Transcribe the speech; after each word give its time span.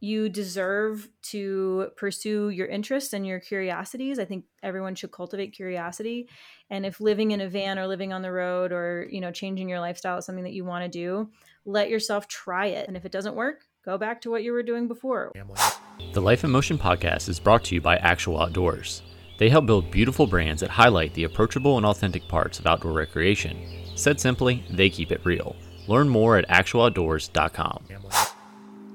You 0.00 0.28
deserve 0.28 1.08
to 1.22 1.90
pursue 1.96 2.50
your 2.50 2.68
interests 2.68 3.12
and 3.12 3.26
your 3.26 3.40
curiosities. 3.40 4.18
I 4.18 4.24
think 4.24 4.44
everyone 4.62 4.94
should 4.94 5.10
cultivate 5.10 5.52
curiosity. 5.52 6.28
And 6.70 6.86
if 6.86 7.00
living 7.00 7.32
in 7.32 7.40
a 7.40 7.48
van 7.48 7.78
or 7.78 7.86
living 7.88 8.12
on 8.12 8.22
the 8.22 8.30
road 8.30 8.70
or, 8.70 9.08
you 9.10 9.20
know, 9.20 9.32
changing 9.32 9.68
your 9.68 9.80
lifestyle 9.80 10.18
is 10.18 10.24
something 10.24 10.44
that 10.44 10.52
you 10.52 10.64
want 10.64 10.84
to 10.84 10.88
do, 10.88 11.30
let 11.64 11.90
yourself 11.90 12.28
try 12.28 12.66
it. 12.66 12.86
And 12.86 12.96
if 12.96 13.04
it 13.04 13.12
doesn't 13.12 13.34
work, 13.34 13.64
go 13.84 13.98
back 13.98 14.20
to 14.20 14.30
what 14.30 14.44
you 14.44 14.52
were 14.52 14.62
doing 14.62 14.86
before. 14.86 15.32
The 16.12 16.20
Life 16.20 16.44
in 16.44 16.50
Motion 16.50 16.78
podcast 16.78 17.28
is 17.28 17.40
brought 17.40 17.64
to 17.64 17.74
you 17.74 17.80
by 17.80 17.96
Actual 17.96 18.40
Outdoors. 18.40 19.02
They 19.38 19.48
help 19.48 19.66
build 19.66 19.90
beautiful 19.90 20.26
brands 20.26 20.60
that 20.60 20.70
highlight 20.70 21.14
the 21.14 21.24
approachable 21.24 21.76
and 21.76 21.86
authentic 21.86 22.28
parts 22.28 22.58
of 22.58 22.66
outdoor 22.66 22.92
recreation. 22.92 23.56
Said 23.96 24.20
simply, 24.20 24.64
they 24.70 24.90
keep 24.90 25.10
it 25.10 25.24
real. 25.24 25.56
Learn 25.88 26.08
more 26.08 26.36
at 26.36 26.48
actualoutdoors.com. 26.48 27.84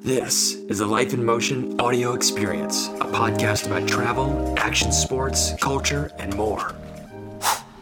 This 0.04 0.56
is 0.68 0.82
a 0.82 0.86
Life 0.86 1.14
in 1.14 1.24
Motion 1.24 1.80
audio 1.80 2.12
experience, 2.12 2.88
a 2.88 3.06
podcast 3.06 3.68
about 3.68 3.88
travel, 3.88 4.54
action 4.58 4.92
sports, 4.92 5.54
culture, 5.62 6.12
and 6.20 6.36
more. 6.36 6.76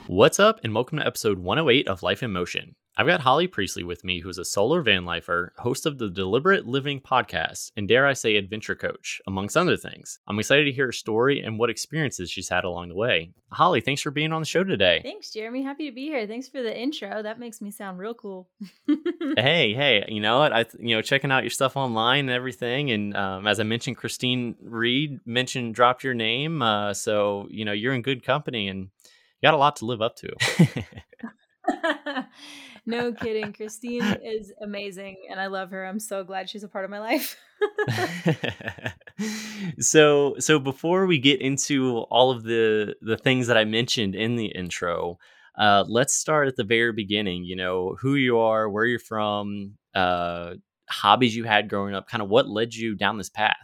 What's 0.06 0.40
up, 0.40 0.60
and 0.64 0.76
welcome 0.76 1.00
to 1.00 1.08
episode 1.08 1.40
108 1.40 1.88
of 1.88 2.04
Life 2.04 2.22
in 2.22 2.32
Motion. 2.32 2.76
I've 2.98 3.08
got 3.08 3.22
Holly 3.22 3.48
Priestley 3.48 3.84
with 3.86 4.04
me, 4.04 4.20
who's 4.20 4.38
a 4.38 4.44
solar 4.44 4.82
van 4.82 5.06
lifer, 5.06 5.54
host 5.58 5.86
of 5.86 5.98
the 5.98 6.10
Deliberate 6.10 6.68
Living 6.68 7.00
podcast, 7.00 7.72
and 7.78 7.88
dare 7.88 8.06
I 8.06 8.12
say, 8.12 8.36
adventure 8.36 8.76
coach, 8.76 9.22
amongst 9.26 9.56
other 9.56 9.78
things. 9.78 10.20
I'm 10.28 10.38
excited 10.38 10.66
to 10.66 10.74
hear 10.74 10.88
her 10.88 10.92
story 10.92 11.40
and 11.40 11.58
what 11.58 11.70
experiences 11.70 12.30
she's 12.30 12.50
had 12.50 12.66
along 12.66 12.90
the 12.90 12.96
way. 12.96 13.32
Holly, 13.50 13.80
thanks 13.80 14.02
for 14.02 14.12
being 14.12 14.34
on 14.34 14.42
the 14.42 14.46
show 14.46 14.66
today. 14.66 15.00
Thanks, 15.04 15.32
Jeremy. 15.32 15.64
Happy 15.64 15.90
to 15.90 15.96
be 15.96 16.04
here. 16.04 16.28
Thanks 16.28 16.50
for 16.50 16.62
the 16.62 16.78
intro. 16.78 17.24
That 17.24 17.40
makes 17.40 17.62
me 17.62 17.72
sound 17.72 17.98
real 17.98 18.14
cool. 18.14 18.50
hey, 19.38 19.74
hey, 19.74 20.04
you 20.10 20.20
know 20.20 20.40
what? 20.40 20.52
I, 20.52 20.66
you 20.78 20.94
know, 20.94 21.02
checking 21.02 21.32
out 21.32 21.44
your 21.44 21.50
stuff 21.50 21.78
online 21.78 22.26
and 22.26 22.32
everything, 22.32 22.92
and 22.92 23.16
um, 23.16 23.48
as 23.48 23.62
I 23.62 23.64
mentioned, 23.64 23.96
Christine 23.96 24.56
Reed 24.62 25.22
mentioned 25.26 25.76
dropped 25.76 26.04
your 26.04 26.14
name, 26.14 26.62
uh, 26.62 26.94
so 26.94 27.48
you 27.50 27.64
know 27.64 27.72
you're 27.72 27.94
in 27.94 28.02
good 28.02 28.24
company 28.24 28.68
and 28.68 28.82
you 28.82 29.48
got 29.48 29.54
a 29.54 29.58
lot 29.58 29.78
to 29.78 29.86
live 29.86 30.02
up 30.02 30.18
to. 30.18 30.36
no 32.86 33.14
kidding. 33.14 33.54
Christine 33.58 34.04
is 34.24 34.52
amazing 34.62 35.18
and 35.30 35.40
I 35.40 35.48
love 35.48 35.72
her. 35.72 35.86
I'm 35.86 36.00
so 36.00 36.24
glad 36.24 36.50
she's 36.50 36.64
a 36.64 36.68
part 36.68 36.86
of 36.86 36.92
my 36.92 37.00
life. 37.00 37.38
so 39.80 40.36
so 40.40 40.60
before 40.60 41.06
we 41.06 41.20
get 41.20 41.42
into 41.42 42.00
all 42.10 42.32
of 42.32 42.44
the 42.44 42.96
the 43.02 43.18
things 43.18 43.48
that 43.48 43.58
I 43.58 43.66
mentioned 43.66 44.16
in 44.16 44.36
the 44.36 44.48
intro, 44.48 45.18
uh, 45.58 45.84
let's 45.88 46.14
start 46.14 46.48
at 46.48 46.56
the 46.56 46.64
very 46.64 46.94
beginning. 46.94 47.44
You 47.44 47.56
know, 47.56 47.96
who 48.02 48.16
you 48.16 48.40
are, 48.40 48.70
where 48.70 48.86
you're 48.86 49.00
from, 49.00 49.76
uh, 49.94 50.56
hobbies 50.90 51.36
you 51.36 51.44
had 51.44 51.70
growing 51.70 51.94
up, 51.94 52.08
kind 52.08 52.22
of 52.22 52.30
what 52.30 52.50
led 52.50 52.74
you 52.74 52.96
down 52.96 53.18
this 53.18 53.30
path. 53.30 53.58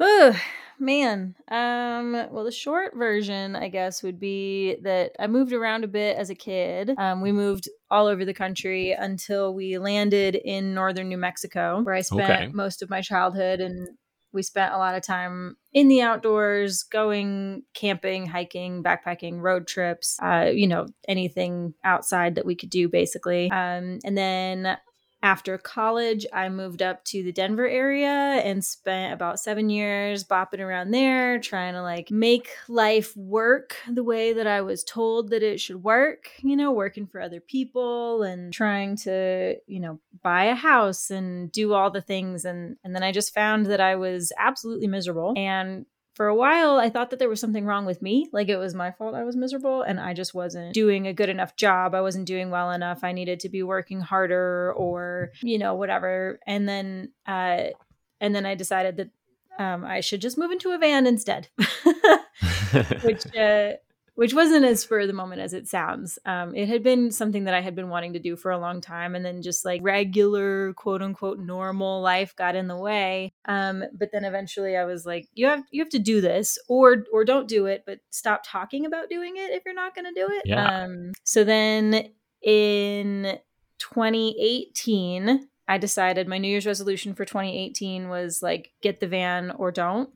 Ugh, 0.00 0.36
man. 0.78 1.34
Um, 1.50 2.12
well, 2.30 2.44
the 2.44 2.52
short 2.52 2.94
version, 2.96 3.56
I 3.56 3.68
guess, 3.68 4.02
would 4.02 4.18
be 4.18 4.76
that 4.82 5.12
I 5.18 5.26
moved 5.26 5.52
around 5.52 5.84
a 5.84 5.88
bit 5.88 6.16
as 6.16 6.30
a 6.30 6.34
kid. 6.34 6.94
Um, 6.98 7.20
we 7.20 7.32
moved 7.32 7.68
all 7.90 8.06
over 8.06 8.24
the 8.24 8.34
country 8.34 8.92
until 8.92 9.54
we 9.54 9.78
landed 9.78 10.34
in 10.34 10.74
northern 10.74 11.08
New 11.08 11.18
Mexico, 11.18 11.80
where 11.82 11.94
I 11.94 12.00
spent 12.00 12.30
okay. 12.30 12.52
most 12.52 12.82
of 12.82 12.90
my 12.90 13.00
childhood 13.00 13.60
and 13.60 13.88
we 14.32 14.42
spent 14.42 14.74
a 14.74 14.78
lot 14.78 14.96
of 14.96 15.02
time 15.02 15.56
in 15.72 15.86
the 15.86 16.02
outdoors, 16.02 16.82
going 16.82 17.62
camping, 17.72 18.26
hiking, 18.26 18.82
backpacking, 18.82 19.40
road 19.40 19.68
trips, 19.68 20.18
uh, 20.20 20.50
you 20.52 20.66
know, 20.66 20.86
anything 21.06 21.72
outside 21.84 22.34
that 22.34 22.44
we 22.44 22.56
could 22.56 22.70
do 22.70 22.88
basically. 22.88 23.48
Um, 23.52 24.00
and 24.04 24.18
then 24.18 24.76
after 25.24 25.56
college, 25.56 26.26
I 26.34 26.50
moved 26.50 26.82
up 26.82 27.02
to 27.06 27.22
the 27.22 27.32
Denver 27.32 27.66
area 27.66 28.06
and 28.44 28.62
spent 28.62 29.14
about 29.14 29.40
seven 29.40 29.70
years 29.70 30.22
bopping 30.22 30.60
around 30.60 30.90
there, 30.90 31.38
trying 31.38 31.72
to 31.72 31.80
like 31.80 32.10
make 32.10 32.50
life 32.68 33.16
work 33.16 33.74
the 33.90 34.04
way 34.04 34.34
that 34.34 34.46
I 34.46 34.60
was 34.60 34.84
told 34.84 35.30
that 35.30 35.42
it 35.42 35.60
should 35.60 35.82
work, 35.82 36.28
you 36.42 36.56
know, 36.56 36.72
working 36.72 37.06
for 37.06 37.22
other 37.22 37.40
people 37.40 38.22
and 38.22 38.52
trying 38.52 38.96
to, 38.98 39.56
you 39.66 39.80
know, 39.80 39.98
buy 40.22 40.44
a 40.44 40.54
house 40.54 41.10
and 41.10 41.50
do 41.50 41.72
all 41.72 41.90
the 41.90 42.02
things. 42.02 42.44
And, 42.44 42.76
and 42.84 42.94
then 42.94 43.02
I 43.02 43.10
just 43.10 43.32
found 43.32 43.64
that 43.66 43.80
I 43.80 43.96
was 43.96 44.30
absolutely 44.38 44.88
miserable 44.88 45.32
and 45.38 45.86
for 46.14 46.28
a 46.28 46.34
while 46.34 46.76
I 46.76 46.90
thought 46.90 47.10
that 47.10 47.18
there 47.18 47.28
was 47.28 47.40
something 47.40 47.64
wrong 47.66 47.86
with 47.86 48.00
me, 48.00 48.28
like 48.32 48.48
it 48.48 48.56
was 48.56 48.74
my 48.74 48.92
fault 48.92 49.14
I 49.14 49.24
was 49.24 49.36
miserable 49.36 49.82
and 49.82 49.98
I 50.00 50.14
just 50.14 50.34
wasn't 50.34 50.72
doing 50.72 51.06
a 51.06 51.12
good 51.12 51.28
enough 51.28 51.56
job. 51.56 51.94
I 51.94 52.00
wasn't 52.00 52.26
doing 52.26 52.50
well 52.50 52.70
enough. 52.70 53.02
I 53.02 53.12
needed 53.12 53.40
to 53.40 53.48
be 53.48 53.62
working 53.62 54.00
harder 54.00 54.72
or, 54.74 55.32
you 55.42 55.58
know, 55.58 55.74
whatever. 55.74 56.38
And 56.46 56.68
then 56.68 57.10
uh 57.26 57.64
and 58.20 58.34
then 58.34 58.46
I 58.46 58.54
decided 58.54 58.96
that 58.96 59.10
um 59.58 59.84
I 59.84 60.00
should 60.00 60.20
just 60.20 60.38
move 60.38 60.50
into 60.50 60.70
a 60.70 60.78
van 60.78 61.06
instead. 61.06 61.48
Which 63.02 63.26
uh 63.36 63.72
which 64.14 64.32
wasn't 64.32 64.64
as 64.64 64.80
spur 64.80 65.00
of 65.00 65.08
the 65.08 65.12
moment 65.12 65.40
as 65.40 65.52
it 65.52 65.66
sounds. 65.66 66.18
Um, 66.24 66.54
it 66.54 66.68
had 66.68 66.82
been 66.82 67.10
something 67.10 67.44
that 67.44 67.54
I 67.54 67.60
had 67.60 67.74
been 67.74 67.88
wanting 67.88 68.12
to 68.12 68.18
do 68.18 68.36
for 68.36 68.50
a 68.50 68.58
long 68.58 68.80
time, 68.80 69.14
and 69.14 69.24
then 69.24 69.42
just 69.42 69.64
like 69.64 69.80
regular, 69.82 70.72
quote 70.74 71.02
unquote, 71.02 71.38
normal 71.38 72.00
life 72.00 72.34
got 72.36 72.54
in 72.54 72.68
the 72.68 72.76
way. 72.76 73.32
Um, 73.46 73.84
but 73.92 74.10
then 74.12 74.24
eventually, 74.24 74.76
I 74.76 74.84
was 74.84 75.04
like, 75.04 75.28
you 75.34 75.46
have 75.46 75.64
you 75.70 75.82
have 75.82 75.90
to 75.90 75.98
do 75.98 76.20
this, 76.20 76.58
or 76.68 77.04
or 77.12 77.24
don't 77.24 77.48
do 77.48 77.66
it, 77.66 77.82
but 77.86 77.98
stop 78.10 78.42
talking 78.46 78.86
about 78.86 79.08
doing 79.08 79.36
it 79.36 79.50
if 79.50 79.64
you're 79.64 79.74
not 79.74 79.94
going 79.94 80.06
to 80.06 80.20
do 80.20 80.28
it. 80.30 80.42
Yeah. 80.44 80.84
Um, 80.84 81.12
so 81.24 81.42
then 81.42 82.10
in 82.42 83.38
2018, 83.78 85.48
I 85.66 85.78
decided 85.78 86.28
my 86.28 86.38
New 86.38 86.48
Year's 86.48 86.66
resolution 86.66 87.14
for 87.14 87.24
2018 87.24 88.08
was 88.08 88.42
like 88.42 88.72
get 88.80 89.00
the 89.00 89.08
van 89.08 89.50
or 89.50 89.72
don't. 89.72 90.10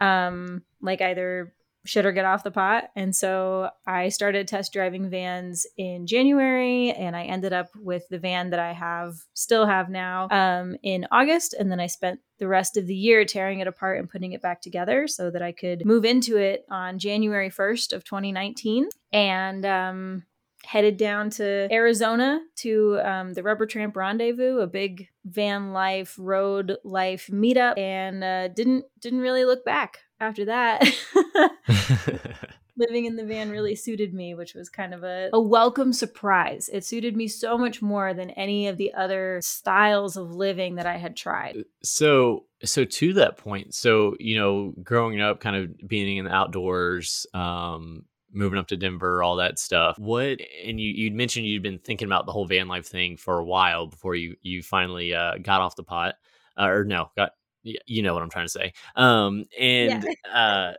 Um, 0.00 0.62
like 0.80 1.00
either 1.00 1.54
shit 1.84 2.06
or 2.06 2.12
get 2.12 2.24
off 2.24 2.44
the 2.44 2.50
pot. 2.50 2.84
And 2.94 3.14
so 3.14 3.70
I 3.86 4.08
started 4.08 4.46
test 4.46 4.72
driving 4.72 5.10
vans 5.10 5.66
in 5.76 6.06
January 6.06 6.92
and 6.92 7.16
I 7.16 7.24
ended 7.24 7.52
up 7.52 7.70
with 7.76 8.08
the 8.08 8.18
van 8.18 8.50
that 8.50 8.60
I 8.60 8.72
have 8.72 9.14
still 9.34 9.66
have 9.66 9.88
now 9.88 10.28
um, 10.30 10.76
in 10.82 11.06
August. 11.10 11.54
And 11.58 11.70
then 11.70 11.80
I 11.80 11.86
spent 11.86 12.20
the 12.38 12.48
rest 12.48 12.76
of 12.76 12.86
the 12.86 12.94
year 12.94 13.24
tearing 13.24 13.60
it 13.60 13.66
apart 13.66 13.98
and 13.98 14.10
putting 14.10 14.32
it 14.32 14.42
back 14.42 14.60
together 14.60 15.06
so 15.08 15.30
that 15.30 15.42
I 15.42 15.52
could 15.52 15.84
move 15.84 16.04
into 16.04 16.36
it 16.36 16.64
on 16.70 16.98
January 16.98 17.50
1st 17.50 17.92
of 17.92 18.04
2019. 18.04 18.88
And 19.12 19.66
um, 19.66 20.22
headed 20.64 20.96
down 20.96 21.30
to 21.30 21.68
Arizona 21.72 22.40
to 22.56 23.00
um, 23.02 23.32
the 23.34 23.42
Rubber 23.42 23.66
Tramp 23.66 23.96
Rendezvous, 23.96 24.60
a 24.60 24.66
big 24.66 25.08
van 25.24 25.72
life, 25.72 26.14
road 26.18 26.76
life 26.84 27.28
meetup, 27.32 27.78
and 27.78 28.22
uh, 28.22 28.48
didn't 28.48 28.84
didn't 29.00 29.20
really 29.20 29.44
look 29.44 29.64
back 29.64 29.98
after 30.20 30.46
that. 30.46 30.84
living 32.76 33.04
in 33.04 33.16
the 33.16 33.24
van 33.24 33.50
really 33.50 33.74
suited 33.74 34.14
me, 34.14 34.34
which 34.34 34.54
was 34.54 34.68
kind 34.68 34.94
of 34.94 35.04
a, 35.04 35.30
a 35.32 35.40
welcome 35.40 35.92
surprise. 35.92 36.68
It 36.72 36.84
suited 36.84 37.16
me 37.16 37.28
so 37.28 37.58
much 37.58 37.82
more 37.82 38.14
than 38.14 38.30
any 38.30 38.68
of 38.68 38.76
the 38.76 38.92
other 38.94 39.40
styles 39.42 40.16
of 40.16 40.34
living 40.34 40.76
that 40.76 40.86
I 40.86 40.96
had 40.96 41.16
tried. 41.16 41.56
Uh, 41.58 41.62
so, 41.82 42.46
so 42.64 42.84
to 42.84 43.12
that 43.14 43.36
point, 43.36 43.74
so 43.74 44.16
you 44.18 44.36
know, 44.36 44.74
growing 44.82 45.20
up, 45.20 45.40
kind 45.40 45.56
of 45.56 45.88
being 45.88 46.16
in 46.16 46.24
the 46.24 46.34
outdoors, 46.34 47.26
um, 47.34 48.04
moving 48.32 48.58
up 48.58 48.68
to 48.68 48.76
Denver, 48.76 49.22
all 49.22 49.36
that 49.36 49.58
stuff. 49.58 49.98
What 49.98 50.40
and 50.64 50.80
you 50.80 50.92
you'd 50.92 51.14
mentioned 51.14 51.46
you'd 51.46 51.62
been 51.62 51.78
thinking 51.78 52.06
about 52.06 52.26
the 52.26 52.32
whole 52.32 52.46
van 52.46 52.68
life 52.68 52.86
thing 52.86 53.16
for 53.16 53.38
a 53.38 53.44
while 53.44 53.86
before 53.86 54.14
you 54.14 54.36
you 54.42 54.62
finally 54.62 55.14
uh, 55.14 55.38
got 55.42 55.60
off 55.60 55.76
the 55.76 55.84
pot, 55.84 56.14
uh, 56.58 56.66
or 56.66 56.84
no, 56.84 57.10
got 57.16 57.32
you 57.62 58.02
know 58.02 58.14
what 58.14 58.22
I'm 58.22 58.30
trying 58.30 58.46
to 58.46 58.52
say. 58.52 58.72
Um, 58.96 59.44
and 59.58 60.04
yeah. 60.04 60.32
uh, 60.32 60.72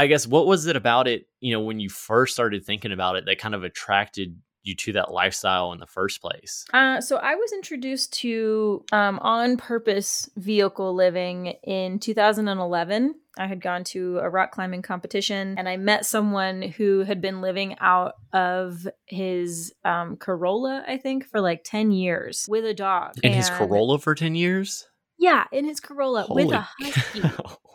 I 0.00 0.06
guess 0.06 0.26
what 0.26 0.46
was 0.46 0.64
it 0.64 0.76
about 0.76 1.08
it, 1.08 1.26
you 1.40 1.52
know, 1.52 1.60
when 1.60 1.78
you 1.78 1.90
first 1.90 2.32
started 2.32 2.64
thinking 2.64 2.90
about 2.90 3.16
it 3.16 3.26
that 3.26 3.38
kind 3.38 3.54
of 3.54 3.64
attracted 3.64 4.40
you 4.62 4.74
to 4.76 4.94
that 4.94 5.12
lifestyle 5.12 5.72
in 5.72 5.78
the 5.78 5.86
first 5.86 6.22
place? 6.22 6.64
Uh, 6.72 7.02
so 7.02 7.16
I 7.18 7.34
was 7.34 7.52
introduced 7.52 8.14
to 8.20 8.82
um, 8.92 9.18
on 9.18 9.58
purpose 9.58 10.30
vehicle 10.36 10.94
living 10.94 11.48
in 11.64 11.98
2011. 11.98 13.14
I 13.36 13.46
had 13.46 13.60
gone 13.60 13.84
to 13.84 14.20
a 14.20 14.30
rock 14.30 14.52
climbing 14.52 14.80
competition 14.80 15.56
and 15.58 15.68
I 15.68 15.76
met 15.76 16.06
someone 16.06 16.62
who 16.62 17.00
had 17.00 17.20
been 17.20 17.42
living 17.42 17.76
out 17.78 18.14
of 18.32 18.88
his 19.04 19.74
um, 19.84 20.16
Corolla, 20.16 20.82
I 20.88 20.96
think, 20.96 21.26
for 21.26 21.42
like 21.42 21.60
10 21.62 21.90
years 21.90 22.46
with 22.48 22.64
a 22.64 22.72
dog. 22.72 23.18
In 23.22 23.32
and 23.32 23.34
his 23.34 23.50
Corolla 23.50 23.98
for 23.98 24.14
10 24.14 24.34
years? 24.34 24.88
Yeah, 25.18 25.44
in 25.52 25.66
his 25.66 25.78
Corolla 25.78 26.22
Holy 26.22 26.46
with 26.46 26.54
a 26.54 26.66
husky. 26.80 27.22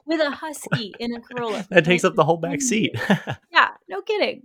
With 0.05 0.21
a 0.21 0.31
husky 0.31 0.93
in 0.99 1.15
a 1.15 1.21
Corolla. 1.21 1.65
that 1.69 1.85
takes 1.85 2.03
up 2.03 2.15
the 2.15 2.23
whole 2.23 2.37
back 2.37 2.61
seat. 2.61 2.95
yeah, 3.51 3.69
no 3.87 4.01
kidding. 4.01 4.43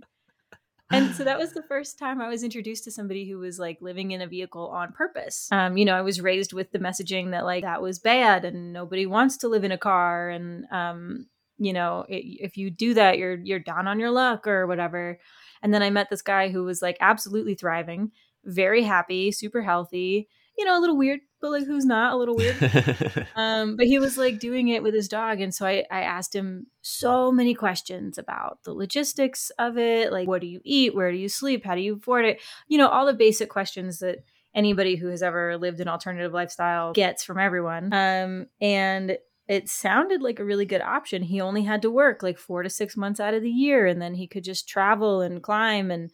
And 0.91 1.15
so 1.15 1.23
that 1.23 1.39
was 1.39 1.53
the 1.53 1.63
first 1.63 1.97
time 1.97 2.19
I 2.19 2.27
was 2.27 2.43
introduced 2.43 2.83
to 2.83 2.91
somebody 2.91 3.29
who 3.29 3.39
was 3.39 3.57
like 3.57 3.77
living 3.81 4.11
in 4.11 4.21
a 4.21 4.27
vehicle 4.27 4.67
on 4.67 4.91
purpose. 4.91 5.47
Um, 5.51 5.77
you 5.77 5.85
know, 5.85 5.95
I 5.95 6.01
was 6.01 6.19
raised 6.19 6.51
with 6.51 6.71
the 6.71 6.79
messaging 6.79 7.31
that 7.31 7.45
like 7.45 7.63
that 7.63 7.81
was 7.81 7.99
bad 7.99 8.43
and 8.43 8.73
nobody 8.73 9.05
wants 9.05 9.37
to 9.37 9.47
live 9.47 9.63
in 9.63 9.71
a 9.71 9.77
car 9.77 10.29
and 10.29 10.65
um, 10.71 11.27
you 11.57 11.73
know, 11.73 12.05
it, 12.09 12.25
if 12.43 12.57
you 12.57 12.69
do 12.69 12.93
that, 12.95 13.17
you're 13.17 13.35
you're 13.35 13.59
down 13.59 13.87
on 13.87 13.99
your 13.99 14.11
luck 14.11 14.47
or 14.47 14.67
whatever. 14.67 15.19
And 15.61 15.73
then 15.73 15.83
I 15.83 15.91
met 15.91 16.09
this 16.09 16.21
guy 16.21 16.49
who 16.49 16.63
was 16.63 16.81
like 16.81 16.97
absolutely 16.99 17.55
thriving, 17.55 18.11
very 18.43 18.83
happy, 18.83 19.31
super 19.31 19.61
healthy, 19.61 20.27
you 20.57 20.65
know, 20.65 20.77
a 20.77 20.81
little 20.81 20.97
weird 20.97 21.21
but 21.41 21.51
like 21.51 21.65
who's 21.65 21.85
not 21.85 22.13
a 22.13 22.17
little 22.17 22.35
weird. 22.35 23.27
um, 23.35 23.75
but 23.75 23.87
he 23.87 23.99
was 23.99 24.17
like 24.17 24.39
doing 24.39 24.69
it 24.69 24.83
with 24.83 24.93
his 24.93 25.07
dog, 25.07 25.41
and 25.41 25.53
so 25.53 25.65
I 25.65 25.85
I 25.91 26.01
asked 26.01 26.35
him 26.35 26.67
so 26.81 27.31
many 27.31 27.53
questions 27.53 28.17
about 28.17 28.59
the 28.63 28.73
logistics 28.73 29.51
of 29.59 29.77
it, 29.77 30.11
like 30.11 30.27
what 30.27 30.41
do 30.41 30.47
you 30.47 30.61
eat, 30.63 30.95
where 30.95 31.11
do 31.11 31.17
you 31.17 31.29
sleep, 31.29 31.65
how 31.65 31.75
do 31.75 31.81
you 31.81 31.95
afford 31.95 32.25
it, 32.25 32.41
you 32.67 32.77
know, 32.77 32.87
all 32.87 33.05
the 33.05 33.13
basic 33.13 33.49
questions 33.49 33.99
that 33.99 34.23
anybody 34.53 34.95
who 34.95 35.07
has 35.07 35.23
ever 35.23 35.57
lived 35.57 35.79
an 35.79 35.87
alternative 35.87 36.33
lifestyle 36.33 36.93
gets 36.93 37.23
from 37.23 37.39
everyone. 37.39 37.93
Um, 37.93 38.47
and 38.59 39.17
it 39.47 39.69
sounded 39.69 40.21
like 40.21 40.39
a 40.39 40.45
really 40.45 40.65
good 40.65 40.81
option. 40.81 41.23
He 41.23 41.41
only 41.41 41.63
had 41.63 41.81
to 41.81 41.91
work 41.91 42.23
like 42.23 42.37
four 42.37 42.63
to 42.63 42.69
six 42.69 42.95
months 42.95 43.19
out 43.19 43.33
of 43.33 43.41
the 43.41 43.49
year, 43.49 43.85
and 43.85 44.01
then 44.01 44.13
he 44.13 44.27
could 44.27 44.43
just 44.43 44.67
travel 44.67 45.21
and 45.21 45.43
climb 45.43 45.91
and 45.91 46.11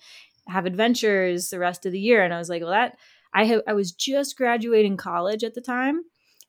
have 0.47 0.65
adventures 0.65 1.49
the 1.49 1.59
rest 1.59 1.85
of 1.85 1.91
the 1.91 1.99
year. 1.99 2.23
And 2.23 2.33
I 2.33 2.39
was 2.39 2.49
like, 2.49 2.61
well, 2.61 2.71
that 2.71 2.97
I 3.33 3.45
have 3.45 3.61
I 3.67 3.73
was 3.73 3.91
just 3.91 4.37
graduating 4.37 4.97
college 4.97 5.43
at 5.43 5.53
the 5.53 5.61
time. 5.61 6.01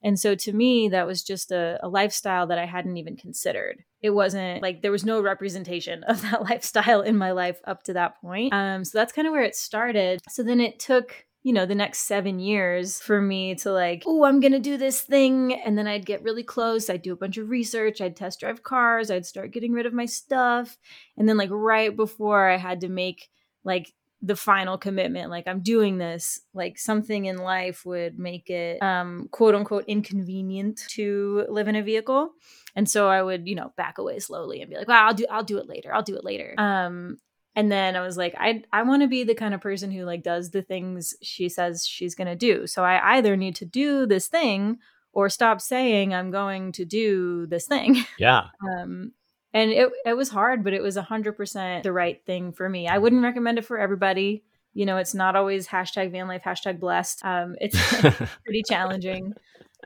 And 0.02 0.18
so 0.18 0.36
to 0.36 0.52
me, 0.52 0.88
that 0.90 1.08
was 1.08 1.24
just 1.24 1.50
a, 1.50 1.76
a, 1.82 1.88
lifestyle 1.88 2.46
that 2.46 2.58
I 2.58 2.66
hadn't 2.66 2.98
even 2.98 3.16
considered. 3.16 3.82
It 4.00 4.10
wasn't 4.10 4.62
like 4.62 4.80
there 4.80 4.92
was 4.92 5.04
no 5.04 5.20
representation 5.20 6.04
of 6.08 6.22
that 6.22 6.42
lifestyle 6.42 7.00
in 7.00 7.16
my 7.16 7.32
life 7.32 7.60
up 7.64 7.82
to 7.84 7.94
that 7.94 8.20
point. 8.20 8.54
Um, 8.54 8.84
so 8.84 8.96
that's 8.96 9.12
kind 9.12 9.26
of 9.26 9.32
where 9.32 9.42
it 9.42 9.56
started. 9.56 10.20
So 10.28 10.44
then 10.44 10.60
it 10.60 10.78
took 10.78 11.26
you 11.44 11.52
know, 11.52 11.66
the 11.66 11.74
next 11.74 12.00
seven 12.00 12.40
years 12.40 13.00
for 13.00 13.22
me 13.22 13.54
to 13.54 13.72
like, 13.72 14.02
oh, 14.06 14.24
I'm 14.24 14.40
to 14.40 14.58
do 14.58 14.76
this 14.76 15.00
thing. 15.00 15.54
And 15.54 15.78
then 15.78 15.86
I'd 15.86 16.04
get 16.04 16.22
really 16.22 16.42
close. 16.42 16.90
I'd 16.90 17.02
do 17.02 17.12
a 17.12 17.16
bunch 17.16 17.38
of 17.38 17.48
research. 17.48 18.00
I'd 18.00 18.16
test 18.16 18.40
drive 18.40 18.64
cars. 18.64 19.10
I'd 19.10 19.24
start 19.24 19.52
getting 19.52 19.72
rid 19.72 19.86
of 19.86 19.92
my 19.92 20.04
stuff. 20.04 20.76
And 21.16 21.28
then, 21.28 21.36
like, 21.36 21.50
right 21.50 21.96
before 21.96 22.48
I 22.50 22.56
had 22.56 22.80
to 22.80 22.88
make 22.88 23.30
like 23.64 23.92
the 24.20 24.36
final 24.36 24.78
commitment, 24.78 25.30
like, 25.30 25.46
I'm 25.46 25.60
doing 25.60 25.98
this, 25.98 26.40
like, 26.52 26.78
something 26.78 27.26
in 27.26 27.38
life 27.38 27.86
would 27.86 28.18
make 28.18 28.50
it, 28.50 28.82
um, 28.82 29.28
quote 29.30 29.54
unquote, 29.54 29.84
inconvenient 29.86 30.80
to 30.88 31.46
live 31.48 31.68
in 31.68 31.76
a 31.76 31.82
vehicle. 31.82 32.30
And 32.74 32.88
so 32.88 33.08
I 33.08 33.22
would, 33.22 33.46
you 33.46 33.54
know, 33.54 33.72
back 33.76 33.98
away 33.98 34.18
slowly 34.18 34.60
and 34.60 34.70
be 34.70 34.76
like, 34.76 34.88
well, 34.88 35.04
I'll 35.06 35.14
do, 35.14 35.26
I'll 35.30 35.44
do 35.44 35.58
it 35.58 35.68
later. 35.68 35.94
I'll 35.94 36.02
do 36.02 36.16
it 36.16 36.24
later. 36.24 36.54
Um, 36.58 37.18
and 37.58 37.72
then 37.72 37.96
I 37.96 38.02
was 38.02 38.16
like, 38.16 38.36
I 38.38 38.62
I 38.72 38.84
want 38.84 39.02
to 39.02 39.08
be 39.08 39.24
the 39.24 39.34
kind 39.34 39.52
of 39.52 39.60
person 39.60 39.90
who 39.90 40.04
like 40.04 40.22
does 40.22 40.50
the 40.50 40.62
things 40.62 41.16
she 41.22 41.48
says 41.48 41.84
she's 41.84 42.14
going 42.14 42.28
to 42.28 42.36
do. 42.36 42.68
So 42.68 42.84
I 42.84 43.16
either 43.16 43.36
need 43.36 43.56
to 43.56 43.64
do 43.64 44.06
this 44.06 44.28
thing 44.28 44.78
or 45.12 45.28
stop 45.28 45.60
saying 45.60 46.14
I'm 46.14 46.30
going 46.30 46.70
to 46.72 46.84
do 46.84 47.46
this 47.46 47.66
thing. 47.66 48.04
Yeah. 48.16 48.44
um 48.80 49.12
and 49.54 49.70
it 49.70 49.90
it 50.04 50.16
was 50.16 50.30
hard, 50.30 50.64
but 50.64 50.72
it 50.72 50.82
was 50.82 50.96
100% 50.96 51.82
the 51.82 51.92
right 51.92 52.24
thing 52.24 52.52
for 52.52 52.68
me. 52.68 52.88
I 52.88 52.98
wouldn't 52.98 53.22
recommend 53.22 53.58
it 53.58 53.64
for 53.64 53.78
everybody. 53.78 54.44
You 54.74 54.86
know, 54.86 54.98
it's 54.98 55.14
not 55.14 55.36
always 55.36 55.66
hashtag 55.66 56.12
van 56.12 56.28
life, 56.28 56.42
hashtag 56.44 56.78
blessed. 56.78 57.24
Um, 57.24 57.56
it's 57.60 57.76
pretty 58.44 58.62
challenging. 58.68 59.34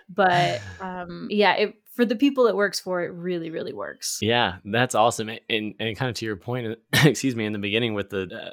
But 0.09 0.61
um, 0.81 1.29
yeah, 1.31 1.55
it 1.55 1.75
for 1.93 2.05
the 2.05 2.17
people 2.17 2.47
it 2.47 2.57
works 2.57 2.81
for, 2.81 3.03
it 3.03 3.13
really, 3.13 3.51
really 3.51 3.73
works. 3.73 4.19
Yeah, 4.21 4.57
that's 4.65 4.95
awesome. 4.95 5.31
And 5.49 5.75
and 5.79 5.97
kind 5.97 6.11
of 6.11 6.17
to 6.17 6.27
your 6.27 6.37
point, 6.37 6.79
excuse 7.05 7.37
me, 7.37 7.47
in 7.47 7.53
the 7.53 7.59
beginning 7.59 7.95
with 7.95 8.11
the, 8.11 8.23
uh, 8.23 8.51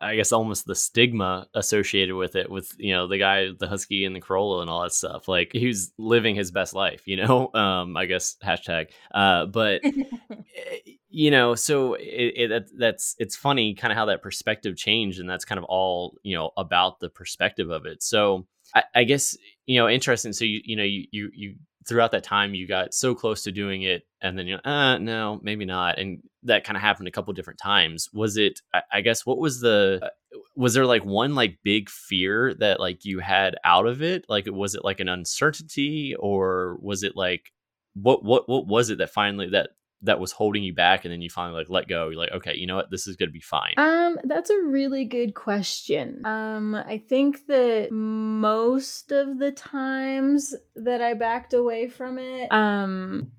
I 0.00 0.16
guess 0.16 0.32
almost 0.32 0.66
the 0.66 0.74
stigma 0.74 1.46
associated 1.54 2.14
with 2.14 2.34
it, 2.34 2.50
with 2.50 2.72
you 2.78 2.92
know 2.94 3.06
the 3.06 3.18
guy, 3.18 3.48
the 3.58 3.68
husky 3.68 4.04
and 4.04 4.16
the 4.16 4.20
Corolla 4.20 4.60
and 4.62 4.70
all 4.70 4.82
that 4.82 4.92
stuff. 4.92 5.28
Like 5.28 5.50
he 5.52 5.66
was 5.66 5.92
living 5.98 6.34
his 6.34 6.50
best 6.50 6.74
life, 6.74 7.06
you 7.06 7.16
know. 7.16 7.50
Um, 7.60 7.96
I 7.96 8.06
guess 8.06 8.36
hashtag. 8.42 8.88
Uh, 9.12 9.44
but 9.44 9.80
eh, 9.84 10.92
you 11.10 11.30
know, 11.30 11.54
so 11.54 11.94
it, 11.94 12.50
it 12.50 12.70
that's 12.78 13.16
it's 13.18 13.36
funny, 13.36 13.74
kind 13.74 13.92
of 13.92 13.98
how 13.98 14.06
that 14.06 14.22
perspective 14.22 14.76
changed, 14.76 15.20
and 15.20 15.28
that's 15.28 15.44
kind 15.44 15.58
of 15.58 15.64
all 15.64 16.16
you 16.22 16.36
know 16.36 16.52
about 16.56 17.00
the 17.00 17.10
perspective 17.10 17.70
of 17.70 17.86
it. 17.86 18.02
So. 18.02 18.46
I, 18.72 18.84
I 18.94 19.02
guess 19.02 19.36
you 19.66 19.80
know 19.80 19.88
interesting 19.88 20.32
so 20.32 20.44
you 20.44 20.60
you 20.64 20.76
know 20.76 20.84
you 20.84 21.04
you 21.10 21.30
you 21.34 21.54
throughout 21.90 22.12
that 22.12 22.24
time 22.24 22.54
you 22.54 22.66
got 22.66 22.94
so 22.94 23.14
close 23.14 23.42
to 23.42 23.52
doing 23.52 23.82
it 23.82 24.06
and 24.22 24.38
then 24.38 24.46
you 24.46 24.54
know 24.54 24.70
uh 24.70 24.96
no 24.96 25.38
maybe 25.42 25.66
not 25.66 25.98
and 25.98 26.22
that 26.42 26.64
kind 26.64 26.76
of 26.76 26.82
happened 26.82 27.08
a 27.08 27.10
couple 27.10 27.32
different 27.32 27.58
times. 27.58 28.08
Was 28.12 28.36
it 28.36 28.60
I, 28.72 28.82
I, 28.92 29.00
guess 29.00 29.26
what 29.26 29.38
was 29.38 29.60
the 29.60 30.00
uh, 30.02 30.38
was 30.56 30.74
there 30.74 30.86
like 30.86 31.04
one 31.04 31.34
like 31.34 31.58
big 31.62 31.90
fear 31.90 32.54
that 32.54 32.80
like 32.80 33.04
you 33.04 33.18
had 33.18 33.56
out 33.64 33.86
of 33.86 34.02
it? 34.02 34.24
Like 34.28 34.46
was 34.48 34.74
it 34.74 34.84
like 34.84 35.00
an 35.00 35.08
uncertainty 35.08 36.14
or 36.18 36.78
was 36.80 37.02
it 37.02 37.16
like 37.16 37.52
what 37.94 38.24
what 38.24 38.48
what 38.48 38.66
was 38.66 38.90
it 38.90 38.98
that 38.98 39.10
finally 39.10 39.50
that 39.50 39.70
that 40.02 40.18
was 40.18 40.32
holding 40.32 40.62
you 40.62 40.74
back 40.74 41.04
and 41.04 41.12
then 41.12 41.20
you 41.20 41.28
finally 41.28 41.58
like 41.58 41.68
let 41.68 41.86
go 41.88 42.08
you're 42.08 42.18
like 42.18 42.32
okay 42.32 42.54
you 42.54 42.66
know 42.66 42.76
what? 42.76 42.90
This 42.90 43.06
is 43.06 43.16
going 43.16 43.28
to 43.28 43.32
be 43.32 43.40
fine. 43.40 43.74
Um 43.76 44.18
that's 44.24 44.50
a 44.50 44.60
really 44.62 45.04
good 45.04 45.34
question. 45.34 46.22
Um 46.24 46.74
i 46.74 46.98
think 46.98 47.46
that 47.46 47.90
most 47.90 49.12
of 49.12 49.38
the 49.38 49.52
times 49.52 50.54
that 50.76 51.00
i 51.02 51.14
backed 51.14 51.54
away 51.54 51.88
from 51.88 52.18
it 52.18 52.50
um 52.52 53.30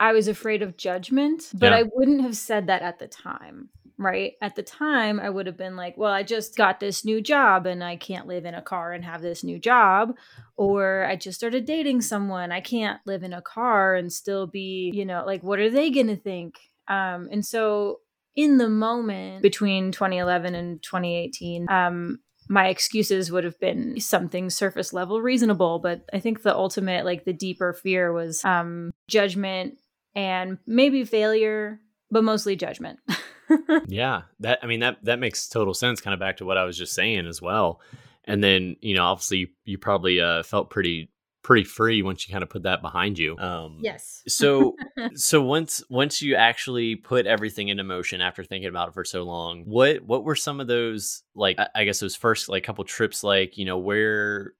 i 0.00 0.12
was 0.12 0.28
afraid 0.28 0.62
of 0.62 0.76
judgment 0.76 1.50
but 1.54 1.72
yeah. 1.72 1.78
i 1.78 1.84
wouldn't 1.92 2.22
have 2.22 2.36
said 2.36 2.66
that 2.68 2.82
at 2.82 2.98
the 2.98 3.08
time 3.08 3.68
right? 3.98 4.32
At 4.42 4.56
the 4.56 4.62
time, 4.62 5.18
I 5.18 5.30
would 5.30 5.46
have 5.46 5.56
been 5.56 5.76
like, 5.76 5.96
well, 5.96 6.12
I 6.12 6.22
just 6.22 6.56
got 6.56 6.80
this 6.80 7.04
new 7.04 7.20
job 7.20 7.66
and 7.66 7.82
I 7.82 7.96
can't 7.96 8.26
live 8.26 8.44
in 8.44 8.54
a 8.54 8.62
car 8.62 8.92
and 8.92 9.04
have 9.04 9.22
this 9.22 9.42
new 9.42 9.58
job. 9.58 10.14
Or 10.56 11.04
I 11.04 11.16
just 11.16 11.38
started 11.38 11.64
dating 11.64 12.02
someone. 12.02 12.52
I 12.52 12.60
can't 12.60 13.00
live 13.06 13.22
in 13.22 13.32
a 13.32 13.42
car 13.42 13.94
and 13.94 14.12
still 14.12 14.46
be, 14.46 14.90
you 14.94 15.04
know, 15.04 15.24
like, 15.24 15.42
what 15.42 15.58
are 15.58 15.70
they 15.70 15.90
going 15.90 16.08
to 16.08 16.16
think? 16.16 16.56
Um, 16.88 17.28
and 17.32 17.44
so 17.44 18.00
in 18.34 18.58
the 18.58 18.68
moment 18.68 19.42
between 19.42 19.92
2011 19.92 20.54
and 20.54 20.82
2018, 20.82 21.70
um, 21.70 22.18
my 22.48 22.68
excuses 22.68 23.30
would 23.32 23.44
have 23.44 23.58
been 23.58 23.98
something 24.00 24.50
surface 24.50 24.92
level 24.92 25.20
reasonable 25.20 25.80
but 25.80 26.08
i 26.12 26.20
think 26.20 26.42
the 26.42 26.54
ultimate 26.54 27.04
like 27.04 27.24
the 27.24 27.32
deeper 27.32 27.72
fear 27.72 28.12
was 28.12 28.44
um 28.44 28.92
judgment 29.08 29.78
and 30.14 30.58
maybe 30.66 31.04
failure 31.04 31.80
but 32.10 32.22
mostly 32.22 32.54
judgment 32.54 33.00
yeah, 33.86 34.22
that 34.40 34.58
I 34.62 34.66
mean 34.66 34.80
that 34.80 34.98
that 35.04 35.18
makes 35.18 35.48
total 35.48 35.74
sense. 35.74 36.00
Kind 36.00 36.14
of 36.14 36.20
back 36.20 36.38
to 36.38 36.44
what 36.44 36.58
I 36.58 36.64
was 36.64 36.76
just 36.76 36.94
saying 36.94 37.26
as 37.26 37.40
well. 37.40 37.80
And 38.24 38.42
then 38.42 38.76
you 38.80 38.94
know, 38.94 39.04
obviously, 39.04 39.38
you, 39.38 39.48
you 39.64 39.78
probably 39.78 40.20
uh, 40.20 40.42
felt 40.42 40.70
pretty 40.70 41.10
pretty 41.46 41.62
free 41.62 42.02
once 42.02 42.26
you 42.26 42.32
kind 42.32 42.42
of 42.42 42.50
put 42.50 42.64
that 42.64 42.82
behind 42.82 43.16
you. 43.20 43.38
Um, 43.38 43.78
yes. 43.80 44.24
so 44.26 44.74
so 45.14 45.40
once 45.40 45.82
once 45.88 46.20
you 46.20 46.34
actually 46.34 46.96
put 46.96 47.24
everything 47.24 47.68
into 47.68 47.84
motion 47.84 48.20
after 48.20 48.42
thinking 48.42 48.68
about 48.68 48.88
it 48.88 48.94
for 48.94 49.04
so 49.04 49.22
long, 49.22 49.62
what 49.64 50.02
what 50.02 50.24
were 50.24 50.34
some 50.34 50.60
of 50.60 50.66
those 50.66 51.22
like 51.36 51.56
I 51.74 51.84
guess 51.84 52.00
those 52.00 52.16
first 52.16 52.48
like 52.48 52.64
couple 52.64 52.82
trips 52.84 53.22
like 53.22 53.56
you 53.56 53.64
know 53.64 53.78
where 53.78 54.54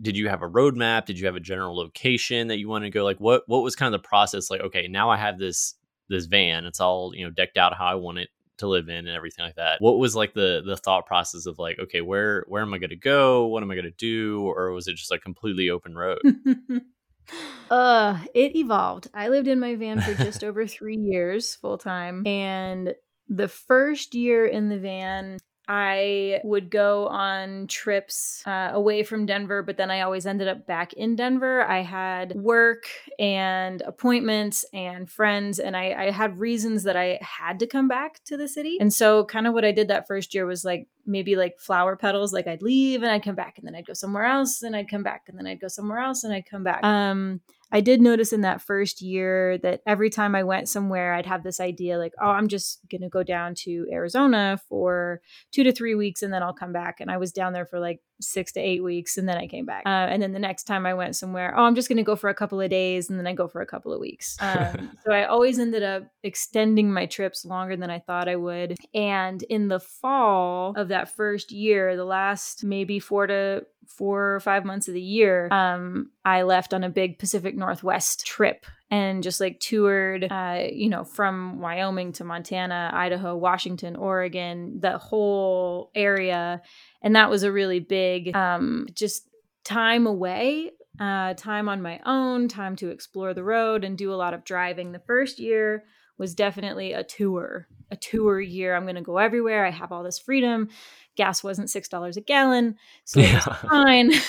did 0.00 0.16
you 0.16 0.28
have 0.28 0.42
a 0.42 0.48
roadmap 0.48 1.04
did 1.04 1.18
you 1.18 1.26
have 1.26 1.36
a 1.36 1.40
general 1.40 1.76
location 1.76 2.48
that 2.48 2.58
you 2.58 2.68
want 2.68 2.84
to 2.84 2.90
go 2.90 3.04
like 3.04 3.18
what 3.18 3.42
what 3.46 3.62
was 3.62 3.76
kind 3.76 3.92
of 3.94 4.00
the 4.00 4.06
process 4.08 4.50
like 4.50 4.62
okay 4.62 4.88
now 4.88 5.10
i 5.10 5.16
have 5.16 5.38
this 5.38 5.74
this 6.08 6.26
van. 6.26 6.64
It's 6.64 6.80
all 6.80 7.12
you 7.14 7.24
know 7.24 7.30
decked 7.30 7.56
out 7.56 7.76
how 7.76 7.86
I 7.86 7.94
want 7.94 8.18
it 8.18 8.28
to 8.58 8.66
live 8.68 8.88
in 8.88 9.06
and 9.06 9.16
everything 9.16 9.44
like 9.44 9.56
that. 9.56 9.80
What 9.80 9.98
was 9.98 10.14
like 10.14 10.34
the 10.34 10.62
the 10.64 10.76
thought 10.76 11.06
process 11.06 11.46
of 11.46 11.58
like, 11.58 11.78
okay, 11.78 12.00
where 12.00 12.44
where 12.48 12.62
am 12.62 12.74
I 12.74 12.78
going 12.78 12.90
to 12.90 12.96
go? 12.96 13.46
What 13.46 13.62
am 13.62 13.70
I 13.70 13.74
going 13.74 13.84
to 13.84 13.90
do? 13.90 14.42
Or 14.42 14.72
was 14.72 14.88
it 14.88 14.96
just 14.96 15.10
like 15.10 15.22
completely 15.22 15.70
open 15.70 15.96
road? 15.96 16.20
uh, 17.70 18.18
it 18.34 18.56
evolved. 18.56 19.08
I 19.14 19.28
lived 19.28 19.48
in 19.48 19.60
my 19.60 19.76
van 19.76 20.00
for 20.00 20.14
just 20.14 20.44
over 20.44 20.66
3 20.66 20.96
years 20.96 21.54
full 21.54 21.78
time 21.78 22.26
and 22.26 22.94
the 23.28 23.48
first 23.48 24.14
year 24.14 24.46
in 24.46 24.68
the 24.68 24.78
van 24.78 25.38
I 25.68 26.40
would 26.44 26.70
go 26.70 27.08
on 27.08 27.66
trips 27.66 28.42
uh, 28.46 28.70
away 28.72 29.02
from 29.02 29.26
Denver, 29.26 29.62
but 29.62 29.76
then 29.76 29.90
I 29.90 30.00
always 30.00 30.24
ended 30.24 30.48
up 30.48 30.66
back 30.66 30.94
in 30.94 31.14
Denver. 31.14 31.62
I 31.62 31.82
had 31.82 32.34
work 32.34 32.84
and 33.18 33.82
appointments 33.82 34.64
and 34.72 35.10
friends, 35.10 35.58
and 35.58 35.76
I, 35.76 36.06
I 36.06 36.10
had 36.10 36.38
reasons 36.38 36.84
that 36.84 36.96
I 36.96 37.18
had 37.20 37.58
to 37.58 37.66
come 37.66 37.86
back 37.86 38.24
to 38.24 38.38
the 38.38 38.48
city. 38.48 38.78
And 38.80 38.92
so, 38.92 39.26
kind 39.26 39.46
of 39.46 39.52
what 39.52 39.66
I 39.66 39.72
did 39.72 39.88
that 39.88 40.08
first 40.08 40.32
year 40.34 40.46
was 40.46 40.64
like 40.64 40.88
maybe 41.04 41.36
like 41.36 41.58
flower 41.58 41.96
petals. 41.96 42.32
Like 42.32 42.46
I'd 42.46 42.62
leave 42.62 43.02
and 43.02 43.12
I'd 43.12 43.22
come 43.22 43.34
back, 43.34 43.58
and 43.58 43.66
then 43.66 43.74
I'd 43.74 43.86
go 43.86 43.92
somewhere 43.92 44.24
else, 44.24 44.62
and 44.62 44.74
I'd 44.74 44.88
come 44.88 45.02
back, 45.02 45.24
and 45.28 45.38
then 45.38 45.46
I'd 45.46 45.60
go 45.60 45.68
somewhere 45.68 45.98
else, 45.98 46.24
and 46.24 46.32
I'd 46.32 46.48
come 46.48 46.64
back. 46.64 46.82
Um, 46.82 47.42
I 47.70 47.80
did 47.80 48.00
notice 48.00 48.32
in 48.32 48.40
that 48.42 48.62
first 48.62 49.02
year 49.02 49.58
that 49.58 49.82
every 49.86 50.08
time 50.08 50.34
I 50.34 50.42
went 50.42 50.68
somewhere, 50.68 51.12
I'd 51.14 51.26
have 51.26 51.42
this 51.42 51.60
idea 51.60 51.98
like, 51.98 52.14
oh, 52.20 52.30
I'm 52.30 52.48
just 52.48 52.80
going 52.90 53.02
to 53.02 53.08
go 53.08 53.22
down 53.22 53.54
to 53.64 53.86
Arizona 53.92 54.58
for 54.68 55.20
two 55.52 55.64
to 55.64 55.72
three 55.72 55.94
weeks 55.94 56.22
and 56.22 56.32
then 56.32 56.42
I'll 56.42 56.54
come 56.54 56.72
back. 56.72 56.96
And 57.00 57.10
I 57.10 57.18
was 57.18 57.32
down 57.32 57.52
there 57.52 57.66
for 57.66 57.78
like 57.78 58.00
six 58.20 58.52
to 58.52 58.60
eight 58.60 58.82
weeks 58.82 59.18
and 59.18 59.28
then 59.28 59.36
I 59.36 59.46
came 59.46 59.64
back. 59.64 59.82
Uh, 59.86 60.08
and 60.10 60.22
then 60.22 60.32
the 60.32 60.38
next 60.38 60.64
time 60.64 60.86
I 60.86 60.94
went 60.94 61.16
somewhere, 61.16 61.54
oh, 61.56 61.62
I'm 61.62 61.74
just 61.74 61.88
going 61.88 61.98
to 61.98 62.02
go 62.02 62.16
for 62.16 62.30
a 62.30 62.34
couple 62.34 62.60
of 62.60 62.70
days 62.70 63.10
and 63.10 63.18
then 63.18 63.26
I 63.26 63.34
go 63.34 63.48
for 63.48 63.60
a 63.60 63.66
couple 63.66 63.92
of 63.92 64.00
weeks. 64.00 64.36
Um, 64.48 64.96
so 65.04 65.12
I 65.12 65.24
always 65.24 65.58
ended 65.58 65.82
up 65.82 66.04
extending 66.22 66.90
my 66.90 67.04
trips 67.04 67.44
longer 67.44 67.76
than 67.76 67.90
I 67.90 67.98
thought 67.98 68.28
I 68.28 68.36
would. 68.36 68.76
And 68.94 69.42
in 69.42 69.68
the 69.68 69.78
fall 69.78 70.72
of 70.74 70.88
that 70.88 71.14
first 71.14 71.52
year, 71.52 71.96
the 71.96 72.04
last 72.04 72.64
maybe 72.64 72.98
four 72.98 73.26
to 73.26 73.66
four 73.86 74.34
or 74.34 74.40
five 74.40 74.64
months 74.64 74.88
of 74.88 74.94
the 74.94 75.02
year, 75.02 75.48
um, 75.52 76.10
I 76.24 76.42
left 76.42 76.72
on 76.72 76.82
a 76.82 76.88
big 76.88 77.18
Pacific 77.18 77.56
Northwest 77.56 78.26
trip 78.26 78.64
and 78.90 79.22
just 79.22 79.40
like 79.40 79.60
toured, 79.60 80.26
uh, 80.30 80.64
you 80.72 80.88
know, 80.88 81.04
from 81.04 81.60
Wyoming 81.60 82.12
to 82.12 82.24
Montana, 82.24 82.90
Idaho, 82.92 83.36
Washington, 83.36 83.96
Oregon, 83.96 84.80
the 84.80 84.98
whole 84.98 85.90
area 85.94 86.62
and 87.02 87.16
that 87.16 87.30
was 87.30 87.42
a 87.42 87.52
really 87.52 87.80
big 87.80 88.34
um, 88.34 88.86
just 88.92 89.28
time 89.64 90.06
away 90.06 90.72
uh, 91.00 91.34
time 91.34 91.68
on 91.68 91.80
my 91.80 92.00
own, 92.04 92.48
time 92.48 92.76
to 92.76 92.90
explore 92.90 93.32
the 93.32 93.44
road 93.44 93.84
and 93.84 93.96
do 93.96 94.12
a 94.12 94.16
lot 94.16 94.34
of 94.34 94.44
driving. 94.44 94.92
The 94.92 94.98
first 94.98 95.38
year 95.38 95.84
was 96.16 96.34
definitely 96.34 96.92
a 96.92 97.04
tour, 97.04 97.68
a 97.90 97.96
tour 97.96 98.40
year. 98.40 98.74
I'm 98.74 98.82
going 98.82 98.96
to 98.96 99.02
go 99.02 99.18
everywhere. 99.18 99.64
I 99.64 99.70
have 99.70 99.92
all 99.92 100.02
this 100.02 100.18
freedom. 100.18 100.68
Gas 101.16 101.44
wasn't 101.44 101.68
$6 101.68 102.16
a 102.16 102.20
gallon, 102.20 102.76
so 103.04 103.20
yeah. 103.20 103.38
it 103.38 103.46
was 103.46 104.22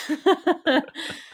fine. 0.66 0.82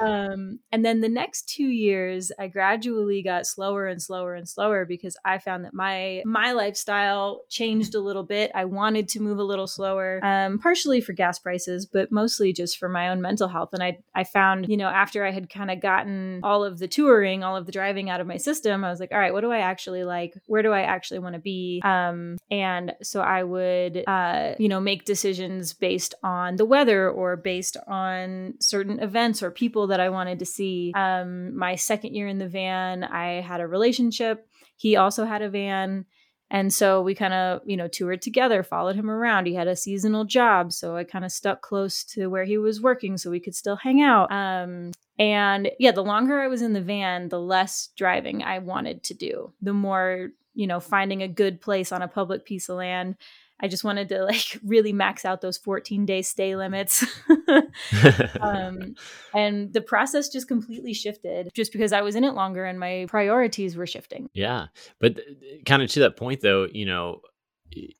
um, 0.00 0.58
and 0.72 0.84
then 0.84 1.00
the 1.00 1.08
next 1.08 1.48
two 1.48 1.66
years, 1.66 2.32
I 2.38 2.48
gradually 2.48 3.22
got 3.22 3.46
slower 3.46 3.86
and 3.86 4.00
slower 4.00 4.34
and 4.34 4.48
slower 4.48 4.84
because 4.84 5.16
I 5.24 5.38
found 5.38 5.64
that 5.64 5.74
my 5.74 6.22
my 6.24 6.52
lifestyle 6.52 7.42
changed 7.48 7.94
a 7.94 8.00
little 8.00 8.22
bit. 8.22 8.50
I 8.54 8.64
wanted 8.64 9.08
to 9.08 9.20
move 9.20 9.38
a 9.38 9.44
little 9.44 9.66
slower, 9.66 10.20
um, 10.22 10.58
partially 10.58 11.00
for 11.00 11.12
gas 11.12 11.38
prices, 11.38 11.86
but 11.86 12.10
mostly 12.10 12.52
just 12.52 12.78
for 12.78 12.88
my 12.88 13.08
own 13.08 13.20
mental 13.20 13.48
health. 13.48 13.70
And 13.72 13.82
I 13.82 13.98
I 14.14 14.24
found, 14.24 14.68
you 14.68 14.76
know, 14.76 14.88
after 14.88 15.24
I 15.24 15.30
had 15.30 15.50
kind 15.50 15.70
of 15.70 15.80
gotten 15.80 16.40
all 16.42 16.64
of 16.64 16.78
the 16.78 16.88
touring, 16.88 17.44
all 17.44 17.56
of 17.56 17.66
the 17.66 17.72
driving 17.72 18.10
out 18.10 18.20
of 18.20 18.26
my 18.26 18.36
system, 18.36 18.84
I 18.84 18.90
was 18.90 19.00
like, 19.00 19.12
all 19.12 19.18
right, 19.18 19.32
what 19.32 19.42
do 19.42 19.52
I 19.52 19.58
actually 19.58 20.04
like? 20.04 20.34
Where 20.46 20.62
do 20.62 20.72
I 20.72 20.82
actually 20.82 21.20
want 21.20 21.34
to 21.34 21.40
be? 21.40 21.80
Um, 21.84 22.38
and 22.50 22.94
so 23.02 23.20
I 23.20 23.42
would, 23.42 24.04
uh, 24.06 24.54
you 24.58 24.68
know, 24.68 24.80
make 24.80 25.04
decisions 25.04 25.72
based 25.72 26.14
on 26.22 26.56
the 26.56 26.64
weather 26.64 27.10
or 27.10 27.36
based 27.36 27.76
on 27.86 28.54
certain 28.60 29.00
events 29.00 29.42
or 29.42 29.49
or 29.50 29.52
people 29.52 29.88
that 29.88 30.00
I 30.00 30.08
wanted 30.08 30.38
to 30.38 30.46
see. 30.46 30.92
Um, 30.94 31.56
my 31.56 31.74
second 31.74 32.14
year 32.14 32.28
in 32.28 32.38
the 32.38 32.48
van, 32.48 33.04
I 33.04 33.40
had 33.40 33.60
a 33.60 33.66
relationship. 33.66 34.46
He 34.76 34.96
also 34.96 35.24
had 35.24 35.42
a 35.42 35.50
van. 35.50 36.06
And 36.52 36.72
so 36.72 37.00
we 37.00 37.14
kind 37.14 37.34
of, 37.34 37.60
you 37.64 37.76
know, 37.76 37.86
toured 37.86 38.22
together, 38.22 38.62
followed 38.62 38.96
him 38.96 39.10
around. 39.10 39.46
He 39.46 39.54
had 39.54 39.68
a 39.68 39.76
seasonal 39.76 40.24
job. 40.24 40.72
So 40.72 40.96
I 40.96 41.04
kind 41.04 41.24
of 41.24 41.30
stuck 41.30 41.62
close 41.62 42.02
to 42.04 42.28
where 42.28 42.44
he 42.44 42.58
was 42.58 42.80
working 42.80 43.16
so 43.16 43.30
we 43.30 43.40
could 43.40 43.54
still 43.54 43.76
hang 43.76 44.02
out. 44.02 44.32
Um, 44.32 44.92
and 45.18 45.70
yeah, 45.78 45.92
the 45.92 46.02
longer 46.02 46.40
I 46.40 46.48
was 46.48 46.62
in 46.62 46.72
the 46.72 46.80
van, 46.80 47.28
the 47.28 47.40
less 47.40 47.90
driving 47.96 48.42
I 48.42 48.58
wanted 48.58 49.04
to 49.04 49.14
do, 49.14 49.52
the 49.60 49.72
more, 49.72 50.30
you 50.54 50.66
know, 50.66 50.80
finding 50.80 51.22
a 51.22 51.28
good 51.28 51.60
place 51.60 51.92
on 51.92 52.02
a 52.02 52.08
public 52.08 52.44
piece 52.44 52.68
of 52.68 52.76
land 52.76 53.16
I 53.62 53.68
just 53.68 53.84
wanted 53.84 54.08
to 54.10 54.24
like 54.24 54.58
really 54.64 54.92
max 54.92 55.24
out 55.24 55.40
those 55.40 55.58
14 55.58 56.06
day 56.06 56.22
stay 56.22 56.56
limits. 56.56 57.04
um, 58.40 58.94
and 59.34 59.72
the 59.72 59.80
process 59.80 60.28
just 60.28 60.48
completely 60.48 60.92
shifted 60.92 61.50
just 61.54 61.72
because 61.72 61.92
I 61.92 62.02
was 62.02 62.14
in 62.14 62.24
it 62.24 62.34
longer 62.34 62.64
and 62.64 62.78
my 62.78 63.06
priorities 63.08 63.76
were 63.76 63.86
shifting. 63.86 64.28
Yeah. 64.32 64.66
But 64.98 65.20
kind 65.66 65.82
of 65.82 65.90
to 65.90 66.00
that 66.00 66.16
point 66.16 66.40
though, 66.40 66.66
you 66.72 66.86
know, 66.86 67.20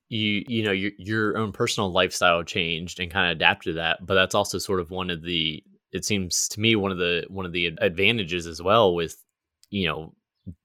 you 0.09 0.45
you 0.49 0.65
know 0.65 0.73
your 0.73 0.91
your 0.99 1.39
own 1.39 1.53
personal 1.53 1.93
lifestyle 1.93 2.43
changed 2.43 2.99
and 2.99 3.11
kind 3.11 3.31
of 3.31 3.37
adapted 3.37 3.75
to 3.75 3.75
that 3.75 4.05
but 4.05 4.15
that's 4.15 4.35
also 4.35 4.59
sort 4.59 4.81
of 4.81 4.91
one 4.91 5.11
of 5.11 5.23
the 5.23 5.63
it 5.93 6.05
seems 6.05 6.49
to 6.49 6.61
me 6.61 6.75
one 6.75 6.91
of 6.91 6.99
the 6.99 7.25
one 7.29 7.47
of 7.47 7.53
the 7.53 7.67
advantages 7.67 8.47
as 8.49 8.61
well 8.61 8.95
with 8.95 9.23
you 9.71 9.87
know 9.87 10.13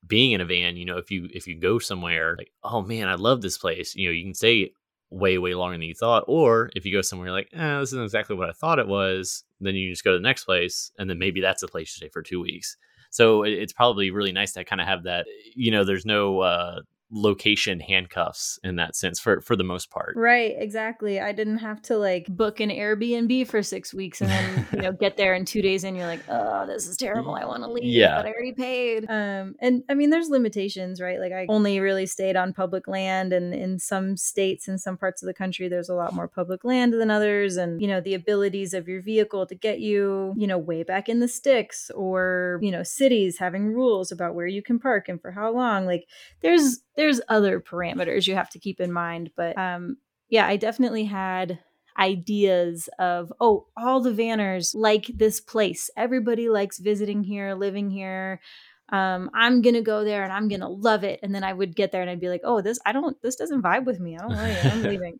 being 0.08 0.32
in 0.32 0.42
a 0.42 0.46
van 0.46 0.76
you 0.76 0.86
know 0.86 0.98
if 0.98 1.12
you 1.12 1.28
if 1.34 1.48
you 1.48 1.60
go 1.60 1.78
somewhere 1.78 2.36
like 2.38 2.52
oh 2.64 2.82
man 2.82 3.08
i 3.08 3.16
love 3.16 3.42
this 3.42 3.58
place 3.58 3.96
you 3.96 4.08
know 4.08 4.12
you 4.12 4.24
can 4.24 4.34
stay 4.34 4.72
way 5.12 5.38
way 5.38 5.54
longer 5.54 5.76
than 5.76 5.84
you 5.84 5.94
thought 5.94 6.24
or 6.28 6.70
if 6.76 6.86
you 6.86 6.92
go 6.92 7.02
somewhere 7.02 7.32
like 7.32 7.48
eh, 7.54 7.80
this 7.80 7.90
isn't 7.90 8.04
exactly 8.04 8.36
what 8.36 8.50
i 8.50 8.54
thought 8.54 8.80
it 8.80 8.88
was 8.88 9.46
then 9.60 9.76
you 9.76 9.92
just 9.92 10.04
go 10.04 10.12
to 10.12 10.18
the 10.18 10.24
next 10.24 10.46
place 10.46 10.92
and 10.98 11.10
then 11.10 11.20
maybe 11.20 11.42
that's 11.42 11.62
the 11.62 11.68
place 11.68 11.88
you 11.96 12.06
stay 12.06 12.10
for 12.10 12.22
two 12.22 12.42
weeks. 12.42 12.78
So 13.10 13.44
it's 13.44 13.74
probably 13.74 14.12
really 14.12 14.34
nice 14.34 14.52
to 14.54 14.66
kind 14.66 14.82
of 14.82 14.88
have 14.88 15.04
that 15.04 15.26
you 15.56 15.72
know 15.72 15.84
there's 15.84 16.06
no 16.06 16.42
uh 16.42 16.82
location 17.12 17.80
handcuffs 17.80 18.60
in 18.64 18.76
that 18.78 18.96
sense 18.96 19.20
for 19.20 19.42
for 19.42 19.56
the 19.56 19.64
most 19.64 19.90
part. 19.90 20.16
Right, 20.16 20.56
exactly. 20.58 21.20
I 21.20 21.32
didn't 21.32 21.60
have 21.60 21.82
to 21.84 21.98
like 21.98 22.26
book 22.28 22.60
an 22.60 22.70
Airbnb 22.70 23.48
for 23.48 23.62
6 23.62 23.94
weeks 23.94 24.22
and 24.22 24.30
then, 24.30 24.68
you 24.74 24.82
know, 24.82 24.92
get 25.00 25.16
there 25.18 25.34
in 25.34 25.46
2 25.46 25.62
days 25.62 25.84
and 25.84 25.96
you're 25.96 26.08
like, 26.08 26.24
"Oh, 26.28 26.66
this 26.66 26.88
is 26.88 26.98
terrible. 26.98 27.36
I 27.36 27.46
want 27.46 27.64
to 27.64 27.70
leave, 27.70 27.86
yeah. 27.86 28.18
but 28.18 28.26
I 28.26 28.32
already 28.32 28.54
paid." 28.54 29.06
Um 29.10 29.56
and 29.60 29.84
I 29.90 29.94
mean 29.94 30.10
there's 30.10 30.30
limitations, 30.30 31.00
right? 31.00 31.20
Like 31.20 31.32
I 31.32 31.46
only 31.50 31.80
really 31.80 32.06
stayed 32.06 32.36
on 32.36 32.54
public 32.54 32.88
land 32.88 33.34
and 33.34 33.54
in 33.54 33.80
some 33.80 34.18
states 34.18 34.68
in 34.68 34.78
some 34.78 34.98
parts 34.98 35.22
of 35.22 35.28
the 35.28 35.34
country 35.34 35.68
there's 35.68 35.90
a 35.90 35.96
lot 35.96 36.14
more 36.14 36.28
public 36.28 36.64
land 36.64 36.94
than 36.94 37.12
others 37.12 37.58
and, 37.58 37.82
you 37.82 37.88
know, 37.88 38.02
the 38.02 38.14
abilities 38.14 38.74
of 38.74 38.88
your 38.88 39.02
vehicle 39.02 39.46
to 39.46 39.56
get 39.56 39.80
you, 39.80 40.34
you 40.38 40.48
know, 40.48 40.58
way 40.58 40.84
back 40.84 41.08
in 41.10 41.20
the 41.20 41.28
sticks 41.28 41.92
or, 41.92 42.60
you 42.62 42.72
know, 42.72 42.84
cities 42.84 43.38
having 43.38 43.68
rules 43.68 44.12
about 44.12 44.36
where 44.36 44.48
you 44.48 44.62
can 44.62 44.80
park 44.80 45.08
and 45.08 45.22
for 45.22 45.32
how 45.32 45.52
long. 45.52 45.86
Like 45.86 46.08
there's 46.42 46.80
there's 46.96 47.22
other 47.30 47.60
parameters 47.60 48.28
you 48.28 48.36
have 48.36 48.50
to 48.50 48.60
keep 48.60 48.80
in 48.80 48.92
mind 48.92 49.32
but 49.36 49.58
um 49.58 49.98
yeah 50.30 50.48
i 50.48 50.56
definitely 50.56 51.06
had 51.06 51.60
ideas 51.98 52.90
of 53.00 53.32
oh 53.40 53.68
all 53.78 54.02
the 54.02 54.12
vanners 54.12 54.76
like 54.76 55.06
this 55.16 55.40
place. 55.40 55.90
Everybody 55.96 56.50
likes 56.50 56.78
visiting 56.80 57.24
here 57.24 57.54
living 57.54 57.90
here 57.90 58.42
um, 58.90 59.32
I'm 59.34 59.62
gonna 59.62 59.82
go 59.82 60.04
there 60.04 60.24
and 60.24 60.32
I'm 60.32 60.48
gonna 60.48 60.70
love 60.70 61.04
it. 61.04 61.20
And 61.24 61.34
then 61.34 61.44
I 61.44 61.54
would 61.54 61.76
get 61.76 61.92
there 61.92 62.02
and 62.02 62.10
I'd 62.10 62.20
be 62.20 62.30
like, 62.30 62.42
oh, 62.44 62.62
this 62.62 62.78
I 62.86 62.92
don't 62.92 63.20
this 63.22 63.36
doesn't 63.36 63.64
vibe 63.64 63.86
with 63.86 64.00
me. 64.00 64.16
I 64.16 64.22
don't 64.22 64.36
like 64.36 64.52
it. 64.58 64.66
I'm 64.66 64.84
leaving. 64.90 65.20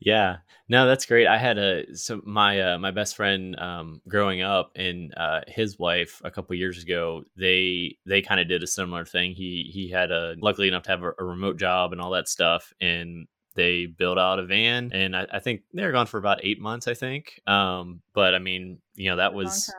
yeah, 0.00 0.38
no, 0.68 0.86
that's 0.86 1.06
great. 1.06 1.28
I 1.28 1.38
had 1.38 1.58
a 1.58 1.94
so 1.94 2.20
my 2.24 2.60
uh, 2.60 2.78
my 2.78 2.90
best 2.90 3.14
friend 3.14 3.58
um, 3.58 4.00
growing 4.08 4.42
up 4.42 4.72
and 4.74 5.14
uh, 5.16 5.40
his 5.46 5.78
wife 5.78 6.20
a 6.24 6.30
couple 6.30 6.56
years 6.56 6.82
ago. 6.82 7.22
They 7.36 7.96
they 8.04 8.20
kind 8.20 8.40
of 8.40 8.48
did 8.48 8.64
a 8.64 8.66
similar 8.66 9.04
thing. 9.04 9.32
He 9.32 9.70
he 9.72 9.88
had 9.88 10.10
a 10.10 10.34
luckily 10.40 10.66
enough 10.66 10.82
to 10.84 10.90
have 10.90 11.02
a, 11.04 11.12
a 11.18 11.24
remote 11.24 11.56
job 11.56 11.92
and 11.92 12.00
all 12.00 12.10
that 12.10 12.28
stuff, 12.28 12.72
and 12.80 13.28
they 13.54 13.86
built 13.86 14.18
out 14.18 14.38
a 14.38 14.44
van 14.44 14.92
and 14.92 15.16
I, 15.16 15.26
I, 15.32 15.38
think 15.40 15.62
they 15.74 15.82
were 15.82 15.90
gone 15.90 16.06
for 16.06 16.18
about 16.18 16.44
eight 16.44 16.60
months 16.60 16.86
i 16.86 16.94
think 16.94 17.40
um, 17.48 18.02
but 18.12 18.32
i 18.32 18.38
mean 18.38 18.78
you 18.94 19.10
know 19.10 19.16
that 19.16 19.34
was 19.34 19.74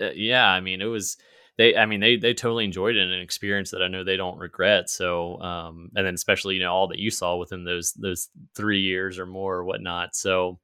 uh, 0.00 0.08
yeah 0.14 0.48
i 0.48 0.60
mean 0.60 0.80
it 0.80 0.86
was 0.86 1.18
they 1.58 1.76
i 1.76 1.86
mean 1.86 2.00
they 2.00 2.16
they 2.16 2.34
totally 2.34 2.64
enjoyed 2.64 2.96
it 2.96 3.02
and 3.02 3.12
an 3.12 3.20
experience 3.20 3.70
that 3.70 3.82
i 3.82 3.88
know 3.88 4.04
they 4.04 4.16
don't 4.16 4.38
regret 4.38 4.88
so 4.88 5.40
um 5.40 5.90
and 5.94 6.06
then 6.06 6.14
especially 6.14 6.54
you 6.54 6.60
know 6.60 6.72
all 6.72 6.88
that 6.88 6.98
you 6.98 7.10
saw 7.10 7.36
within 7.36 7.64
those 7.64 7.92
those 7.94 8.28
three 8.54 8.80
years 8.80 9.18
or 9.18 9.26
more 9.26 9.56
or 9.56 9.64
whatnot 9.64 10.14
so 10.14 10.58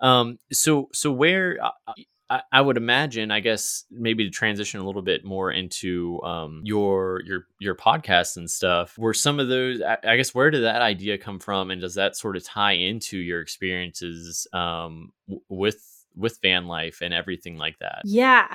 um 0.00 0.38
so 0.52 0.88
so 0.92 1.10
where 1.10 1.58
uh, 1.62 1.92
I, 2.28 2.42
I 2.50 2.60
would 2.60 2.76
imagine, 2.76 3.30
I 3.30 3.40
guess, 3.40 3.84
maybe 3.90 4.24
to 4.24 4.30
transition 4.30 4.80
a 4.80 4.84
little 4.84 5.02
bit 5.02 5.24
more 5.24 5.52
into 5.52 6.20
um, 6.22 6.60
your 6.64 7.22
your 7.24 7.46
your 7.60 7.76
podcast 7.76 8.36
and 8.36 8.50
stuff. 8.50 8.98
Were 8.98 9.14
some 9.14 9.38
of 9.38 9.48
those? 9.48 9.80
I, 9.80 9.96
I, 10.02 10.16
guess 10.16 10.34
where 10.34 10.50
did 10.50 10.64
that 10.64 10.82
idea 10.82 11.18
come 11.18 11.38
from, 11.38 11.70
and 11.70 11.80
does 11.80 11.94
that 11.94 12.16
sort 12.16 12.36
of 12.36 12.44
tie 12.44 12.72
into 12.72 13.18
your 13.18 13.40
experiences 13.40 14.46
um, 14.52 15.12
w- 15.28 15.42
with 15.48 16.04
with 16.16 16.40
van 16.42 16.66
life 16.66 17.00
and 17.00 17.14
everything 17.14 17.58
like 17.58 17.78
that? 17.78 18.02
Yeah. 18.04 18.48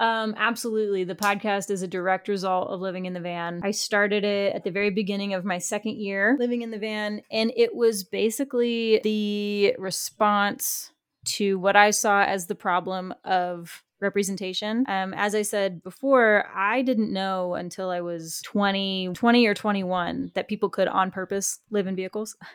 Um, 0.00 0.34
absolutely. 0.36 1.04
The 1.04 1.14
podcast 1.14 1.70
is 1.70 1.82
a 1.82 1.88
direct 1.88 2.28
result 2.28 2.68
of 2.68 2.80
living 2.80 3.06
in 3.06 3.14
the 3.14 3.20
van. 3.20 3.60
I 3.64 3.72
started 3.72 4.24
it 4.24 4.54
at 4.54 4.64
the 4.64 4.70
very 4.70 4.90
beginning 4.90 5.34
of 5.34 5.44
my 5.44 5.58
second 5.58 5.96
year 5.96 6.36
living 6.38 6.62
in 6.62 6.70
the 6.70 6.78
van, 6.78 7.22
and 7.30 7.52
it 7.56 7.74
was 7.74 8.04
basically 8.04 9.00
the 9.02 9.74
response 9.78 10.92
to 11.24 11.58
what 11.58 11.76
I 11.76 11.90
saw 11.90 12.22
as 12.22 12.46
the 12.46 12.54
problem 12.54 13.12
of 13.24 13.82
representation. 14.00 14.84
Um, 14.88 15.12
as 15.14 15.34
I 15.34 15.42
said 15.42 15.82
before, 15.82 16.48
I 16.54 16.82
didn't 16.82 17.12
know 17.12 17.54
until 17.54 17.90
I 17.90 18.00
was 18.00 18.40
20, 18.44 19.10
20 19.14 19.46
or 19.46 19.54
21 19.54 20.32
that 20.34 20.48
people 20.48 20.68
could 20.68 20.88
on 20.88 21.10
purpose 21.10 21.58
live 21.70 21.86
in 21.86 21.96
vehicles. 21.96 22.36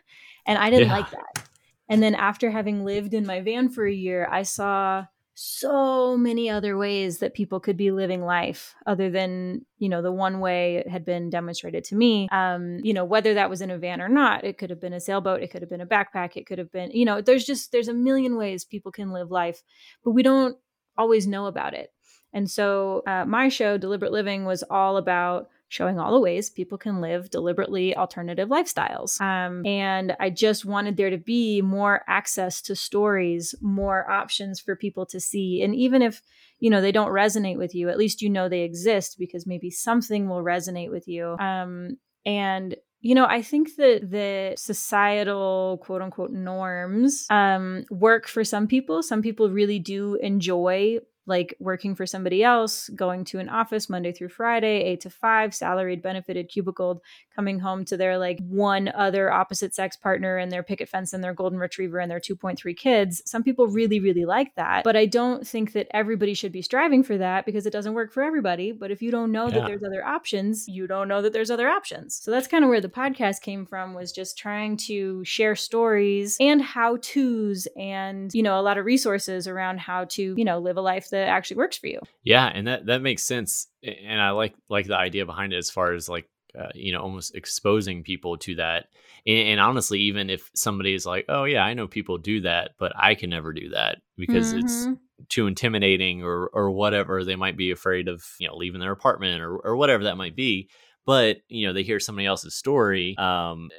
And 0.45 0.57
I 0.57 0.69
didn't 0.69 0.89
yeah. 0.89 0.97
like 0.97 1.11
that. 1.11 1.47
And 1.87 2.03
then 2.03 2.15
after 2.15 2.51
having 2.51 2.83
lived 2.83 3.13
in 3.13 3.25
my 3.25 3.39
van 3.39 3.69
for 3.69 3.87
a 3.87 3.93
year, 3.93 4.27
I 4.29 4.43
saw 4.43 5.05
so 5.35 6.15
many 6.15 6.49
other 6.49 6.77
ways 6.77 7.19
that 7.19 7.33
people 7.33 7.59
could 7.59 7.77
be 7.77 7.91
living 7.91 8.23
life 8.23 8.75
other 8.85 9.09
than 9.09 9.65
you 9.79 9.89
know 9.89 10.01
the 10.01 10.11
one 10.11 10.39
way 10.39 10.77
it 10.77 10.87
had 10.87 11.03
been 11.05 11.29
demonstrated 11.29 11.83
to 11.83 11.95
me. 11.95 12.27
Um 12.31 12.79
you 12.83 12.93
know 12.93 13.05
whether 13.05 13.33
that 13.33 13.49
was 13.49 13.61
in 13.61 13.71
a 13.71 13.77
van 13.77 14.01
or 14.01 14.09
not 14.09 14.43
it 14.43 14.57
could 14.57 14.69
have 14.69 14.81
been 14.81 14.93
a 14.93 14.99
sailboat 14.99 15.41
it 15.41 15.51
could 15.51 15.61
have 15.61 15.69
been 15.69 15.81
a 15.81 15.87
backpack 15.87 16.35
it 16.35 16.45
could 16.45 16.59
have 16.59 16.71
been 16.71 16.91
you 16.91 17.05
know 17.05 17.21
there's 17.21 17.45
just 17.45 17.71
there's 17.71 17.87
a 17.87 17.93
million 17.93 18.37
ways 18.37 18.63
people 18.63 18.91
can 18.91 19.11
live 19.11 19.31
life 19.31 19.63
but 20.03 20.11
we 20.11 20.23
don't 20.23 20.57
always 20.97 21.27
know 21.27 21.45
about 21.47 21.73
it. 21.73 21.91
And 22.33 22.49
so 22.49 23.03
uh, 23.05 23.25
my 23.25 23.49
show 23.49 23.77
deliberate 23.77 24.11
living 24.11 24.45
was 24.45 24.63
all 24.69 24.97
about 24.97 25.49
showing 25.73 25.97
all 25.97 26.13
the 26.13 26.19
ways 26.19 26.51
people 26.51 26.77
can 26.77 27.01
live 27.01 27.31
deliberately 27.31 27.97
alternative 27.97 28.47
lifestyles. 28.47 29.19
Um, 29.19 29.65
and 29.65 30.15
I 30.19 30.29
just 30.29 30.65
wanted 30.65 30.97
there 30.97 31.09
to 31.09 31.17
be 31.17 31.63
more 31.63 32.03
access 32.07 32.61
to 32.63 32.75
stories, 32.75 33.55
more 33.59 34.07
options 34.09 34.59
for 34.59 34.75
people 34.75 35.07
to 35.07 35.19
see. 35.19 35.63
And 35.63 35.73
even 35.73 36.03
if, 36.03 36.21
you 36.59 36.69
know, 36.69 36.79
they 36.79 36.91
don't 36.91 37.09
resonate 37.09 37.57
with 37.57 37.73
you, 37.73 37.89
at 37.89 37.97
least 37.97 38.21
you 38.21 38.29
know 38.29 38.47
they 38.47 38.61
exist 38.61 39.17
because 39.17 39.47
maybe 39.47 39.71
something 39.71 40.29
will 40.29 40.43
resonate 40.43 40.91
with 40.91 41.07
you. 41.07 41.35
Um, 41.39 41.97
and 42.23 42.75
you 43.01 43.15
know, 43.15 43.25
I 43.25 43.41
think 43.41 43.75
that 43.75 44.11
the 44.11 44.53
societal 44.55 45.79
quote 45.83 46.01
unquote 46.01 46.31
norms 46.31 47.25
um, 47.29 47.83
work 47.89 48.27
for 48.27 48.45
some 48.45 48.67
people. 48.67 49.03
Some 49.03 49.21
people 49.21 49.49
really 49.49 49.79
do 49.79 50.15
enjoy 50.21 50.99
like 51.25 51.55
working 51.59 51.95
for 51.95 52.05
somebody 52.05 52.43
else, 52.43 52.89
going 52.89 53.23
to 53.25 53.39
an 53.39 53.49
office 53.49 53.89
Monday 53.89 54.11
through 54.11 54.29
Friday, 54.29 54.83
eight 54.83 55.01
to 55.01 55.09
five, 55.09 55.55
salaried, 55.55 56.01
benefited, 56.01 56.49
cubicled, 56.49 56.99
coming 57.35 57.59
home 57.59 57.85
to 57.85 57.97
their 57.97 58.17
like 58.17 58.39
one 58.47 58.89
other 58.89 59.31
opposite 59.31 59.73
sex 59.73 59.95
partner 59.95 60.37
and 60.37 60.51
their 60.51 60.63
picket 60.63 60.89
fence 60.89 61.13
and 61.13 61.23
their 61.23 61.33
golden 61.33 61.59
retriever 61.59 61.99
and 61.99 62.11
their 62.11 62.19
2.3 62.19 62.75
kids. 62.75 63.21
Some 63.25 63.43
people 63.43 63.67
really, 63.67 63.99
really 63.99 64.25
like 64.25 64.53
that. 64.55 64.83
But 64.83 64.95
I 64.95 65.05
don't 65.05 65.47
think 65.47 65.73
that 65.73 65.87
everybody 65.91 66.33
should 66.33 66.51
be 66.51 66.61
striving 66.61 67.03
for 67.03 67.17
that 67.17 67.45
because 67.45 67.65
it 67.65 67.73
doesn't 67.73 67.93
work 67.93 68.11
for 68.11 68.23
everybody. 68.23 68.71
But 68.71 68.91
if 68.91 69.01
you 69.01 69.11
don't 69.11 69.31
know 69.31 69.47
yeah. 69.47 69.59
that 69.59 69.67
there's 69.67 69.83
other 69.83 70.05
options, 70.05 70.67
you 70.67 70.87
don't 70.87 71.07
know 71.07 71.21
that 71.21 71.33
there's 71.33 71.51
other 71.51 71.69
options. 71.69 72.15
So 72.15 72.31
that's 72.31 72.47
kind 72.47 72.63
of 72.63 72.69
where 72.69 72.81
the 72.81 72.89
podcast 72.89 73.41
came 73.41 73.65
from 73.65 73.93
was 73.93 74.11
just 74.11 74.37
trying 74.37 74.77
to 74.77 75.23
share 75.23 75.55
stories 75.55 76.37
and 76.39 76.61
how 76.61 76.97
to's 76.97 77.67
and, 77.77 78.33
you 78.33 78.43
know, 78.43 78.59
a 78.59 78.61
lot 78.61 78.77
of 78.77 78.85
resources 78.85 79.47
around 79.47 79.79
how 79.79 80.05
to, 80.05 80.35
you 80.37 80.45
know, 80.45 80.59
live 80.59 80.77
a 80.77 80.81
life 80.81 81.09
that 81.13 81.27
actually 81.27 81.57
works 81.57 81.77
for 81.77 81.87
you. 81.87 81.99
Yeah, 82.23 82.45
and 82.47 82.67
that 82.67 82.87
that 82.87 83.01
makes 83.01 83.23
sense. 83.23 83.67
And 83.83 84.19
I 84.19 84.31
like 84.31 84.55
like 84.67 84.87
the 84.87 84.97
idea 84.97 85.25
behind 85.25 85.53
it 85.53 85.57
as 85.57 85.69
far 85.69 85.93
as 85.93 86.09
like 86.09 86.27
uh, 86.59 86.69
you 86.73 86.91
know 86.91 87.01
almost 87.01 87.35
exposing 87.35 88.03
people 88.03 88.37
to 88.39 88.55
that. 88.55 88.87
And, 89.25 89.47
and, 89.49 89.59
honestly, 89.59 90.01
even 90.01 90.29
if 90.29 90.49
somebody 90.55 90.93
is 90.93 91.05
like, 91.05 91.25
"Oh 91.29 91.45
yeah, 91.45 91.63
I 91.63 91.75
know 91.75 91.87
people 91.87 92.17
do 92.17 92.41
that, 92.41 92.71
but 92.79 92.91
I 92.95 93.15
can 93.15 93.29
never 93.29 93.53
do 93.53 93.69
that 93.69 93.99
because 94.17 94.53
mm-hmm. 94.53 94.65
it's 94.65 94.87
too 95.29 95.47
intimidating 95.47 96.23
or 96.23 96.47
or 96.47 96.71
whatever," 96.71 97.23
they 97.23 97.35
might 97.35 97.57
be 97.57 97.71
afraid 97.71 98.07
of 98.07 98.25
you 98.39 98.47
know 98.47 98.55
leaving 98.55 98.81
their 98.81 98.91
apartment 98.91 99.41
or 99.41 99.55
or 99.57 99.77
whatever 99.77 100.05
that 100.05 100.17
might 100.17 100.35
be. 100.35 100.69
But 101.05 101.37
you 101.47 101.67
know, 101.67 101.73
they 101.73 101.83
hear 101.83 101.99
somebody 101.99 102.25
else's 102.25 102.55
story. 102.55 103.15
Um, 103.17 103.69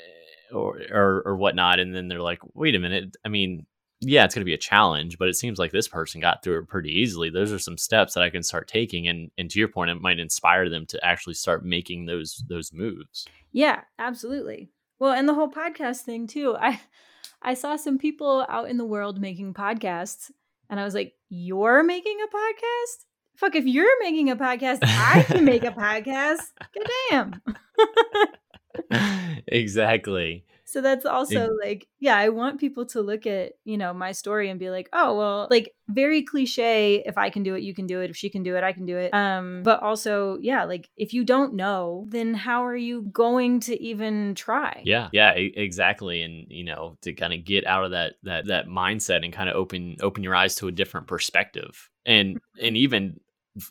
or, 0.52 0.78
or 0.92 1.22
or 1.26 1.36
whatnot, 1.36 1.80
and 1.80 1.92
then 1.92 2.06
they're 2.06 2.20
like, 2.20 2.38
"Wait 2.54 2.76
a 2.76 2.78
minute! 2.78 3.16
I 3.24 3.28
mean, 3.28 3.66
yeah, 4.04 4.24
it's 4.24 4.34
going 4.34 4.42
to 4.42 4.46
be 4.46 4.54
a 4.54 4.58
challenge, 4.58 5.18
but 5.18 5.28
it 5.28 5.34
seems 5.34 5.58
like 5.58 5.72
this 5.72 5.88
person 5.88 6.20
got 6.20 6.42
through 6.42 6.60
it 6.60 6.68
pretty 6.68 6.90
easily. 6.90 7.30
Those 7.30 7.52
are 7.52 7.58
some 7.58 7.78
steps 7.78 8.14
that 8.14 8.22
I 8.22 8.30
can 8.30 8.42
start 8.42 8.68
taking, 8.68 9.08
and 9.08 9.30
and 9.38 9.50
to 9.50 9.58
your 9.58 9.68
point, 9.68 9.90
it 9.90 10.00
might 10.00 10.18
inspire 10.18 10.68
them 10.68 10.86
to 10.86 11.04
actually 11.04 11.34
start 11.34 11.64
making 11.64 12.06
those 12.06 12.44
those 12.48 12.72
moves. 12.72 13.26
Yeah, 13.52 13.82
absolutely. 13.98 14.70
Well, 14.98 15.12
and 15.12 15.28
the 15.28 15.34
whole 15.34 15.50
podcast 15.50 16.02
thing 16.02 16.26
too. 16.26 16.56
I 16.58 16.80
I 17.42 17.54
saw 17.54 17.76
some 17.76 17.98
people 17.98 18.46
out 18.48 18.70
in 18.70 18.78
the 18.78 18.84
world 18.84 19.20
making 19.20 19.54
podcasts, 19.54 20.30
and 20.70 20.80
I 20.80 20.84
was 20.84 20.94
like, 20.94 21.14
"You're 21.28 21.82
making 21.82 22.18
a 22.22 22.34
podcast? 22.34 23.04
Fuck! 23.36 23.54
If 23.56 23.66
you're 23.66 24.02
making 24.02 24.30
a 24.30 24.36
podcast, 24.36 24.78
I 24.82 25.24
can 25.26 25.44
make 25.44 25.64
a 25.64 25.70
podcast. 25.72 26.42
Good 26.72 26.88
damn." 27.10 27.42
exactly. 29.46 30.44
So 30.74 30.80
that's 30.80 31.06
also 31.06 31.50
like, 31.62 31.86
yeah, 32.00 32.16
I 32.16 32.30
want 32.30 32.58
people 32.58 32.84
to 32.86 33.00
look 33.00 33.28
at, 33.28 33.52
you 33.64 33.78
know, 33.78 33.94
my 33.94 34.10
story 34.10 34.50
and 34.50 34.58
be 34.58 34.70
like, 34.70 34.88
oh, 34.92 35.16
well, 35.16 35.46
like 35.48 35.72
very 35.86 36.24
cliche. 36.24 37.00
If 37.06 37.16
I 37.16 37.30
can 37.30 37.44
do 37.44 37.54
it, 37.54 37.62
you 37.62 37.72
can 37.72 37.86
do 37.86 38.00
it. 38.00 38.10
If 38.10 38.16
she 38.16 38.28
can 38.28 38.42
do 38.42 38.56
it, 38.56 38.64
I 38.64 38.72
can 38.72 38.84
do 38.84 38.98
it. 38.98 39.14
Um, 39.14 39.62
but 39.62 39.84
also, 39.84 40.36
yeah, 40.40 40.64
like 40.64 40.90
if 40.96 41.14
you 41.14 41.22
don't 41.22 41.54
know, 41.54 42.08
then 42.08 42.34
how 42.34 42.66
are 42.66 42.74
you 42.74 43.02
going 43.02 43.60
to 43.60 43.80
even 43.80 44.34
try? 44.34 44.82
Yeah, 44.84 45.10
yeah, 45.12 45.30
exactly. 45.30 46.22
And 46.22 46.46
you 46.48 46.64
know, 46.64 46.98
to 47.02 47.12
kind 47.12 47.32
of 47.32 47.44
get 47.44 47.64
out 47.68 47.84
of 47.84 47.92
that 47.92 48.14
that 48.24 48.46
that 48.48 48.66
mindset 48.66 49.22
and 49.22 49.32
kind 49.32 49.48
of 49.48 49.54
open 49.54 49.98
open 50.00 50.24
your 50.24 50.34
eyes 50.34 50.56
to 50.56 50.66
a 50.66 50.72
different 50.72 51.06
perspective 51.06 51.88
and 52.04 52.34
mm-hmm. 52.34 52.66
and 52.66 52.76
even 52.76 53.20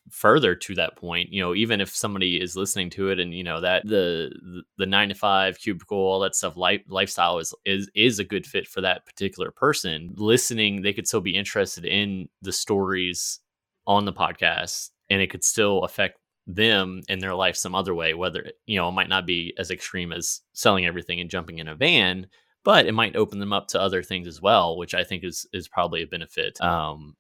further 0.10 0.56
to 0.56 0.74
that 0.76 0.96
point 0.96 1.32
you 1.32 1.42
know 1.42 1.54
even 1.54 1.82
if 1.82 1.94
somebody 1.94 2.42
is 2.42 2.56
listening 2.56 2.90
to 2.90 3.10
it 3.10 3.20
and 3.20 3.34
you 3.34 3.44
know 3.44 3.60
that 3.60 3.86
the 3.86 4.32
the 4.78 4.86
nine 4.86 5.10
to 5.10 5.16
five 5.16 5.60
cubicle 5.60 5.98
all 5.98 6.22
that 6.22 6.36
stuff 6.36 6.56
life, 6.56 6.82
lifestyle 6.88 7.38
is 7.38 7.54
is 7.66 7.90
is 7.94 8.18
a 8.18 8.24
good 8.24 8.46
fit 8.46 8.66
for 8.66 8.80
that 8.80 9.06
particular 9.06 9.52
person 9.52 10.14
listening 10.16 10.82
they 10.82 10.94
could 10.94 11.08
still 11.08 11.20
be 11.20 11.36
interested 11.36 11.84
in 11.84 12.30
the 12.42 12.52
stories 12.52 13.40
on 13.86 14.06
the 14.06 14.14
podcast 14.14 14.90
and 15.10 15.22
it 15.22 15.30
could 15.30 15.44
still 15.44 15.84
affect 15.84 16.18
them 16.48 17.02
in 17.10 17.20
their 17.20 17.36
life 17.36 17.56
some 17.56 17.76
other 17.76 17.94
way 17.94 18.14
whether 18.14 18.52
you 18.66 18.78
know 18.78 18.88
it 18.88 18.94
might 18.94 19.10
not 19.10 19.26
be 19.26 19.54
as 19.58 19.70
extreme 19.70 20.14
as 20.14 20.42
selling 20.54 20.86
everything 20.86 21.20
and 21.20 21.30
jumping 21.30 21.60
in 21.60 21.68
a 21.68 21.76
van 21.76 22.26
but 22.64 22.86
it 22.86 22.94
might 22.94 23.18
open 23.18 23.40
them 23.40 23.52
up 23.54 23.68
to 23.68 23.82
other 23.82 24.02
things 24.02 24.28
as 24.28 24.42
well 24.42 24.78
which 24.78 24.94
i 24.94 25.04
think 25.04 25.24
is 25.26 25.46
is 25.52 25.68
probably 25.68 26.02
a 26.02 26.08
benefit 26.08 26.60
um 26.62 27.16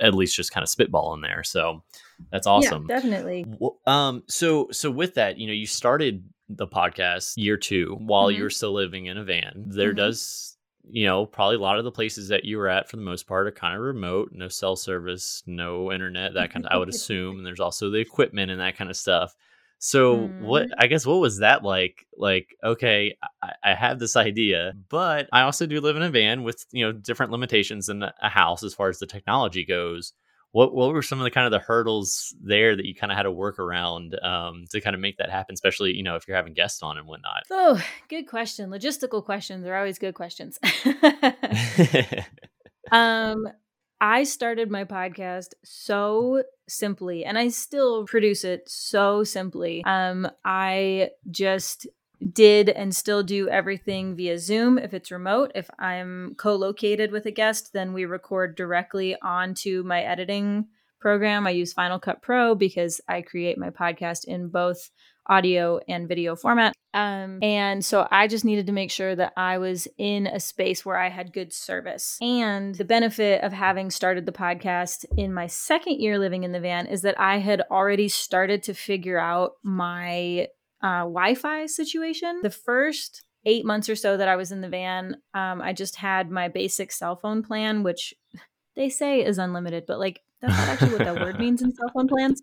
at 0.00 0.14
least 0.14 0.36
just 0.36 0.52
kind 0.52 0.62
of 0.62 0.68
spitball 0.68 1.14
in 1.14 1.20
there. 1.20 1.42
So 1.44 1.82
that's 2.30 2.46
awesome. 2.46 2.86
Yeah, 2.88 2.96
definitely. 2.96 3.46
Um, 3.86 4.22
so 4.26 4.68
so 4.70 4.90
with 4.90 5.14
that, 5.14 5.38
you 5.38 5.46
know, 5.46 5.52
you 5.52 5.66
started 5.66 6.24
the 6.48 6.66
podcast 6.66 7.34
year 7.36 7.56
two 7.56 7.96
while 8.00 8.28
mm-hmm. 8.28 8.38
you 8.38 8.42
were 8.44 8.50
still 8.50 8.72
living 8.72 9.06
in 9.06 9.18
a 9.18 9.24
van. 9.24 9.64
There 9.66 9.88
mm-hmm. 9.88 9.96
does, 9.96 10.56
you 10.88 11.06
know, 11.06 11.26
probably 11.26 11.56
a 11.56 11.60
lot 11.60 11.78
of 11.78 11.84
the 11.84 11.90
places 11.90 12.28
that 12.28 12.44
you 12.44 12.58
were 12.58 12.68
at 12.68 12.88
for 12.88 12.96
the 12.96 13.02
most 13.02 13.26
part 13.26 13.46
are 13.46 13.52
kind 13.52 13.74
of 13.74 13.82
remote, 13.82 14.30
no 14.32 14.48
cell 14.48 14.76
service, 14.76 15.42
no 15.46 15.92
internet, 15.92 16.34
that 16.34 16.52
kind 16.52 16.64
of 16.64 16.72
I 16.72 16.76
would 16.76 16.88
assume. 16.94 17.38
And 17.38 17.46
there's 17.46 17.60
also 17.60 17.90
the 17.90 17.98
equipment 17.98 18.50
and 18.50 18.60
that 18.60 18.76
kind 18.76 18.90
of 18.90 18.96
stuff. 18.96 19.34
So 19.78 20.16
mm. 20.16 20.40
what 20.40 20.68
I 20.78 20.86
guess 20.86 21.04
what 21.06 21.20
was 21.20 21.38
that 21.38 21.62
like? 21.62 22.06
Like, 22.16 22.56
okay, 22.64 23.16
I, 23.42 23.52
I, 23.62 23.74
have 23.74 23.98
this 23.98 24.16
idea, 24.16 24.72
but 24.88 25.28
I 25.32 25.42
also 25.42 25.66
do 25.66 25.80
live 25.80 25.96
in 25.96 26.02
a 26.02 26.10
van 26.10 26.42
with 26.42 26.64
you 26.72 26.84
know 26.84 26.92
different 26.92 27.32
limitations 27.32 27.86
than 27.86 28.02
a 28.02 28.28
house 28.28 28.62
as 28.62 28.74
far 28.74 28.88
as 28.88 28.98
the 28.98 29.06
technology 29.06 29.64
goes. 29.64 30.12
What 30.52 30.74
what 30.74 30.92
were 30.92 31.02
some 31.02 31.20
of 31.20 31.24
the 31.24 31.30
kind 31.30 31.44
of 31.44 31.50
the 31.50 31.64
hurdles 31.64 32.34
there 32.42 32.74
that 32.74 32.86
you 32.86 32.94
kind 32.94 33.12
of 33.12 33.16
had 33.16 33.24
to 33.24 33.30
work 33.30 33.58
around 33.58 34.18
um, 34.22 34.64
to 34.70 34.80
kind 34.80 34.94
of 34.94 35.00
make 35.00 35.18
that 35.18 35.30
happen, 35.30 35.52
especially 35.52 35.92
you 35.92 36.02
know 36.02 36.16
if 36.16 36.26
you're 36.26 36.36
having 36.36 36.54
guests 36.54 36.82
on 36.82 36.96
and 36.96 37.06
whatnot? 37.06 37.42
Oh, 37.50 37.82
good 38.08 38.26
question. 38.26 38.70
Logistical 38.70 39.22
questions 39.22 39.66
are 39.66 39.76
always 39.76 39.98
good 39.98 40.14
questions. 40.14 40.58
um, 42.90 43.46
I 44.00 44.24
started 44.24 44.70
my 44.70 44.84
podcast 44.84 45.54
so 45.64 46.42
simply 46.68 47.24
and 47.24 47.38
I 47.38 47.48
still 47.48 48.04
produce 48.06 48.44
it 48.44 48.68
so 48.68 49.24
simply. 49.24 49.82
Um 49.84 50.28
I 50.44 51.10
just 51.30 51.86
did 52.32 52.68
and 52.68 52.94
still 52.94 53.22
do 53.22 53.48
everything 53.48 54.16
via 54.16 54.38
Zoom 54.38 54.78
if 54.78 54.94
it's 54.94 55.10
remote. 55.10 55.52
If 55.54 55.68
I'm 55.78 56.34
co-located 56.36 57.12
with 57.12 57.26
a 57.26 57.30
guest, 57.30 57.72
then 57.72 57.92
we 57.92 58.04
record 58.04 58.56
directly 58.56 59.16
onto 59.20 59.82
my 59.82 60.02
editing 60.02 60.66
program. 60.98 61.46
I 61.46 61.50
use 61.50 61.72
Final 61.72 61.98
Cut 61.98 62.22
Pro 62.22 62.54
because 62.54 63.00
I 63.08 63.22
create 63.22 63.58
my 63.58 63.70
podcast 63.70 64.24
in 64.24 64.48
both 64.48 64.90
audio 65.28 65.80
and 65.88 66.08
video 66.08 66.36
format. 66.36 66.72
Um, 66.94 67.40
and 67.42 67.84
so 67.84 68.08
I 68.10 68.26
just 68.26 68.44
needed 68.44 68.66
to 68.66 68.72
make 68.72 68.90
sure 68.90 69.14
that 69.14 69.34
I 69.36 69.58
was 69.58 69.86
in 69.98 70.26
a 70.26 70.40
space 70.40 70.84
where 70.84 70.98
I 70.98 71.10
had 71.10 71.32
good 71.32 71.52
service. 71.52 72.16
And 72.22 72.74
the 72.74 72.84
benefit 72.84 73.42
of 73.42 73.52
having 73.52 73.90
started 73.90 74.24
the 74.24 74.32
podcast 74.32 75.04
in 75.16 75.34
my 75.34 75.46
second 75.46 76.00
year 76.00 76.18
living 76.18 76.44
in 76.44 76.52
the 76.52 76.60
van 76.60 76.86
is 76.86 77.02
that 77.02 77.20
I 77.20 77.38
had 77.38 77.62
already 77.70 78.08
started 78.08 78.62
to 78.64 78.74
figure 78.74 79.18
out 79.18 79.52
my 79.62 80.48
uh, 80.82 81.00
Wi 81.00 81.34
Fi 81.34 81.66
situation. 81.66 82.40
The 82.42 82.50
first 82.50 83.24
eight 83.44 83.66
months 83.66 83.88
or 83.88 83.96
so 83.96 84.16
that 84.16 84.28
I 84.28 84.36
was 84.36 84.50
in 84.50 84.60
the 84.60 84.68
van, 84.68 85.16
um, 85.34 85.60
I 85.60 85.72
just 85.72 85.96
had 85.96 86.30
my 86.30 86.48
basic 86.48 86.90
cell 86.92 87.16
phone 87.16 87.42
plan, 87.42 87.82
which 87.82 88.14
they 88.74 88.88
say 88.88 89.24
is 89.24 89.38
unlimited, 89.38 89.84
but 89.86 89.98
like 89.98 90.20
that's 90.40 90.56
not 90.56 90.68
actually 90.68 90.92
what 90.92 90.98
that 91.04 91.20
word 91.20 91.38
means 91.38 91.62
in 91.62 91.74
cell 91.74 91.90
phone 91.94 92.08
plans. 92.08 92.40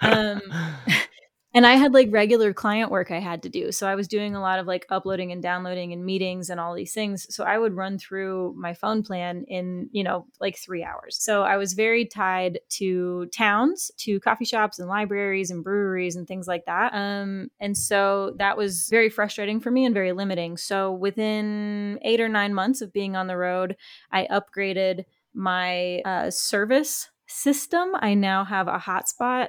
Um, 0.00 0.40
and 1.54 1.66
I 1.66 1.74
had 1.74 1.92
like 1.92 2.08
regular 2.10 2.54
client 2.54 2.90
work 2.90 3.10
I 3.10 3.18
had 3.18 3.42
to 3.42 3.48
do. 3.48 3.72
So 3.72 3.86
I 3.86 3.94
was 3.94 4.08
doing 4.08 4.34
a 4.34 4.40
lot 4.40 4.58
of 4.58 4.66
like 4.66 4.86
uploading 4.88 5.32
and 5.32 5.42
downloading 5.42 5.92
and 5.92 6.04
meetings 6.04 6.48
and 6.48 6.58
all 6.58 6.74
these 6.74 6.94
things. 6.94 7.26
So 7.34 7.44
I 7.44 7.58
would 7.58 7.74
run 7.74 7.98
through 7.98 8.54
my 8.56 8.72
phone 8.72 9.02
plan 9.02 9.44
in, 9.48 9.90
you 9.92 10.02
know, 10.02 10.26
like 10.40 10.56
three 10.56 10.82
hours. 10.82 11.16
So 11.16 11.42
I 11.42 11.58
was 11.58 11.74
very 11.74 12.06
tied 12.06 12.60
to 12.70 13.26
towns, 13.26 13.90
to 13.98 14.18
coffee 14.20 14.46
shops 14.46 14.78
and 14.78 14.88
libraries 14.88 15.50
and 15.50 15.62
breweries 15.62 16.16
and 16.16 16.26
things 16.26 16.48
like 16.48 16.64
that. 16.64 16.94
Um, 16.94 17.50
and 17.60 17.76
so 17.76 18.34
that 18.38 18.56
was 18.56 18.88
very 18.88 19.10
frustrating 19.10 19.60
for 19.60 19.70
me 19.70 19.84
and 19.84 19.94
very 19.94 20.12
limiting. 20.12 20.56
So 20.56 20.92
within 20.92 21.98
eight 22.02 22.20
or 22.20 22.28
nine 22.28 22.54
months 22.54 22.80
of 22.80 22.92
being 22.92 23.14
on 23.14 23.26
the 23.26 23.36
road, 23.36 23.76
I 24.10 24.26
upgraded 24.30 25.04
my 25.34 26.00
uh, 26.04 26.30
service 26.30 27.08
system. 27.26 27.92
I 27.94 28.14
now 28.14 28.44
have 28.44 28.68
a 28.68 28.78
hotspot 28.78 29.48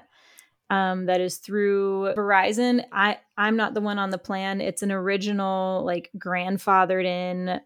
um, 0.73 1.05
that 1.05 1.21
is 1.21 1.37
through 1.37 2.13
Verizon. 2.15 2.83
I 2.91 3.19
I'm 3.37 3.55
not 3.55 3.75
the 3.75 3.81
one 3.81 3.99
on 3.99 4.09
the 4.09 4.17
plan. 4.17 4.59
It's 4.59 4.81
an 4.81 4.91
original 4.91 5.85
like 5.85 6.09
grandfathered 6.17 7.05
in, 7.05 7.61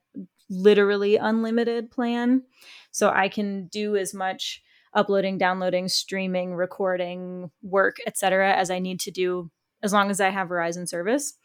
literally 0.50 1.16
unlimited 1.16 1.90
plan, 1.90 2.44
so 2.92 3.10
I 3.10 3.30
can 3.30 3.68
do 3.68 3.96
as 3.96 4.14
much 4.14 4.62
uploading, 4.94 5.38
downloading, 5.38 5.88
streaming, 5.88 6.54
recording, 6.54 7.50
work, 7.62 7.96
etc. 8.06 8.54
as 8.54 8.70
I 8.70 8.80
need 8.80 9.00
to 9.02 9.12
do 9.12 9.52
as 9.82 9.94
long 9.94 10.10
as 10.10 10.20
I 10.20 10.30
have 10.30 10.50
Verizon 10.50 10.88
service. 10.88 11.38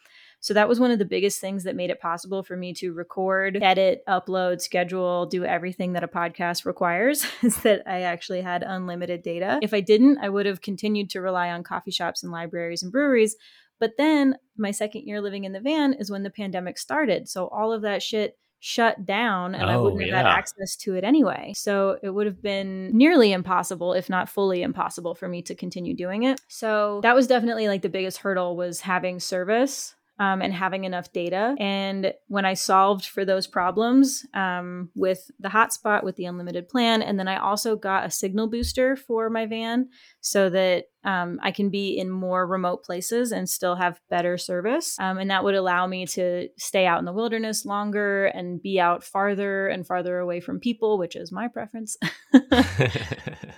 So 0.43 0.55
that 0.55 0.69
was 0.69 0.81
one 0.81 0.91
of 0.91 0.99
the 0.99 1.05
biggest 1.05 1.41
things 1.41 1.63
that 1.65 1.77
made 1.77 1.91
it 1.91 2.01
possible 2.01 2.43
for 2.43 2.57
me 2.57 2.75
to 2.75 2.93
record, 2.93 3.63
edit, 3.63 4.03
upload, 4.09 4.61
schedule, 4.61 5.25
do 5.27 5.45
everything 5.45 5.93
that 5.93 6.03
a 6.03 6.09
podcast 6.09 6.67
requires 6.67 7.25
is 7.43 7.57
that 7.59 7.83
I 7.87 8.03
actually 8.03 8.43
had 8.43 8.65
unlimited 8.65 9.23
data. 9.23 9.61
If 9.63 9.73
I 9.73 9.81
didn't, 9.81 10.19
I 10.19 10.29
would 10.29 10.47
have 10.47 10.61
continued 10.61 11.11
to 11.11 11.21
rely 11.21 11.51
on 11.51 11.63
coffee 11.63 11.93
shops 11.93 12.25
and 12.25 12.33
libraries 12.33 12.83
and 12.83 12.91
breweries. 12.91 13.37
But 13.79 13.93
then 13.97 14.37
my 14.57 14.73
second 14.73 15.07
year 15.07 15.21
living 15.21 15.45
in 15.45 15.53
the 15.53 15.61
van 15.61 15.93
is 15.95 16.11
when 16.11 16.25
the 16.25 16.31
pandemic 16.31 16.77
started. 16.77 17.29
So 17.29 17.47
all 17.47 17.73
of 17.73 17.83
that 17.83 18.03
shit 18.03 18.37
shut 18.59 19.05
down 19.05 19.55
and 19.55 19.65
Oh, 19.65 19.69
I 19.69 19.77
wouldn't 19.77 20.03
oh, 20.03 20.17
have 20.17 20.27
had 20.27 20.39
access 20.39 20.75
to 20.79 20.97
it 20.97 21.05
anyway. 21.05 21.53
So 21.57 21.99
it 22.03 22.11
would 22.11 22.27
have 22.27 22.43
been 22.43 22.97
nearly 22.97 23.33
impossible, 23.33 23.93
if 23.93 24.11
not 24.11 24.29
fully 24.29 24.63
impossible, 24.63 25.15
for 25.15 25.29
me 25.29 25.43
to 25.43 25.55
continue 25.55 25.95
doing 25.95 26.25
it. 26.25 26.41
So 26.49 27.01
that 27.05 27.15
was 27.15 27.29
definitely 27.29 27.69
like 27.69 27.83
the 27.83 27.89
biggest 27.89 28.19
hurdle 28.19 28.57
was 28.57 28.81
having 28.81 29.21
service. 29.21 29.95
Um, 30.19 30.41
and 30.41 30.53
having 30.53 30.85
enough 30.85 31.11
data. 31.13 31.57
And 31.59 32.13
when 32.29 32.45
I 32.45 32.55
solved 32.55 33.07
for 33.07 33.25
those 33.25 33.47
problems 33.49 34.25
um, 34.35 34.91
with 34.95 35.31
the 35.41 35.49
hotspot, 35.49 36.05
with 36.05 36.15
the 36.17 36.27
unlimited 36.27 36.69
plan, 36.69 37.03
and 37.03 37.19
then 37.19 37.27
I 37.27 37.39
also 37.39 37.75
got 37.75 38.07
a 38.07 38.11
signal 38.11 38.47
booster 38.47 38.95
for 38.95 39.31
my 39.31 39.47
van 39.47 39.89
so 40.21 40.49
that 40.51 40.85
um, 41.05 41.41
I 41.43 41.51
can 41.51 41.71
be 41.71 41.99
in 41.99 42.11
more 42.11 42.47
remote 42.47 42.85
places 42.85 43.33
and 43.33 43.49
still 43.49 43.75
have 43.75 44.01
better 44.11 44.39
service. 44.39 44.97
Um, 45.01 45.19
and 45.19 45.31
that 45.31 45.43
would 45.45 45.55
allow 45.55 45.87
me 45.87 46.07
to 46.09 46.49
stay 46.57 46.87
out 46.87 47.01
in 47.01 47.05
the 47.05 47.13
wilderness 47.13 47.65
longer 47.65 48.27
and 48.27 48.63
be 48.63 48.79
out 48.79 49.03
farther 49.03 49.67
and 49.69 49.87
farther 49.87 50.19
away 50.19 50.41
from 50.41 50.61
people, 50.61 50.99
which 50.99 51.17
is 51.17 51.33
my 51.33 51.49
preference. 51.49 51.97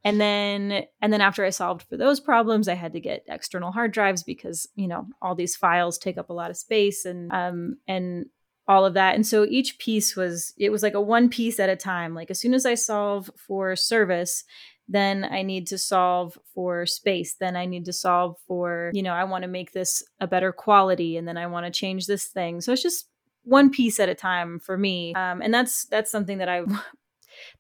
and 0.07 0.21
then 0.21 0.85
and 1.03 1.13
then 1.13 1.21
after 1.21 1.45
I 1.45 1.51
solved 1.51 1.83
for 1.83 1.97
those 1.97 2.21
problems, 2.21 2.69
I 2.69 2.75
had 2.75 2.93
to 2.93 3.01
get 3.01 3.25
external 3.27 3.73
hard 3.73 3.93
drives 3.93 4.23
because 4.23 4.69
you 4.77 4.87
know 4.87 5.09
all 5.21 5.35
these 5.35 5.57
files 5.57 5.99
take 5.99 6.17
up 6.17 6.31
a 6.31 6.33
lot 6.33 6.51
of 6.51 6.57
space 6.57 7.05
and 7.05 7.33
um 7.33 7.79
and 7.89 8.27
all 8.69 8.85
of 8.85 8.95
that. 8.95 9.17
And 9.17 9.27
so 9.27 9.45
each 9.45 9.81
piece 9.81 10.15
was 10.15 10.55
it 10.57 10.71
was 10.71 10.85
like 10.85 10.95
a 10.95 11.01
one 11.01 11.29
piece 11.29 11.59
at 11.59 11.71
a 11.71 11.77
time. 11.77 12.15
Like 12.15 12.31
as 12.31 12.41
soon 12.41 12.55
as 12.55 12.65
I 12.65 12.75
solve 12.75 13.29
for 13.37 13.75
service, 13.75 14.45
then 14.89 15.25
I 15.25 15.43
need 15.43 15.67
to 15.69 15.79
solve 15.79 16.39
for 16.55 16.87
space. 16.87 17.35
Then 17.41 17.57
I 17.57 17.67
need 17.67 17.85
to 17.87 17.93
solve 17.93 18.37
for, 18.47 18.93
you 18.95 19.03
know, 19.03 19.13
I 19.13 19.25
want 19.25 19.43
to 19.43 19.49
make 19.49 19.73
this 19.73 20.05
a 20.21 20.29
better 20.29 20.53
quality 20.53 21.17
and 21.17 21.27
then 21.27 21.37
I 21.37 21.49
want 21.49 21.67
to 21.67 21.77
change 21.77 22.07
this 22.07 22.27
thing. 22.27 22.61
So 22.61 22.73
it's 22.73 22.83
just 22.83 23.09
one 23.43 23.71
piece 23.71 23.99
at 23.99 24.09
a 24.09 24.15
time 24.15 24.61
for 24.61 24.79
me. 24.79 25.15
Um, 25.15 25.43
and 25.43 25.53
that's 25.53 25.87
that's 25.87 26.13
something 26.13 26.39
that 26.39 26.49
I 26.49 26.63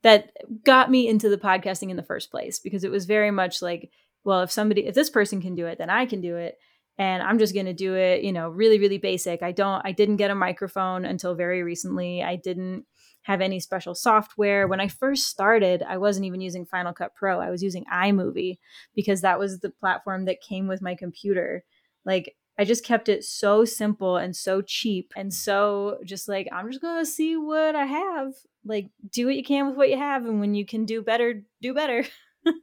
that 0.02 0.30
got 0.64 0.90
me 0.90 1.08
into 1.08 1.28
the 1.28 1.38
podcasting 1.38 1.90
in 1.90 1.96
the 1.96 2.02
first 2.02 2.30
place 2.30 2.58
because 2.58 2.84
it 2.84 2.90
was 2.90 3.04
very 3.04 3.30
much 3.30 3.62
like, 3.62 3.90
well, 4.24 4.42
if 4.42 4.50
somebody 4.50 4.86
if 4.86 4.94
this 4.94 5.10
person 5.10 5.40
can 5.40 5.54
do 5.54 5.66
it, 5.66 5.78
then 5.78 5.90
I 5.90 6.06
can 6.06 6.20
do 6.20 6.36
it 6.36 6.56
and 6.98 7.22
I'm 7.22 7.38
just 7.38 7.54
going 7.54 7.66
to 7.66 7.74
do 7.74 7.94
it, 7.94 8.22
you 8.22 8.32
know, 8.32 8.48
really 8.48 8.78
really 8.78 8.98
basic. 8.98 9.42
I 9.42 9.52
don't 9.52 9.82
I 9.84 9.92
didn't 9.92 10.16
get 10.16 10.30
a 10.30 10.34
microphone 10.34 11.04
until 11.04 11.34
very 11.34 11.62
recently. 11.62 12.22
I 12.22 12.36
didn't 12.36 12.84
have 13.22 13.40
any 13.40 13.58
special 13.58 13.94
software. 13.94 14.68
When 14.68 14.80
I 14.80 14.88
first 14.88 15.26
started, 15.26 15.82
I 15.82 15.98
wasn't 15.98 16.26
even 16.26 16.40
using 16.40 16.64
Final 16.64 16.92
Cut 16.92 17.14
Pro. 17.14 17.40
I 17.40 17.50
was 17.50 17.62
using 17.62 17.84
iMovie 17.92 18.58
because 18.94 19.20
that 19.22 19.38
was 19.38 19.58
the 19.58 19.70
platform 19.70 20.26
that 20.26 20.40
came 20.40 20.68
with 20.68 20.80
my 20.80 20.94
computer. 20.94 21.64
Like 22.04 22.36
I 22.58 22.64
just 22.64 22.84
kept 22.84 23.08
it 23.08 23.24
so 23.24 23.64
simple 23.64 24.16
and 24.16 24.34
so 24.34 24.62
cheap 24.62 25.12
and 25.16 25.34
so 25.34 25.98
just 26.04 26.28
like 26.28 26.48
I'm 26.52 26.70
just 26.70 26.80
going 26.80 27.04
to 27.04 27.10
see 27.10 27.36
what 27.36 27.74
I 27.74 27.86
have. 27.86 28.32
Like 28.66 28.90
do 29.10 29.26
what 29.26 29.36
you 29.36 29.44
can 29.44 29.68
with 29.68 29.76
what 29.76 29.88
you 29.88 29.96
have 29.96 30.24
and 30.24 30.40
when 30.40 30.54
you 30.54 30.66
can 30.66 30.84
do 30.84 31.02
better, 31.02 31.42
do 31.62 31.74
better. 31.74 32.04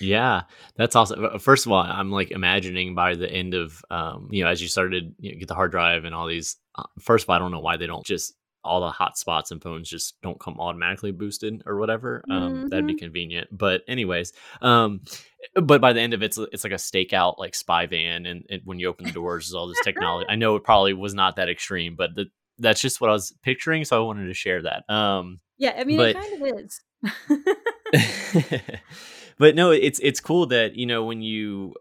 Yeah, 0.00 0.42
that's 0.76 0.96
awesome. 0.96 1.38
First 1.38 1.66
of 1.66 1.72
all, 1.72 1.82
I'm 1.82 2.10
like 2.10 2.30
imagining 2.30 2.94
by 2.94 3.14
the 3.14 3.30
end 3.30 3.54
of, 3.54 3.84
um, 3.90 4.28
you 4.30 4.42
know, 4.42 4.50
as 4.50 4.62
you 4.62 4.68
started, 4.68 5.14
you 5.18 5.32
know, 5.32 5.38
get 5.38 5.48
the 5.48 5.54
hard 5.54 5.70
drive 5.70 6.04
and 6.04 6.14
all 6.14 6.26
these. 6.26 6.56
Uh, 6.74 6.84
first 7.00 7.24
of 7.24 7.30
all, 7.30 7.36
I 7.36 7.38
don't 7.38 7.50
know 7.50 7.60
why 7.60 7.76
they 7.76 7.86
don't 7.86 8.04
just 8.04 8.34
all 8.64 8.80
the 8.80 8.90
hotspots 8.90 9.52
and 9.52 9.62
phones 9.62 9.88
just 9.88 10.20
don't 10.22 10.40
come 10.40 10.58
automatically 10.58 11.12
boosted 11.12 11.62
or 11.66 11.78
whatever. 11.78 12.22
Um, 12.28 12.52
mm-hmm. 12.52 12.66
That'd 12.68 12.86
be 12.86 12.96
convenient. 12.96 13.48
But 13.56 13.82
anyways, 13.86 14.32
um, 14.60 15.02
but 15.54 15.80
by 15.80 15.92
the 15.92 16.00
end 16.00 16.14
of 16.14 16.22
it, 16.22 16.26
it's 16.26 16.38
it's 16.38 16.64
like 16.64 16.72
a 16.72 16.76
stakeout 16.76 17.38
like 17.38 17.54
spy 17.54 17.86
van, 17.86 18.26
and, 18.26 18.44
and 18.50 18.62
when 18.64 18.78
you 18.78 18.88
open 18.88 19.06
the 19.06 19.12
doors, 19.12 19.46
is 19.46 19.54
all 19.54 19.68
this 19.68 19.78
technology. 19.84 20.26
I 20.28 20.34
know 20.34 20.56
it 20.56 20.64
probably 20.64 20.94
was 20.94 21.14
not 21.14 21.36
that 21.36 21.48
extreme, 21.48 21.94
but 21.96 22.14
the, 22.14 22.26
that's 22.58 22.80
just 22.80 23.00
what 23.00 23.10
I 23.10 23.12
was 23.12 23.32
picturing. 23.42 23.84
So 23.84 24.00
I 24.00 24.04
wanted 24.04 24.26
to 24.26 24.34
share 24.34 24.62
that. 24.62 24.88
Um, 24.92 25.40
yeah, 25.58 25.74
I 25.78 25.84
mean, 25.84 25.96
but, 25.96 26.10
it 26.10 26.16
kind 26.16 26.42
of 26.42 26.58
is. 26.58 26.80
but 29.38 29.54
no, 29.54 29.70
it's 29.70 30.00
it's 30.02 30.20
cool 30.20 30.46
that 30.46 30.76
you 30.76 30.86
know 30.86 31.04
when 31.04 31.22
you 31.22 31.74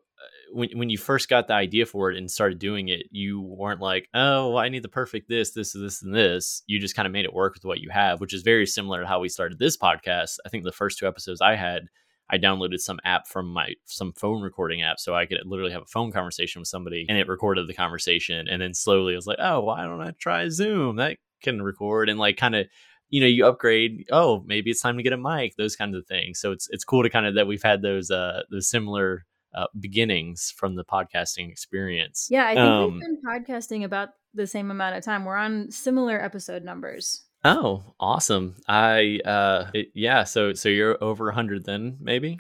when 0.56 0.70
when 0.74 0.90
you 0.90 0.98
first 0.98 1.30
got 1.30 1.48
the 1.48 1.54
idea 1.54 1.86
for 1.86 2.12
it 2.12 2.18
and 2.18 2.32
started 2.32 2.60
doing 2.60 2.88
it, 2.88 3.08
you 3.12 3.42
weren't 3.42 3.82
like, 3.82 4.08
oh, 4.14 4.56
I 4.56 4.70
need 4.70 4.84
the 4.84 4.90
perfect 4.90 5.28
this, 5.28 5.52
this, 5.52 5.74
this, 5.74 6.02
and 6.02 6.16
this. 6.16 6.64
You 6.68 6.80
just 6.80 6.96
kind 6.96 7.06
of 7.06 7.12
made 7.12 7.26
it 7.26 7.34
work 7.34 7.54
with 7.54 7.66
what 7.66 7.80
you 7.80 7.90
have, 7.90 8.22
which 8.22 8.34
is 8.34 8.42
very 8.42 8.66
similar 8.66 9.02
to 9.02 9.08
how 9.08 9.20
we 9.20 9.30
started 9.30 9.60
this 9.60 9.78
podcast. 9.78 10.38
I 10.46 10.50
think 10.50 10.64
the 10.64 10.72
first 10.72 10.98
two 10.98 11.08
episodes 11.08 11.42
I 11.42 11.56
had, 11.56 11.88
I 12.30 12.38
downloaded 12.38 12.80
some 12.80 13.00
app 13.04 13.28
from 13.28 13.48
my 13.48 13.74
some 13.86 14.14
phone 14.14 14.42
recording 14.42 14.82
app, 14.82 15.00
so 15.00 15.16
I 15.16 15.26
could 15.26 15.40
literally 15.46 15.72
have 15.72 15.84
a 15.84 15.88
phone 15.88 16.12
conversation 16.12 16.60
with 16.60 16.68
somebody, 16.68 17.06
and 17.08 17.18
it 17.18 17.28
recorded 17.28 17.68
the 17.68 17.74
conversation. 17.74 18.48
And 18.48 18.62
then 18.62 18.74
slowly, 18.74 19.14
I 19.14 19.18
was 19.18 19.28
like, 19.28 19.40
oh, 19.40 19.62
why 19.62 19.84
don't 19.84 20.02
I 20.02 20.12
try 20.12 20.50
Zoom? 20.50 20.96
That 20.96 21.18
can 21.42 21.62
record 21.62 22.10
and 22.10 22.20
like 22.20 22.38
kind 22.38 22.56
of 22.56 22.66
you 23.10 23.22
know 23.22 23.28
you 23.28 23.46
upgrade 23.46 24.06
oh 24.12 24.44
maybe 24.46 24.72
it's 24.72 24.82
time 24.82 24.98
to 24.98 25.04
get 25.04 25.14
a 25.14 25.18
mic 25.18 25.56
those 25.58 25.76
kinds 25.76 25.96
of 25.96 26.06
things 26.08 26.40
so 26.40 26.52
it's 26.52 26.68
it's 26.72 26.84
cool 26.84 27.04
to 27.04 27.10
kind 27.10 27.26
of 27.26 27.36
that 27.36 27.48
we've 27.48 27.64
had 27.64 27.82
those 27.82 28.12
uh 28.12 28.42
those 28.52 28.68
similar 28.68 29.26
uh, 29.54 29.68
beginnings 29.80 30.54
from 30.58 30.76
the 30.76 30.84
podcasting 30.84 31.50
experience 31.50 32.28
yeah 32.30 32.46
i 32.48 32.56
think 32.56 32.60
um, 32.60 32.94
we've 32.94 33.02
been 33.02 33.22
podcasting 33.26 33.86
about 33.86 34.10
the 34.34 34.48
same 34.48 34.70
amount 34.70 34.98
of 34.98 35.04
time 35.04 35.24
we're 35.24 35.38
on 35.38 35.72
similar 35.72 36.22
episode 36.22 36.64
numbers 36.64 37.25
oh 37.46 37.84
awesome 38.00 38.56
i 38.68 39.20
uh 39.26 39.70
it, 39.74 39.88
yeah 39.94 40.24
so 40.24 40.54
so 40.54 40.68
you're 40.68 41.02
over 41.04 41.26
100 41.26 41.64
then 41.66 41.98
maybe 42.02 42.40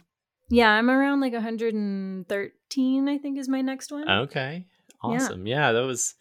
yeah 0.49 0.71
i'm 0.71 0.89
around 0.89 1.21
like 1.21 1.33
113 1.33 3.09
i 3.09 3.17
think 3.17 3.37
is 3.37 3.47
my 3.47 3.61
next 3.61 3.91
one 3.91 4.09
okay 4.09 4.65
awesome 5.01 5.47
yeah, 5.47 5.67
yeah 5.67 5.71
that 5.71 5.85
was 5.85 6.15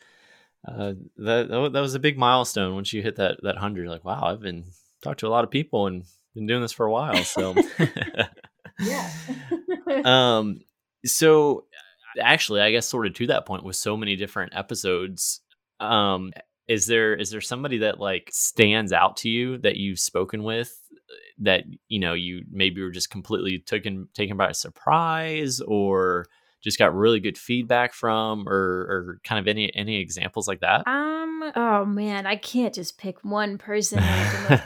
uh, 0.67 0.95
that 1.19 1.49
that 1.49 1.81
was 1.81 1.95
a 1.95 2.01
big 2.01 2.17
milestone 2.17 2.75
once 2.75 2.93
you 2.93 3.03
hit 3.03 3.17
that 3.17 3.39
that 3.43 3.57
hundred. 3.57 3.89
Like, 3.89 4.05
wow, 4.05 4.23
I've 4.23 4.41
been 4.41 4.65
talked 5.03 5.21
to 5.21 5.27
a 5.27 5.29
lot 5.29 5.45
of 5.45 5.51
people 5.51 5.87
and 5.87 6.05
been 6.35 6.47
doing 6.47 6.63
this 6.63 6.73
for 6.73 6.87
a 6.87 6.91
while. 6.91 7.23
So, 7.25 7.55
yeah. 8.81 9.11
um, 10.05 10.61
so 11.05 11.67
actually, 12.19 12.63
I 12.63 12.71
guess 12.71 12.89
sort 12.89 13.07
of 13.07 13.15
to 13.15 13.27
that 13.27 13.45
point, 13.45 13.65
with 13.65 13.77
so 13.77 13.97
many 13.97 14.17
different 14.17 14.55
episodes, 14.57 15.41
um, 15.81 16.33
is 16.69 16.87
there 16.87 17.15
is 17.15 17.31
there 17.31 17.41
somebody 17.41 17.79
that 17.79 18.01
like 18.01 18.29
stands 18.33 18.93
out 18.93 19.17
to 19.19 19.29
you 19.29 19.59
that 19.59 19.77
you've 19.77 19.99
spoken 19.99 20.43
with 20.43 20.81
that 21.39 21.65
you 21.89 21.99
know 21.99 22.15
you 22.15 22.45
maybe 22.51 22.83
were 22.83 22.91
just 22.91 23.11
completely 23.11 23.59
taken 23.59 24.09
taken 24.15 24.37
by 24.37 24.53
surprise 24.53 25.61
or 25.61 26.27
just 26.63 26.79
got 26.79 26.95
really 26.95 27.21
good 27.21 27.37
feedback 27.37 27.93
from 27.93 28.49
or 28.49 28.55
or 28.55 29.21
kind 29.25 29.39
of 29.39 29.47
any 29.47 29.75
any 29.75 29.97
examples 30.01 30.49
like 30.49 30.61
that? 30.61 30.87
Um 30.87 31.24
oh 31.57 31.85
man 31.85 32.27
i 32.27 32.37
can't 32.37 32.75
just 32.75 32.99
pick 32.99 33.23
one 33.25 33.59
person 33.59 33.99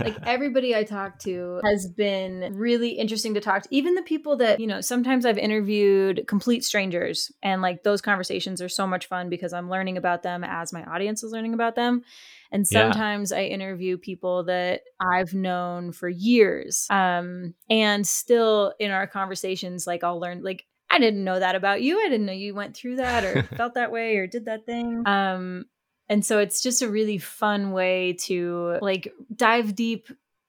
like 0.01 0.17
everybody 0.27 0.75
i 0.75 0.85
talk 0.85 1.19
to 1.19 1.61
has 1.64 1.87
been 1.87 2.53
really 2.55 2.91
interesting 2.91 3.35
to 3.35 3.41
talk 3.41 3.62
to 3.62 3.69
even 3.71 3.95
the 3.95 4.03
people 4.03 4.37
that 4.37 4.61
you 4.61 4.67
know 4.67 4.81
sometimes 4.81 5.25
i've 5.25 5.38
interviewed 5.38 6.25
complete 6.27 6.64
strangers 6.64 7.33
and 7.43 7.62
like 7.62 7.83
those 7.83 8.01
conversations 8.01 8.61
are 8.62 8.69
so 8.69 8.87
much 8.87 9.07
fun 9.07 9.29
because 9.29 9.53
i'm 9.53 9.71
learning 9.71 9.97
about 9.97 10.23
them 10.23 10.45
as 10.45 10.73
my 10.73 10.85
audience 10.85 11.23
is 11.23 11.33
learning 11.33 11.55
about 11.55 11.75
them 11.75 12.03
and 12.51 12.67
sometimes 12.67 13.31
yeah. 13.31 13.38
I 13.38 13.43
interview 13.45 13.99
people 13.99 14.45
that 14.45 14.83
I've 15.01 15.35
known 15.35 15.93
for 15.93 16.09
years. 16.09 16.87
Um, 16.91 17.55
and 17.69 18.07
still 18.07 18.73
in 18.79 18.91
our 18.91 19.07
conversations, 19.07 19.87
like 19.87 20.03
I'll 20.03 20.19
learn, 20.19 20.43
like, 20.43 20.64
I 20.91 20.99
didn't 20.99 21.25
know 21.25 21.38
that 21.38 21.55
about 21.55 21.83
you. 21.83 22.01
I 22.01 22.09
didn't 22.09 22.27
know 22.27 22.33
you 22.33 22.55
went 22.55 22.75
through 22.75 22.97
that 22.97 23.25
or 23.25 23.43
felt 23.57 23.75
that 23.75 23.93
way 23.93 24.17
or 24.17 24.27
did 24.27 24.47
that 24.47 24.64
thing. 24.64 25.03
Um, 25.07 25.67
and 26.09 26.25
so 26.25 26.38
it's 26.38 26.61
just 26.61 26.83
a 26.83 26.88
really 26.88 27.18
fun 27.18 27.73
way 27.73 28.14
to 28.14 28.79
like 28.81 29.12
dive 29.35 29.75
deep 29.75 30.09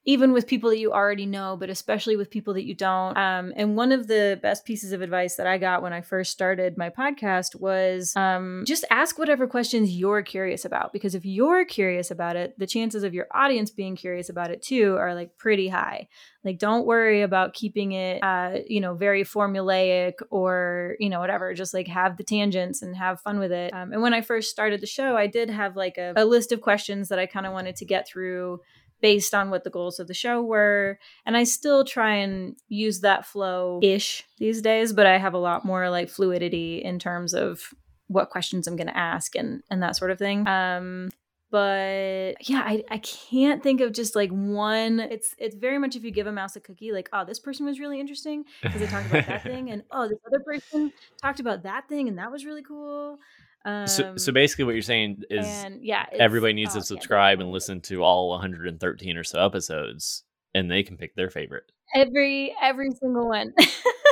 even 0.10 0.34
with 0.34 0.48
people 0.48 0.72
that 0.72 0.80
you 0.80 0.92
already 0.92 1.28
know, 1.28 1.56
but 1.56 1.70
especially 1.70 2.16
with 2.16 2.32
people 2.32 2.56
that 2.56 2.66
you 2.66 2.74
don't. 2.74 3.16
Um, 3.16 3.54
and 3.56 3.78
one 3.78 3.92
of 3.92 4.08
the 4.08 4.40
best 4.42 4.66
pieces 4.66 4.92
of 4.92 5.04
advice 5.04 5.36
that 5.36 5.46
I 5.46 5.60
got 5.60 5.84
when 5.84 5.94
I 5.94 6.02
first 6.02 6.32
started 6.32 6.80
my 6.80 6.90
podcast 6.90 7.56
was 7.60 8.16
um, 8.16 8.64
just 8.66 8.86
ask 8.90 9.20
whatever 9.20 9.46
questions 9.46 9.92
you're 9.92 10.24
curious 10.24 10.66
about. 10.66 10.94
Because 10.94 11.14
if 11.14 11.26
you're 11.26 11.64
curious 11.64 12.10
about 12.10 12.36
it, 12.36 12.58
the 12.58 12.66
chances 12.66 13.04
of 13.04 13.14
your 13.14 13.28
audience 13.36 13.70
being 13.70 13.96
curious 13.96 14.30
about 14.30 14.50
it 14.50 14.64
too 14.64 14.98
are 14.98 15.14
like 15.14 15.38
pretty 15.38 15.68
high. 15.68 16.08
Like, 16.44 16.58
don't 16.58 16.88
worry 16.88 17.22
about 17.22 17.54
keeping 17.54 17.92
it, 17.92 18.24
uh, 18.24 18.60
you 18.66 18.82
know, 18.82 18.96
very 18.96 19.24
formulaic 19.24 20.14
or, 20.32 20.96
you 20.98 21.10
know, 21.10 21.20
whatever. 21.20 21.54
Just 21.54 21.74
like 21.74 21.88
have 21.88 22.18
the 22.18 22.24
tangents 22.24 22.82
and 22.82 22.96
have 22.96 23.22
fun 23.22 23.38
with 23.38 23.52
it. 23.52 23.74
Um, 23.76 23.94
and 23.94 24.02
when 24.02 24.16
I 24.16 24.22
first 24.22 24.50
started 24.50 24.82
the 24.82 24.88
show, 24.88 25.16
I 25.16 25.28
did 25.28 25.52
have 25.52 25.76
like 25.76 26.00
a, 26.00 26.14
a 26.16 26.26
list 26.26 26.52
of 26.52 26.62
questions 26.62 27.10
that 27.10 27.20
I 27.20 27.28
kind 27.28 27.46
of 27.46 27.54
wanted 27.54 27.76
to 27.76 27.86
get 27.86 28.08
through 28.08 28.62
based 29.02 29.34
on 29.34 29.50
what 29.50 29.64
the 29.64 29.70
goals 29.70 30.00
of 30.00 30.08
the 30.08 30.14
show 30.14 30.42
were. 30.42 31.00
And 31.26 31.38
I 31.38 31.44
still 31.44 31.84
try 31.84 32.16
and 32.16 32.56
use 32.68 33.02
that 33.02 33.26
flow 33.26 33.80
ish 33.82 34.24
these 34.38 34.62
days, 34.62 34.94
but 34.94 35.06
I 35.06 35.18
have 35.18 35.34
a 35.34 35.40
lot 35.40 35.66
more 35.66 35.90
like 35.90 36.10
fluidity 36.10 36.84
in 36.84 37.00
terms 37.00 37.34
of 37.34 37.74
what 38.08 38.30
questions 38.30 38.68
I'm 38.68 38.76
going 38.76 38.88
to 38.88 38.98
ask 38.98 39.36
and 39.36 39.62
and 39.70 39.84
that 39.84 39.96
sort 39.96 40.12
of 40.12 40.18
thing. 40.18 40.48
Um 40.48 41.10
but 41.52 42.36
yeah, 42.48 42.62
I, 42.64 42.84
I 42.92 43.00
can't 43.00 43.64
think 43.64 43.82
of 43.82 43.92
just 43.92 44.16
like 44.16 44.30
one. 44.30 45.00
It's 45.00 45.34
it's 45.40 45.56
very 45.56 45.80
much 45.80 45.96
if 45.96 46.04
you 46.04 46.12
give 46.12 46.28
a 46.28 46.32
mouse 46.32 46.56
a 46.56 46.60
cookie, 46.60 46.92
like, 46.92 47.10
oh, 47.12 47.26
this 47.26 47.40
person 47.40 47.66
was 47.66 47.80
really 47.80 48.00
interesting 48.00 48.46
because 48.62 48.80
they 48.80 48.86
talked 48.86 49.10
about 49.10 49.26
that 49.26 49.44
thing, 49.44 49.72
and 49.72 49.84
oh, 49.90 50.08
this 50.08 50.20
other 50.28 50.42
person 50.42 50.94
talked 51.20 51.40
about 51.40 51.64
that 51.64 51.90
thing, 51.90 52.08
and 52.08 52.20
that 52.20 52.32
was 52.32 52.46
really 52.46 52.62
cool. 52.62 53.18
Um, 53.66 53.88
so, 53.88 54.16
so 54.18 54.32
basically, 54.32 54.66
what 54.66 54.74
you're 54.74 54.82
saying 54.82 55.24
is 55.30 55.46
and 55.46 55.84
yeah, 55.84 56.06
everybody 56.14 56.54
needs 56.54 56.76
oh, 56.76 56.80
to 56.80 56.86
subscribe 56.86 57.40
of 57.40 57.42
and 57.42 57.52
listen 57.52 57.82
to 57.82 58.04
all 58.04 58.30
113 58.30 59.18
or 59.18 59.24
so 59.24 59.46
episodes, 59.46 60.24
and 60.54 60.72
they 60.72 60.84
can 60.84 60.98
pick 60.98 61.16
their 61.16 61.30
favorite. 61.30 61.72
every 61.96 62.56
every 62.62 62.92
single 62.92 63.28
one. 63.28 63.54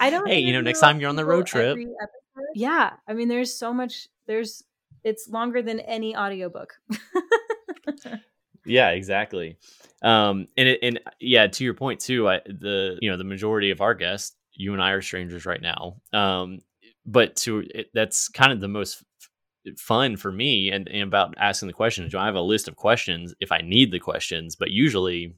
I 0.00 0.10
don't. 0.10 0.28
Hey, 0.28 0.40
you 0.40 0.52
know, 0.52 0.60
next 0.60 0.80
time 0.80 1.00
you're 1.00 1.10
on 1.10 1.16
the 1.16 1.24
road 1.24 1.46
trip. 1.46 1.76
Yeah, 2.54 2.92
I 3.08 3.14
mean, 3.14 3.28
there's 3.28 3.52
so 3.52 3.74
much. 3.74 4.06
There's 4.26 4.62
it's 5.02 5.28
longer 5.28 5.60
than 5.62 5.80
any 5.80 6.16
audiobook. 6.16 6.74
Yeah, 8.68 8.90
exactly. 8.90 9.56
Um, 10.02 10.46
and 10.56 10.68
it, 10.68 10.78
and 10.82 11.00
yeah, 11.18 11.46
to 11.46 11.64
your 11.64 11.74
point 11.74 12.00
too, 12.00 12.28
I, 12.28 12.40
the 12.44 12.98
you 13.00 13.10
know 13.10 13.16
the 13.16 13.24
majority 13.24 13.70
of 13.70 13.80
our 13.80 13.94
guests, 13.94 14.36
you 14.52 14.74
and 14.74 14.82
I 14.82 14.90
are 14.90 15.02
strangers 15.02 15.46
right 15.46 15.60
now. 15.60 15.96
Um, 16.12 16.60
but 17.08 17.34
to 17.36 17.64
it, 17.74 17.86
that's 17.94 18.28
kind 18.28 18.52
of 18.52 18.60
the 18.60 18.68
most 18.68 19.02
f- 19.66 19.78
fun 19.78 20.16
for 20.16 20.30
me 20.30 20.70
and, 20.70 20.88
and 20.88 21.02
about 21.02 21.34
asking 21.38 21.68
the 21.68 21.72
questions. 21.72 22.14
I 22.14 22.26
have 22.26 22.34
a 22.34 22.40
list 22.40 22.68
of 22.68 22.76
questions 22.76 23.34
if 23.40 23.50
I 23.50 23.58
need 23.58 23.90
the 23.90 23.98
questions, 23.98 24.56
but 24.56 24.70
usually 24.70 25.34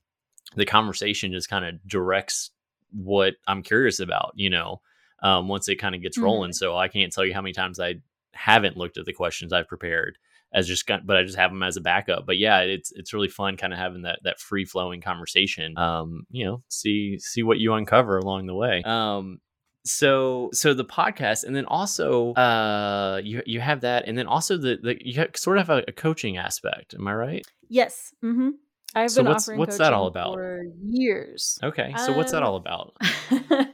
the 0.57 0.67
conversation 0.67 1.33
just 1.33 1.49
kind 1.49 1.65
of 1.65 1.75
directs 1.87 2.51
what 2.93 3.35
I'm 3.47 3.63
curious 3.63 4.01
about. 4.01 4.33
You 4.35 4.51
know, 4.51 4.81
um, 5.23 5.49
once 5.49 5.69
it 5.69 5.77
kind 5.77 5.95
of 5.95 6.03
gets 6.03 6.19
rolling. 6.19 6.53
So 6.53 6.77
I 6.77 6.89
can't 6.89 7.13
tell 7.13 7.25
you 7.25 7.35
how 7.35 7.43
many 7.43 7.53
times 7.53 7.79
I 7.79 7.97
haven't 8.33 8.77
looked 8.77 8.99
at 8.99 9.07
the 9.07 9.13
questions 9.13 9.53
I've 9.53 9.69
prepared 9.69 10.19
as 10.53 10.67
just 10.67 10.87
got, 10.87 11.07
but 11.07 11.17
I 11.17 11.23
just 11.23 11.39
have 11.39 11.53
them 11.53 11.63
as 11.63 11.77
a 11.77 11.81
backup. 11.81 12.27
But 12.27 12.37
yeah, 12.39 12.61
it's 12.61 12.91
it's 12.93 13.13
really 13.13 13.29
fun 13.29 13.57
kind 13.57 13.73
of 13.73 13.79
having 13.79 14.03
that 14.03 14.19
that 14.25 14.41
free 14.41 14.65
flowing 14.65 15.01
conversation. 15.01 15.79
Um, 15.79 16.27
you 16.31 16.45
know, 16.45 16.63
see 16.69 17.19
see 17.21 17.45
what 17.45 17.59
you 17.59 17.75
uncover 17.75 18.19
along 18.19 18.47
the 18.47 18.55
way. 18.55 18.83
Um, 18.85 19.41
so 19.85 20.51
so 20.53 20.75
the 20.75 20.85
podcast, 20.85 21.45
and 21.45 21.55
then 21.57 21.65
also 21.67 22.33
uh, 22.35 23.21
you 23.23 23.43
you 23.47 23.61
have 23.61 23.81
that, 23.83 24.07
and 24.07 24.17
then 24.19 24.27
also 24.27 24.57
the 24.57 24.79
the 24.83 24.97
you 25.01 25.15
have, 25.21 25.31
sort 25.37 25.59
of 25.59 25.67
have 25.69 25.79
a, 25.79 25.85
a 25.89 25.93
coaching 25.93 26.37
aspect. 26.37 26.95
Am 26.95 27.07
I 27.09 27.15
right? 27.15 27.47
yes. 27.69 28.13
Mm-hmm. 28.25 28.51
I've 28.95 29.11
So 29.13 29.23
been 29.23 29.31
what's- 29.33 29.45
offering 29.45 29.59
what's 29.61 29.79
that 29.79 29.93
all 29.93 30.11
coaching 30.11 30.21
about? 30.23 30.35
for 30.35 30.63
years. 30.89 31.59
Okay, 31.63 31.95
so 32.05 32.13
what's 32.17 32.33
that 32.33 32.43
Um, 32.43 32.49
all 32.49 32.57
about? 32.57 32.97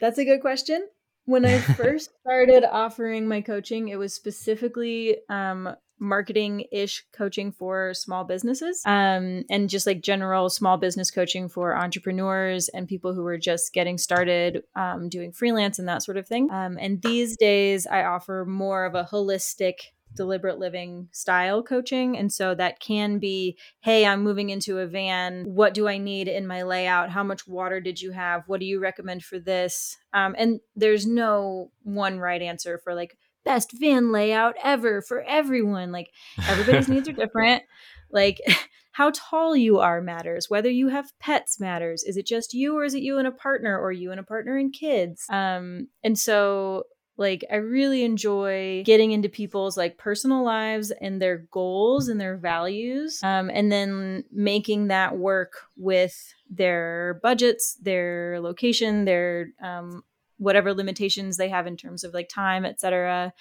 That's 0.00 0.18
a 0.18 0.24
good 0.24 0.40
question. 0.40 0.86
When 1.24 1.44
I 1.44 1.58
first 1.76 2.10
started 2.20 2.64
offering 2.64 3.26
my 3.28 3.40
coaching, 3.40 3.88
it 3.88 3.96
was 3.98 4.14
specifically 4.14 5.16
um, 5.28 5.74
marketing 6.00 6.64
ish 6.72 7.04
coaching 7.12 7.52
for 7.52 7.92
small 7.94 8.24
businesses 8.24 8.82
um, 8.86 9.44
and 9.50 9.68
just 9.68 9.86
like 9.86 10.00
general 10.00 10.48
small 10.48 10.78
business 10.78 11.10
coaching 11.10 11.48
for 11.48 11.76
entrepreneurs 11.76 12.68
and 12.70 12.88
people 12.88 13.14
who 13.14 13.24
are 13.26 13.38
just 13.38 13.72
getting 13.72 13.98
started 13.98 14.62
um, 14.74 15.08
doing 15.08 15.30
freelance 15.30 15.78
and 15.78 15.86
that 15.86 16.02
sort 16.02 16.16
of 16.16 16.26
thing. 16.26 16.50
Um, 16.50 16.78
and 16.80 17.02
these 17.02 17.36
days, 17.36 17.86
I 17.86 18.04
offer 18.04 18.46
more 18.48 18.86
of 18.86 18.94
a 18.94 19.04
holistic 19.04 19.74
deliberate 20.16 20.58
living 20.58 21.08
style 21.12 21.62
coaching. 21.62 22.16
And 22.18 22.32
so 22.32 22.54
that 22.54 22.80
can 22.80 23.18
be 23.18 23.56
hey 23.80 24.04
i'm 24.04 24.22
moving 24.22 24.50
into 24.50 24.78
a 24.78 24.86
van. 24.86 25.44
What 25.44 25.74
do 25.74 25.86
i 25.86 25.98
need 25.98 26.28
in 26.28 26.46
my 26.46 26.62
layout? 26.62 27.10
How 27.10 27.22
much 27.22 27.46
water 27.46 27.80
did 27.80 28.00
you 28.00 28.10
have? 28.12 28.42
What 28.46 28.60
do 28.60 28.66
you 28.66 28.80
recommend 28.80 29.22
for 29.22 29.38
this? 29.38 29.96
Um, 30.12 30.34
and 30.36 30.60
there's 30.74 31.06
no 31.06 31.70
one 31.82 32.18
right 32.18 32.42
answer 32.42 32.78
for 32.78 32.94
like 32.94 33.16
best 33.44 33.72
van 33.78 34.12
layout 34.12 34.54
ever 34.62 35.02
for 35.02 35.22
everyone 35.22 35.92
like 35.92 36.10
everybody's 36.48 36.88
needs 36.88 37.08
are 37.08 37.12
different. 37.24 37.62
Like 38.10 38.40
how 38.92 39.12
tall 39.14 39.56
you 39.56 39.78
are 39.78 40.00
matters 40.00 40.50
whether 40.50 40.68
you 40.68 40.88
have 40.88 41.12
pets 41.20 41.60
matters 41.60 42.02
is 42.02 42.16
it 42.16 42.26
just 42.26 42.52
you 42.52 42.76
or 42.76 42.84
is 42.84 42.92
it 42.92 43.02
you 43.02 43.18
and 43.18 43.26
a 43.26 43.30
partner 43.30 43.78
or 43.78 43.92
you 43.92 44.10
and 44.10 44.20
a 44.20 44.24
partner 44.24 44.56
and 44.56 44.72
kids? 44.72 45.26
Um 45.30 45.88
and 46.02 46.18
so 46.18 46.84
like 47.20 47.44
i 47.52 47.56
really 47.56 48.02
enjoy 48.02 48.82
getting 48.84 49.12
into 49.12 49.28
people's 49.28 49.76
like 49.76 49.98
personal 49.98 50.42
lives 50.42 50.90
and 50.90 51.20
their 51.20 51.46
goals 51.52 52.08
and 52.08 52.20
their 52.20 52.36
values 52.36 53.20
um, 53.22 53.50
and 53.52 53.70
then 53.70 54.24
making 54.32 54.88
that 54.88 55.16
work 55.18 55.52
with 55.76 56.34
their 56.48 57.20
budgets 57.22 57.74
their 57.82 58.40
location 58.40 59.04
their 59.04 59.48
um, 59.62 60.02
whatever 60.40 60.74
limitations 60.74 61.36
they 61.36 61.48
have 61.48 61.66
in 61.66 61.76
terms 61.76 62.04
of 62.04 62.12
like 62.14 62.28
time 62.28 62.64
et 62.64 62.80
cetera 62.80 63.32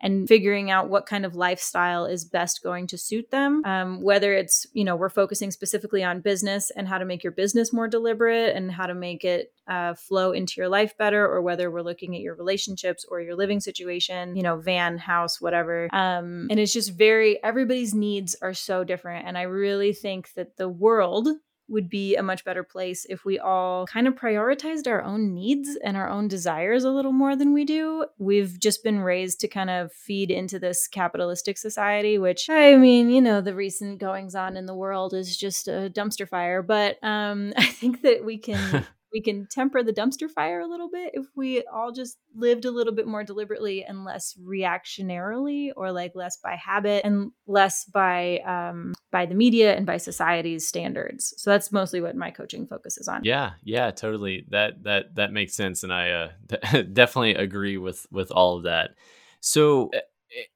and 0.00 0.28
figuring 0.28 0.70
out 0.70 0.90
what 0.90 1.06
kind 1.06 1.24
of 1.24 1.34
lifestyle 1.34 2.04
is 2.04 2.24
best 2.24 2.62
going 2.62 2.86
to 2.88 2.98
suit 2.98 3.30
them. 3.30 3.62
Um, 3.64 4.02
whether 4.02 4.34
it's 4.34 4.66
you 4.72 4.84
know 4.84 4.96
we're 4.96 5.08
focusing 5.08 5.50
specifically 5.50 6.04
on 6.04 6.20
business 6.20 6.70
and 6.70 6.86
how 6.86 6.98
to 6.98 7.04
make 7.04 7.22
your 7.22 7.32
business 7.32 7.72
more 7.72 7.88
deliberate 7.88 8.54
and 8.54 8.70
how 8.70 8.86
to 8.86 8.94
make 8.94 9.24
it 9.24 9.52
uh, 9.66 9.94
flow 9.94 10.32
into 10.32 10.54
your 10.58 10.68
life 10.68 10.96
better 10.98 11.26
or 11.26 11.40
whether 11.40 11.70
we're 11.70 11.82
looking 11.82 12.14
at 12.14 12.20
your 12.20 12.34
relationships 12.34 13.04
or 13.08 13.20
your 13.20 13.34
living 13.34 13.60
situation 13.60 14.36
you 14.36 14.42
know 14.42 14.56
van 14.56 14.98
house 14.98 15.40
whatever. 15.40 15.88
Um, 15.92 16.48
and 16.50 16.60
it's 16.60 16.72
just 16.72 16.92
very 16.92 17.42
everybody's 17.42 17.94
needs 17.94 18.36
are 18.42 18.54
so 18.54 18.84
different 18.84 19.26
and 19.26 19.38
i 19.38 19.42
really 19.42 19.92
think 19.92 20.32
that 20.34 20.56
the 20.56 20.68
world 20.68 21.28
would 21.68 21.88
be 21.88 22.14
a 22.16 22.22
much 22.22 22.44
better 22.44 22.62
place 22.62 23.06
if 23.08 23.24
we 23.24 23.38
all 23.38 23.86
kind 23.86 24.06
of 24.06 24.14
prioritized 24.14 24.86
our 24.86 25.02
own 25.02 25.32
needs 25.32 25.76
and 25.82 25.96
our 25.96 26.08
own 26.08 26.28
desires 26.28 26.84
a 26.84 26.90
little 26.90 27.12
more 27.12 27.34
than 27.36 27.52
we 27.52 27.64
do. 27.64 28.06
We've 28.18 28.58
just 28.60 28.84
been 28.84 29.00
raised 29.00 29.40
to 29.40 29.48
kind 29.48 29.70
of 29.70 29.92
feed 29.92 30.30
into 30.30 30.58
this 30.58 30.86
capitalistic 30.86 31.56
society, 31.56 32.18
which 32.18 32.50
I 32.50 32.76
mean, 32.76 33.10
you 33.10 33.20
know, 33.20 33.40
the 33.40 33.54
recent 33.54 33.98
goings 33.98 34.34
on 34.34 34.56
in 34.56 34.66
the 34.66 34.74
world 34.74 35.14
is 35.14 35.36
just 35.36 35.68
a 35.68 35.90
dumpster 35.94 36.28
fire. 36.28 36.62
But 36.62 37.02
um, 37.02 37.52
I 37.56 37.66
think 37.66 38.02
that 38.02 38.24
we 38.24 38.38
can 38.38 38.86
we 39.14 39.22
can 39.22 39.46
temper 39.46 39.82
the 39.82 39.92
dumpster 39.92 40.28
fire 40.28 40.60
a 40.60 40.66
little 40.66 40.90
bit 40.90 41.12
if 41.14 41.24
we 41.34 41.64
all 41.72 41.92
just 41.92 42.18
lived 42.34 42.66
a 42.66 42.70
little 42.70 42.92
bit 42.92 43.06
more 43.06 43.24
deliberately 43.24 43.84
and 43.84 44.04
less 44.04 44.36
reactionarily 44.44 45.70
or 45.76 45.90
like 45.90 46.12
less 46.14 46.36
by 46.36 46.56
habit 46.56 47.02
and 47.04 47.30
less 47.46 47.84
by 47.84 48.38
um, 48.40 48.92
by 49.10 49.24
the 49.24 49.34
media 49.34 49.74
and 49.74 49.86
by 49.86 49.96
society's 49.96 50.66
standards 50.66 51.32
so 51.38 51.50
that's 51.50 51.72
mostly 51.72 52.00
what 52.00 52.16
my 52.16 52.30
coaching 52.30 52.66
focuses 52.66 53.08
on 53.08 53.14
Yeah, 53.24 53.52
yeah, 53.62 53.90
totally. 53.90 54.44
That 54.50 54.82
that 54.84 55.14
that 55.14 55.32
makes 55.32 55.54
sense, 55.54 55.82
and 55.82 55.92
I 55.92 56.10
uh, 56.10 56.82
definitely 56.92 57.34
agree 57.34 57.78
with 57.78 58.06
with 58.10 58.30
all 58.30 58.56
of 58.56 58.64
that. 58.64 58.90
So, 59.40 59.90
uh, 59.94 60.00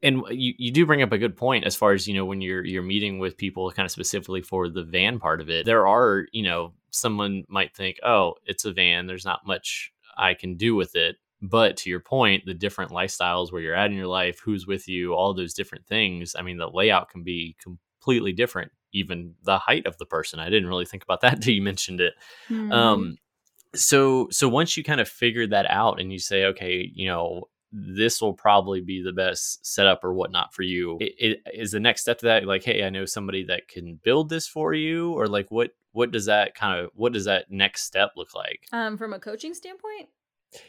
and 0.03 0.23
you 0.31 0.55
you 0.59 0.73
do 0.73 0.87
bring 0.87 1.03
up 1.03 1.13
a 1.13 1.19
good 1.19 1.37
point 1.37 1.65
as 1.65 1.77
far 1.77 1.93
as 1.93 2.07
you 2.07 2.15
know 2.15 2.25
when 2.25 2.41
you're 2.41 2.65
you're 2.65 2.83
meeting 2.83 3.19
with 3.19 3.37
people, 3.37 3.71
kind 3.71 3.87
of 3.87 3.91
specifically 3.91 4.43
for 4.43 4.69
the 4.69 4.83
van 4.83 5.19
part 5.19 5.41
of 5.41 5.51
it. 5.51 5.67
There 5.67 5.87
are 5.87 6.27
you 6.33 6.43
know 6.43 6.73
someone 6.91 7.45
might 7.49 7.75
think, 7.75 7.99
oh, 8.05 8.35
it's 8.47 8.65
a 8.65 8.73
van. 8.73 9.07
There's 9.07 9.25
not 9.25 9.47
much 9.47 9.93
I 10.17 10.35
can 10.35 10.57
do 10.57 10.75
with 10.75 10.97
it. 10.97 11.17
But 11.41 11.77
to 11.79 11.91
your 11.91 12.01
point, 12.01 12.47
the 12.47 12.55
different 12.55 12.91
lifestyles 12.91 13.53
where 13.53 13.63
you're 13.63 13.75
at 13.75 13.91
in 13.91 13.97
your 13.97 14.09
life, 14.09 14.41
who's 14.41 14.67
with 14.67 14.89
you, 14.89 15.15
all 15.15 15.33
those 15.35 15.55
different 15.55 15.87
things. 15.87 16.35
I 16.37 16.43
mean, 16.43 16.59
the 16.59 16.69
layout 16.69 17.11
can 17.11 17.23
be 17.23 17.57
completely 17.63 18.33
different. 18.33 18.73
Even 18.93 19.35
the 19.45 19.59
height 19.59 19.87
of 19.87 19.97
the 19.99 20.07
person. 20.07 20.41
I 20.41 20.51
didn't 20.51 20.69
really 20.69 20.87
think 20.87 21.05
about 21.05 21.21
that 21.23 21.35
until 21.35 21.55
you 21.55 21.63
mentioned 21.63 22.01
it. 22.01 22.15
Mhm. 22.49 22.73
Um, 22.73 23.19
so 23.75 24.29
so 24.31 24.49
once 24.49 24.77
you 24.77 24.83
kind 24.83 25.01
of 25.01 25.09
figure 25.09 25.47
that 25.47 25.67
out 25.71 26.01
and 26.01 26.13
you 26.13 26.19
say, 26.19 26.47
okay, 26.47 26.91
you 26.93 27.07
know, 27.07 27.45
this 27.73 28.21
will 28.21 28.35
probably 28.35 28.81
be 28.81 29.03
the 29.03 29.13
best 29.13 29.65
setup 29.67 30.05
or 30.05 30.15
whatnot 30.15 30.55
for 30.55 30.63
you. 30.63 30.99
It, 31.01 31.15
it, 31.19 31.43
is 31.53 31.73
the 31.73 31.81
next 31.81 32.03
step 32.03 32.19
to 32.19 32.27
that 32.27 32.45
like, 32.45 32.65
hey, 32.65 32.85
I 32.85 32.91
know 32.91 33.05
somebody 33.05 33.45
that 33.45 33.69
can 33.69 34.01
build 34.03 34.29
this 34.29 34.47
for 34.47 34.75
you, 34.75 35.13
or 35.13 35.27
like 35.27 35.51
what 35.51 35.71
what 35.93 36.11
does 36.11 36.27
that 36.27 36.55
kind 36.55 36.79
of 36.79 36.91
what 36.95 37.13
does 37.13 37.25
that 37.27 37.51
next 37.51 37.83
step 37.83 38.13
look 38.17 38.35
like? 38.35 38.67
um, 38.73 38.97
from 38.97 39.13
a 39.13 39.19
coaching 39.19 39.55
standpoint 39.55 40.09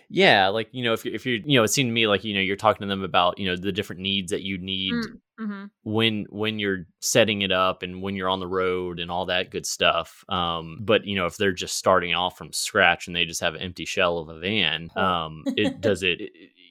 Yeah, 0.10 0.50
like 0.50 0.70
you 0.72 0.84
know, 0.84 0.94
if 0.94 1.06
if 1.06 1.26
you 1.26 1.42
you 1.46 1.58
know, 1.58 1.64
it 1.64 1.70
seemed 1.70 1.90
to 1.90 1.94
me 1.94 2.08
like 2.08 2.24
you 2.24 2.34
know 2.34 2.42
you're 2.42 2.56
talking 2.56 2.82
to 2.82 2.88
them 2.88 3.04
about 3.04 3.40
you 3.40 3.48
know 3.48 3.56
the 3.56 3.72
different 3.72 4.02
needs 4.02 4.32
that 4.32 4.42
you 4.42 4.58
need 4.58 4.94
mm-hmm. 5.40 5.66
when 5.84 6.26
when 6.30 6.60
you're 6.60 6.86
setting 7.00 7.42
it 7.42 7.52
up 7.52 7.84
and 7.84 8.02
when 8.02 8.16
you're 8.16 8.30
on 8.30 8.40
the 8.40 8.48
road 8.48 9.00
and 9.00 9.10
all 9.10 9.26
that 9.28 9.52
good 9.52 9.66
stuff 9.66 10.24
um 10.30 10.80
but 10.82 11.06
you 11.06 11.16
know 11.16 11.26
if 11.26 11.38
they're 11.38 11.52
just 11.52 11.78
starting 11.78 12.14
off 12.14 12.38
from 12.38 12.52
scratch 12.52 13.08
and 13.08 13.16
they 13.16 13.26
just 13.26 13.42
have 13.42 13.56
an 13.56 13.62
empty 13.62 13.86
shell 13.86 14.18
of 14.18 14.30
a 14.30 14.40
van 14.40 14.90
um 14.96 15.44
it 15.56 15.80
does 15.82 16.04
it 16.04 16.20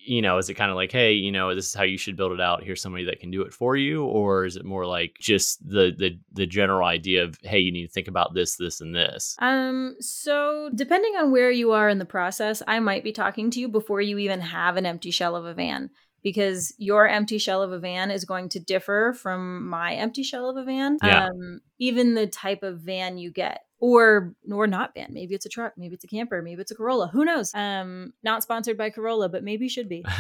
you 0.09 0.23
know 0.23 0.39
is 0.39 0.49
it 0.49 0.55
kind 0.55 0.71
of 0.71 0.77
like 0.77 0.91
hey 0.91 1.13
you 1.13 1.31
know 1.31 1.55
this 1.55 1.67
is 1.67 1.75
how 1.75 1.83
you 1.85 1.99
should 1.99 2.17
build 2.17 2.33
it 2.33 2.41
out. 2.41 2.63
Here's 2.63 2.83
somebody 2.83 3.05
that 3.05 3.21
can 3.21 3.31
do 3.31 3.43
it 3.43 3.53
for 3.53 3.77
you 3.77 4.05
or 4.05 4.45
is 4.45 4.57
it 4.57 4.65
more 4.65 4.87
like 4.87 5.17
just 5.21 5.67
the 5.69 5.93
the 5.97 6.19
the 6.33 6.47
general 6.47 6.87
idea 6.87 7.25
of 7.25 7.39
hey 7.43 7.59
you 7.59 7.73
need 7.73 7.87
to 7.87 7.93
think 7.93 8.09
about 8.09 8.35
this 8.35 8.57
this 8.57 8.81
and 8.81 8.95
this 8.95 9.37
Um, 9.39 9.97
so 10.01 10.71
depending 10.75 11.15
on 11.17 11.31
where 11.31 11.51
you 11.51 11.73
are 11.73 11.89
in 11.89 11.99
the 11.99 12.05
process, 12.05 12.63
I 12.67 12.81
might 12.81 13.05
be 13.05 13.13
talking 13.13 13.51
to 13.51 13.61
you 13.61 13.69
before 13.69 14.01
you 14.01 14.19
even 14.19 14.41
have 14.41 14.77
an 14.77 14.87
empty 14.87 15.11
shell 15.11 15.37
of 15.37 15.45
a 15.45 15.55
van 15.55 15.91
because 16.23 16.75
your 16.79 17.09
empty 17.09 17.39
shell 17.39 17.63
of 17.63 17.73
a 17.73 17.79
van 17.79 18.11
is 18.11 18.25
going 18.25 18.49
to 18.51 18.61
differ 18.61 19.15
from 19.21 19.69
my 19.69 19.95
empty 19.95 20.23
shell 20.23 20.49
of 20.49 20.57
a 20.57 20.65
van. 20.65 20.99
Yeah. 21.03 21.27
Um, 21.27 21.61
even 21.79 22.15
the 22.15 22.27
type 22.27 22.63
of 22.63 22.81
van 22.81 23.19
you 23.19 23.31
get. 23.31 23.65
Or 23.81 24.35
or 24.51 24.67
not 24.67 24.93
van. 24.93 25.11
Maybe 25.13 25.37
it's 25.37 25.47
a 25.47 25.49
truck, 25.49 25.75
maybe 25.77 25.95
it's 25.95 26.03
a 26.03 26.09
camper, 26.09 26.43
maybe 26.43 26.61
it's 26.61 26.73
a 26.73 26.75
Corolla. 26.75 27.11
Who 27.13 27.25
knows? 27.25 27.55
Um, 27.55 28.13
not 28.25 28.43
sponsored 28.43 28.77
by 28.77 28.91
Corolla, 28.91 29.29
but 29.29 29.45
maybe 29.45 29.69
should 29.69 29.89
be. 29.89 30.05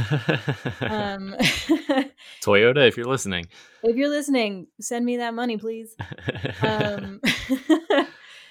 Um, 0.80 1.34
toyota 2.40 2.86
if 2.86 2.96
you're 2.96 3.06
listening 3.06 3.46
if 3.82 3.96
you're 3.96 4.08
listening, 4.08 4.66
send 4.80 5.04
me 5.04 5.18
that 5.18 5.34
money, 5.34 5.56
please. 5.56 5.94
um, 6.62 7.20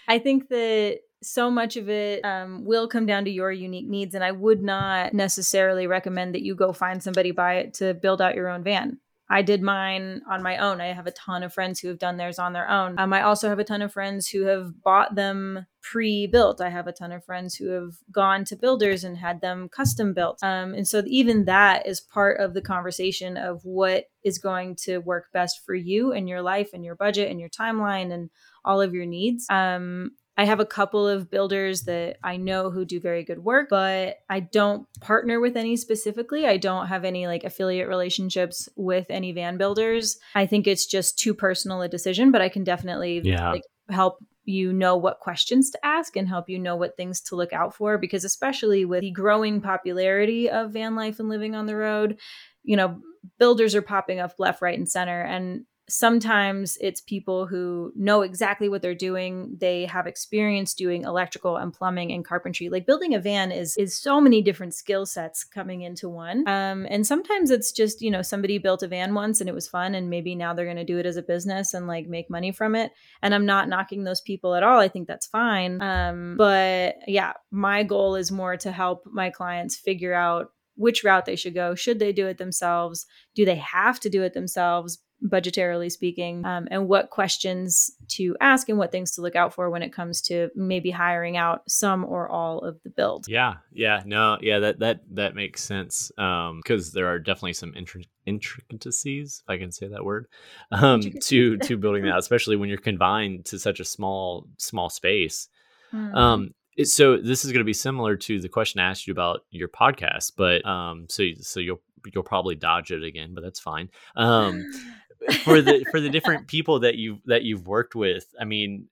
I 0.08 0.20
think 0.20 0.50
that 0.50 1.00
so 1.24 1.50
much 1.50 1.78
of 1.78 1.90
it 1.90 2.24
um, 2.24 2.64
will 2.66 2.88
come 2.88 3.06
down 3.06 3.26
to 3.26 3.32
your 3.32 3.52
unique 3.52 3.88
needs. 3.88 4.16
And 4.16 4.24
I 4.24 4.32
would 4.32 4.62
not 4.62 5.14
necessarily 5.14 5.88
recommend 5.88 6.36
that 6.36 6.44
you 6.44 6.56
go 6.56 6.74
find 6.74 7.02
somebody 7.02 7.32
buy 7.32 7.56
it 7.56 7.74
to 7.76 7.94
build 7.94 8.22
out 8.22 8.36
your 8.36 8.50
own 8.50 8.64
van. 8.64 9.00
I 9.30 9.42
did 9.42 9.62
mine 9.62 10.22
on 10.30 10.42
my 10.42 10.58
own. 10.58 10.80
I 10.80 10.94
have 10.94 11.08
a 11.08 11.12
ton 11.12 11.44
of 11.44 11.54
friends 11.54 11.80
who 11.80 11.90
have 11.90 12.00
done 12.00 12.16
theirs 12.16 12.40
on 12.40 12.54
their 12.54 12.70
own. 12.70 12.98
Um, 12.98 13.12
I 13.12 13.24
also 13.24 13.50
have 13.50 13.60
a 13.60 13.64
ton 13.64 13.82
of 13.82 13.92
friends 13.92 14.30
who 14.30 14.44
have 14.44 14.82
bought 14.82 15.16
them 15.16 15.66
pre 15.82 16.28
built. 16.28 16.62
I 16.62 16.70
have 16.70 16.88
a 16.88 16.94
ton 16.94 17.12
of 17.12 17.26
friends 17.26 17.56
who 17.56 17.68
have 17.70 17.96
gone 18.10 18.46
to 18.46 18.56
builders 18.56 19.04
and 19.04 19.18
had 19.18 19.42
them 19.42 19.68
custom 19.68 20.14
built. 20.14 20.40
Um, 20.42 20.74
and 20.74 20.88
so, 20.88 21.04
even 21.08 21.44
that 21.44 21.86
is 21.86 22.00
part 22.00 22.40
of 22.40 22.54
the 22.54 22.62
conversation 22.62 23.36
of 23.36 23.60
what 23.64 24.06
is 24.24 24.38
going 24.38 24.76
to 24.84 25.00
work 25.00 25.26
best 25.34 25.62
for 25.66 25.76
you 25.76 26.14
and 26.14 26.30
your 26.30 26.42
life 26.42 26.70
and 26.74 26.86
your 26.86 26.96
budget 26.96 27.30
and 27.30 27.40
your 27.40 27.50
timeline 27.50 28.14
and 28.14 28.30
all 28.64 28.82
of 28.82 28.94
your 28.94 29.06
needs. 29.06 29.46
Um, 29.50 30.12
I 30.38 30.46
have 30.46 30.60
a 30.60 30.66
couple 30.66 31.08
of 31.08 31.32
builders 31.32 31.84
that 31.84 32.18
I 32.24 32.38
know 32.38 32.70
who 32.70 32.86
do 32.86 33.00
very 33.00 33.24
good 33.24 33.40
work, 33.40 33.70
but 33.70 34.18
I 34.30 34.40
don't 34.40 34.88
partner 35.02 35.40
with 35.40 35.58
any 35.58 35.76
specifically. 35.76 36.46
I 36.46 36.58
don't 36.58 36.88
have 36.88 37.04
any 37.04 37.26
like 37.26 37.44
affiliate 37.44 37.88
relationships 37.88 38.70
with 38.76 39.08
any 39.10 39.32
van 39.32 39.58
builders. 39.58 40.18
I 40.36 40.46
think 40.46 40.68
it's 40.68 40.86
just 40.86 41.18
too 41.18 41.34
personal 41.34 41.82
a 41.82 41.90
decision, 41.90 42.32
but 42.32 42.42
I 42.42 42.50
can 42.50 42.64
definitely 42.64 43.22
yeah. 43.24 43.52
like 43.52 43.64
help 43.90 44.20
you 44.46 44.72
know 44.72 44.96
what 44.96 45.20
questions 45.20 45.72
to 45.72 45.86
ask 45.86 46.16
and 46.16 46.28
help 46.28 46.50
you 46.50 46.58
know 46.58 46.76
what 46.76 46.96
things 46.96 47.20
to 47.20 47.36
look 47.36 47.52
out 47.52 47.76
for 47.76 47.98
because 47.98 48.24
especially 48.24 48.86
with 48.86 49.02
the 49.02 49.12
growing 49.12 49.60
popularity 49.60 50.50
of 50.50 50.72
van 50.72 50.96
life 50.96 51.20
and 51.20 51.28
living 51.28 51.56
on 51.56 51.66
the 51.66 51.76
road, 51.76 52.18
you 52.64 52.78
know, 52.78 53.02
builders 53.40 53.76
are 53.76 53.82
popping 53.82 54.20
up 54.20 54.34
left, 54.38 54.62
right 54.62 54.78
and 54.78 54.88
center 54.88 55.22
and 55.22 55.66
sometimes 55.90 56.78
it's 56.82 57.00
people 57.00 57.46
who 57.46 57.94
know 57.96 58.22
exactly 58.22 58.68
what 58.68 58.82
they're 58.82 58.94
doing 58.94 59.56
they 59.60 59.86
have 59.86 60.06
experience 60.06 60.74
doing 60.74 61.04
electrical 61.04 61.56
and 61.56 61.74
plumbing 61.74 62.12
and 62.12 62.26
carpentry 62.26 62.68
like 62.68 62.86
building 62.86 63.14
a 63.14 63.20
van 63.20 63.52
is 63.52 63.76
is 63.78 63.96
so 63.96 64.20
many 64.20 64.42
different 64.42 64.74
skill 64.74 65.06
sets 65.06 65.46
coming 65.46 65.82
into 65.82 66.10
one 66.10 66.48
um, 66.48 66.86
and 66.90 67.08
sometimes 67.08 67.52
it's 67.52 67.72
just 67.72 68.02
you 68.02 68.12
know 68.12 68.22
somebody 68.22 68.58
built 68.58 68.84
a 68.84 68.88
van 68.88 69.14
once 69.14 69.40
and 69.40 69.50
it 69.50 69.56
was 69.56 69.68
fun 69.68 69.96
and 69.96 70.10
maybe 70.10 70.36
now 70.36 70.54
they're 70.54 70.66
going 70.66 70.78
to 70.78 70.84
do 70.84 70.98
it 70.98 71.06
as 71.06 71.18
a 71.18 71.22
business 71.22 71.74
and 71.74 71.88
like 71.88 72.08
make 72.08 72.30
money 72.30 72.52
from 72.52 72.76
it 72.76 72.92
and 73.22 73.34
i'm 73.34 73.46
not 73.46 73.70
knocking 73.70 74.04
those 74.04 74.22
people 74.22 74.56
at 74.56 74.64
all 74.64 74.80
i 74.80 74.90
think 74.90 75.08
that's 75.08 75.28
fine 75.28 75.82
um, 75.82 76.36
but 76.38 76.96
yeah 77.08 77.34
my 77.52 77.84
goal 77.84 78.16
is 78.16 78.32
more 78.32 78.58
to 78.58 78.72
help 78.72 79.04
my 79.06 79.30
clients 79.30 79.78
figure 79.78 80.14
out 80.14 80.52
which 80.78 81.04
route 81.04 81.26
they 81.26 81.36
should 81.36 81.56
go. 81.56 81.76
Should 81.76 82.00
they 82.00 82.14
do 82.14 82.28
it 82.28 82.38
themselves? 82.38 83.06
Do 83.36 83.46
they 83.46 83.56
have 83.56 84.00
to 84.02 84.10
do 84.10 84.24
it 84.24 84.34
themselves? 84.34 85.00
Budgetarily 85.24 85.92
speaking, 85.92 86.46
um, 86.46 86.68
and 86.70 86.88
what 86.88 87.10
questions 87.10 87.92
to 88.10 88.36
ask 88.40 88.70
and 88.70 88.78
what 88.78 88.92
things 88.92 89.12
to 89.12 89.22
look 89.22 89.36
out 89.36 89.54
for 89.54 89.70
when 89.70 89.82
it 89.82 89.94
comes 89.94 90.22
to 90.22 90.50
maybe 90.56 90.92
hiring 90.92 91.38
out 91.38 91.62
some 91.68 92.06
or 92.06 92.30
all 92.30 92.60
of 92.60 92.82
the 92.84 92.90
build. 92.90 93.26
Yeah, 93.28 93.56
yeah, 93.72 94.04
no, 94.06 94.38
yeah, 94.42 94.60
that 94.60 94.80
that 94.80 95.02
that 95.12 95.36
makes 95.36 95.64
sense 95.64 96.12
because 96.16 96.88
um, 96.88 96.92
there 96.94 97.08
are 97.08 97.20
definitely 97.20 97.54
some 97.54 97.74
intri- 97.74 98.08
intricacies, 98.26 99.44
if 99.44 99.50
I 99.50 99.58
can 99.58 99.72
say 99.72 99.88
that 99.88 100.06
word, 100.06 100.28
um, 100.72 101.02
to 101.02 101.58
to 101.64 101.78
building 101.78 102.04
that, 102.06 102.18
especially 102.18 102.56
when 102.56 102.70
you're 102.70 102.78
confined 102.78 103.46
to 103.46 103.60
such 103.60 103.80
a 103.80 103.86
small 103.86 104.48
small 104.58 104.90
space. 104.90 105.50
Mm. 105.94 106.16
Um, 106.16 106.54
so 106.84 107.18
this 107.18 107.44
is 107.44 107.52
going 107.52 107.62
to 107.62 107.66
be 107.66 107.74
similar 107.74 108.16
to 108.18 108.40
the 108.40 108.50
question 108.50 108.80
I 108.80 108.90
asked 108.90 109.08
you 109.08 109.12
about 109.12 109.42
your 109.50 109.68
podcast, 109.68 110.34
but 110.38 110.66
um, 110.66 111.08
so 111.10 111.24
so 111.40 111.60
you'll 111.60 111.82
you'll 112.14 112.24
probably 112.24 112.56
dodge 112.56 112.92
it 112.92 113.04
again, 113.04 113.34
but 113.34 113.44
that's 113.44 113.60
fine. 113.60 113.90
Um, 114.16 114.66
for 115.44 115.62
the 115.62 115.86
for 115.92 116.00
the 116.00 116.10
different 116.18 116.48
people 116.48 116.80
that 116.80 116.96
you 116.96 117.20
that 117.26 117.44
you've 117.44 117.68
worked 117.68 117.96
with 117.96 118.26
i 118.40 118.46
mean 118.46 118.88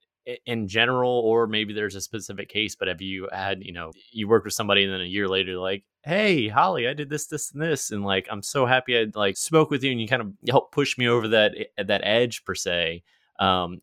in 0.45 0.67
general 0.67 1.19
or 1.19 1.45
maybe 1.45 1.73
there's 1.73 1.95
a 1.95 2.01
specific 2.01 2.49
case 2.49 2.75
but 2.75 2.87
have 2.87 3.01
you 3.01 3.29
had 3.31 3.63
you 3.63 3.71
know 3.71 3.91
you 4.11 4.27
worked 4.27 4.45
with 4.45 4.53
somebody 4.53 4.83
and 4.83 4.91
then 4.91 5.01
a 5.01 5.05
year 5.05 5.27
later 5.27 5.55
like 5.57 5.83
hey 6.03 6.47
holly 6.47 6.87
i 6.87 6.93
did 6.93 7.09
this 7.09 7.27
this 7.27 7.51
and 7.51 7.61
this 7.61 7.91
and 7.91 8.03
like 8.03 8.27
i'm 8.31 8.41
so 8.41 8.65
happy 8.65 8.97
i 8.97 9.05
like 9.13 9.37
spoke 9.37 9.69
with 9.69 9.83
you 9.83 9.91
and 9.91 10.01
you 10.01 10.07
kind 10.07 10.21
of 10.21 10.31
helped 10.49 10.73
push 10.73 10.97
me 10.97 11.07
over 11.07 11.27
that 11.27 11.53
eh, 11.57 11.83
that 11.83 12.01
edge 12.03 12.43
per 12.43 12.55
se 12.55 13.03
um 13.39 13.79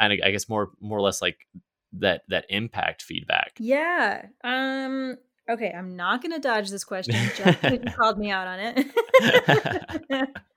and 0.00 0.12
i 0.12 0.30
guess 0.30 0.48
more 0.48 0.70
more 0.80 0.98
or 0.98 1.02
less 1.02 1.22
like 1.22 1.38
that 1.92 2.22
that 2.28 2.44
impact 2.50 3.00
feedback. 3.02 3.52
Yeah 3.58 4.26
um 4.42 5.16
okay 5.48 5.72
i'm 5.76 5.94
not 5.96 6.20
gonna 6.20 6.40
dodge 6.40 6.70
this 6.70 6.84
question 6.84 7.14
jeff 7.36 7.60
called 7.96 8.18
me 8.18 8.30
out 8.30 8.48
on 8.48 8.58
it 8.60 10.28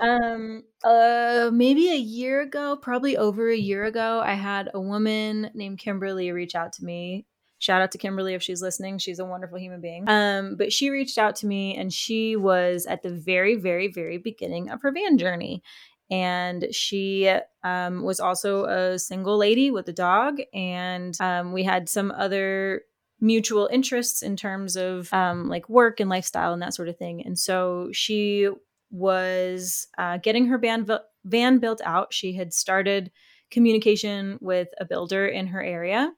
um 0.00 0.62
uh 0.84 1.50
maybe 1.52 1.90
a 1.90 1.96
year 1.96 2.40
ago 2.40 2.76
probably 2.76 3.16
over 3.16 3.50
a 3.50 3.56
year 3.56 3.84
ago 3.84 4.22
i 4.24 4.34
had 4.34 4.70
a 4.72 4.80
woman 4.80 5.50
named 5.54 5.78
kimberly 5.78 6.32
reach 6.32 6.54
out 6.54 6.72
to 6.72 6.84
me. 6.84 7.26
Shout 7.58 7.82
out 7.82 7.92
to 7.92 7.98
kimberly 7.98 8.34
if 8.34 8.42
she's 8.42 8.62
listening 8.62 8.98
she's 8.98 9.18
a 9.18 9.24
wonderful 9.24 9.58
human 9.58 9.80
being. 9.80 10.08
Um 10.08 10.56
but 10.56 10.72
she 10.72 10.90
reached 10.90 11.18
out 11.18 11.36
to 11.36 11.46
me 11.46 11.76
and 11.76 11.92
she 11.92 12.36
was 12.36 12.86
at 12.86 13.02
the 13.02 13.10
very 13.10 13.56
very 13.56 13.88
very 13.88 14.18
beginning 14.18 14.70
of 14.70 14.82
her 14.82 14.92
van 14.92 15.18
journey. 15.18 15.62
And 16.10 16.66
she 16.72 17.32
um, 17.62 18.02
was 18.02 18.18
also 18.18 18.64
a 18.64 18.98
single 18.98 19.38
lady 19.38 19.70
with 19.70 19.88
a 19.88 19.92
dog 19.92 20.40
and 20.52 21.16
um, 21.20 21.52
we 21.52 21.62
had 21.62 21.88
some 21.88 22.10
other 22.10 22.82
mutual 23.20 23.68
interests 23.70 24.22
in 24.22 24.36
terms 24.36 24.76
of 24.76 25.12
um, 25.12 25.48
like 25.48 25.68
work 25.68 26.00
and 26.00 26.10
lifestyle 26.10 26.52
and 26.52 26.62
that 26.62 26.74
sort 26.74 26.88
of 26.88 26.96
thing. 26.96 27.24
And 27.24 27.38
so 27.38 27.90
she 27.92 28.48
was 28.90 29.86
uh, 29.98 30.18
getting 30.18 30.46
her 30.46 30.58
van, 30.58 30.86
van 31.24 31.58
built 31.58 31.80
out. 31.84 32.12
She 32.12 32.34
had 32.34 32.52
started 32.52 33.10
communication 33.50 34.38
with 34.40 34.68
a 34.78 34.84
builder 34.84 35.26
in 35.26 35.48
her 35.48 35.62
area, 35.62 36.12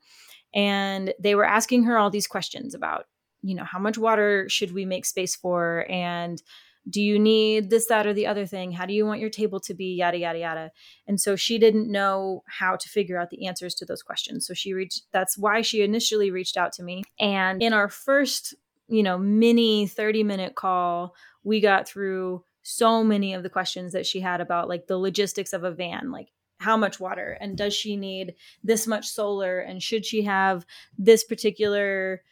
and 0.54 1.14
they 1.18 1.34
were 1.34 1.44
asking 1.44 1.84
her 1.84 1.98
all 1.98 2.10
these 2.10 2.26
questions 2.26 2.74
about, 2.74 3.06
you 3.42 3.54
know, 3.54 3.64
how 3.64 3.78
much 3.78 3.98
water 3.98 4.48
should 4.48 4.72
we 4.72 4.84
make 4.84 5.06
space 5.06 5.34
for? 5.34 5.86
And 5.90 6.42
do 6.88 7.00
you 7.00 7.18
need 7.18 7.70
this, 7.70 7.86
that, 7.86 8.06
or 8.06 8.12
the 8.12 8.26
other 8.26 8.44
thing? 8.44 8.72
How 8.72 8.86
do 8.86 8.92
you 8.92 9.06
want 9.06 9.20
your 9.20 9.30
table 9.30 9.60
to 9.60 9.74
be? 9.74 9.94
Yada, 9.94 10.18
yada, 10.18 10.38
yada. 10.38 10.70
And 11.06 11.20
so 11.20 11.36
she 11.36 11.58
didn't 11.58 11.90
know 11.90 12.42
how 12.48 12.76
to 12.76 12.88
figure 12.88 13.18
out 13.18 13.30
the 13.30 13.46
answers 13.46 13.74
to 13.76 13.84
those 13.84 14.02
questions. 14.02 14.46
So 14.46 14.54
she 14.54 14.72
reached, 14.72 15.02
that's 15.12 15.38
why 15.38 15.62
she 15.62 15.82
initially 15.82 16.30
reached 16.30 16.56
out 16.56 16.72
to 16.74 16.82
me. 16.82 17.04
And 17.20 17.62
in 17.62 17.72
our 17.72 17.88
first, 17.88 18.54
you 18.88 19.02
know, 19.02 19.16
mini 19.16 19.86
30 19.86 20.24
minute 20.24 20.54
call, 20.56 21.14
we 21.44 21.60
got 21.60 21.86
through 21.86 22.44
so 22.62 23.02
many 23.02 23.34
of 23.34 23.42
the 23.42 23.50
questions 23.50 23.92
that 23.92 24.06
she 24.06 24.20
had 24.20 24.40
about 24.40 24.68
like 24.68 24.86
the 24.86 24.98
logistics 24.98 25.52
of 25.52 25.64
a 25.64 25.70
van, 25.70 26.10
like 26.10 26.28
how 26.58 26.76
much 26.76 27.00
water 27.00 27.36
and 27.40 27.58
does 27.58 27.74
she 27.74 27.96
need 27.96 28.34
this 28.62 28.86
much 28.86 29.08
solar 29.08 29.58
and 29.58 29.82
should 29.82 30.06
she 30.06 30.22
have 30.22 30.64
this 30.96 31.24
particular 31.24 32.22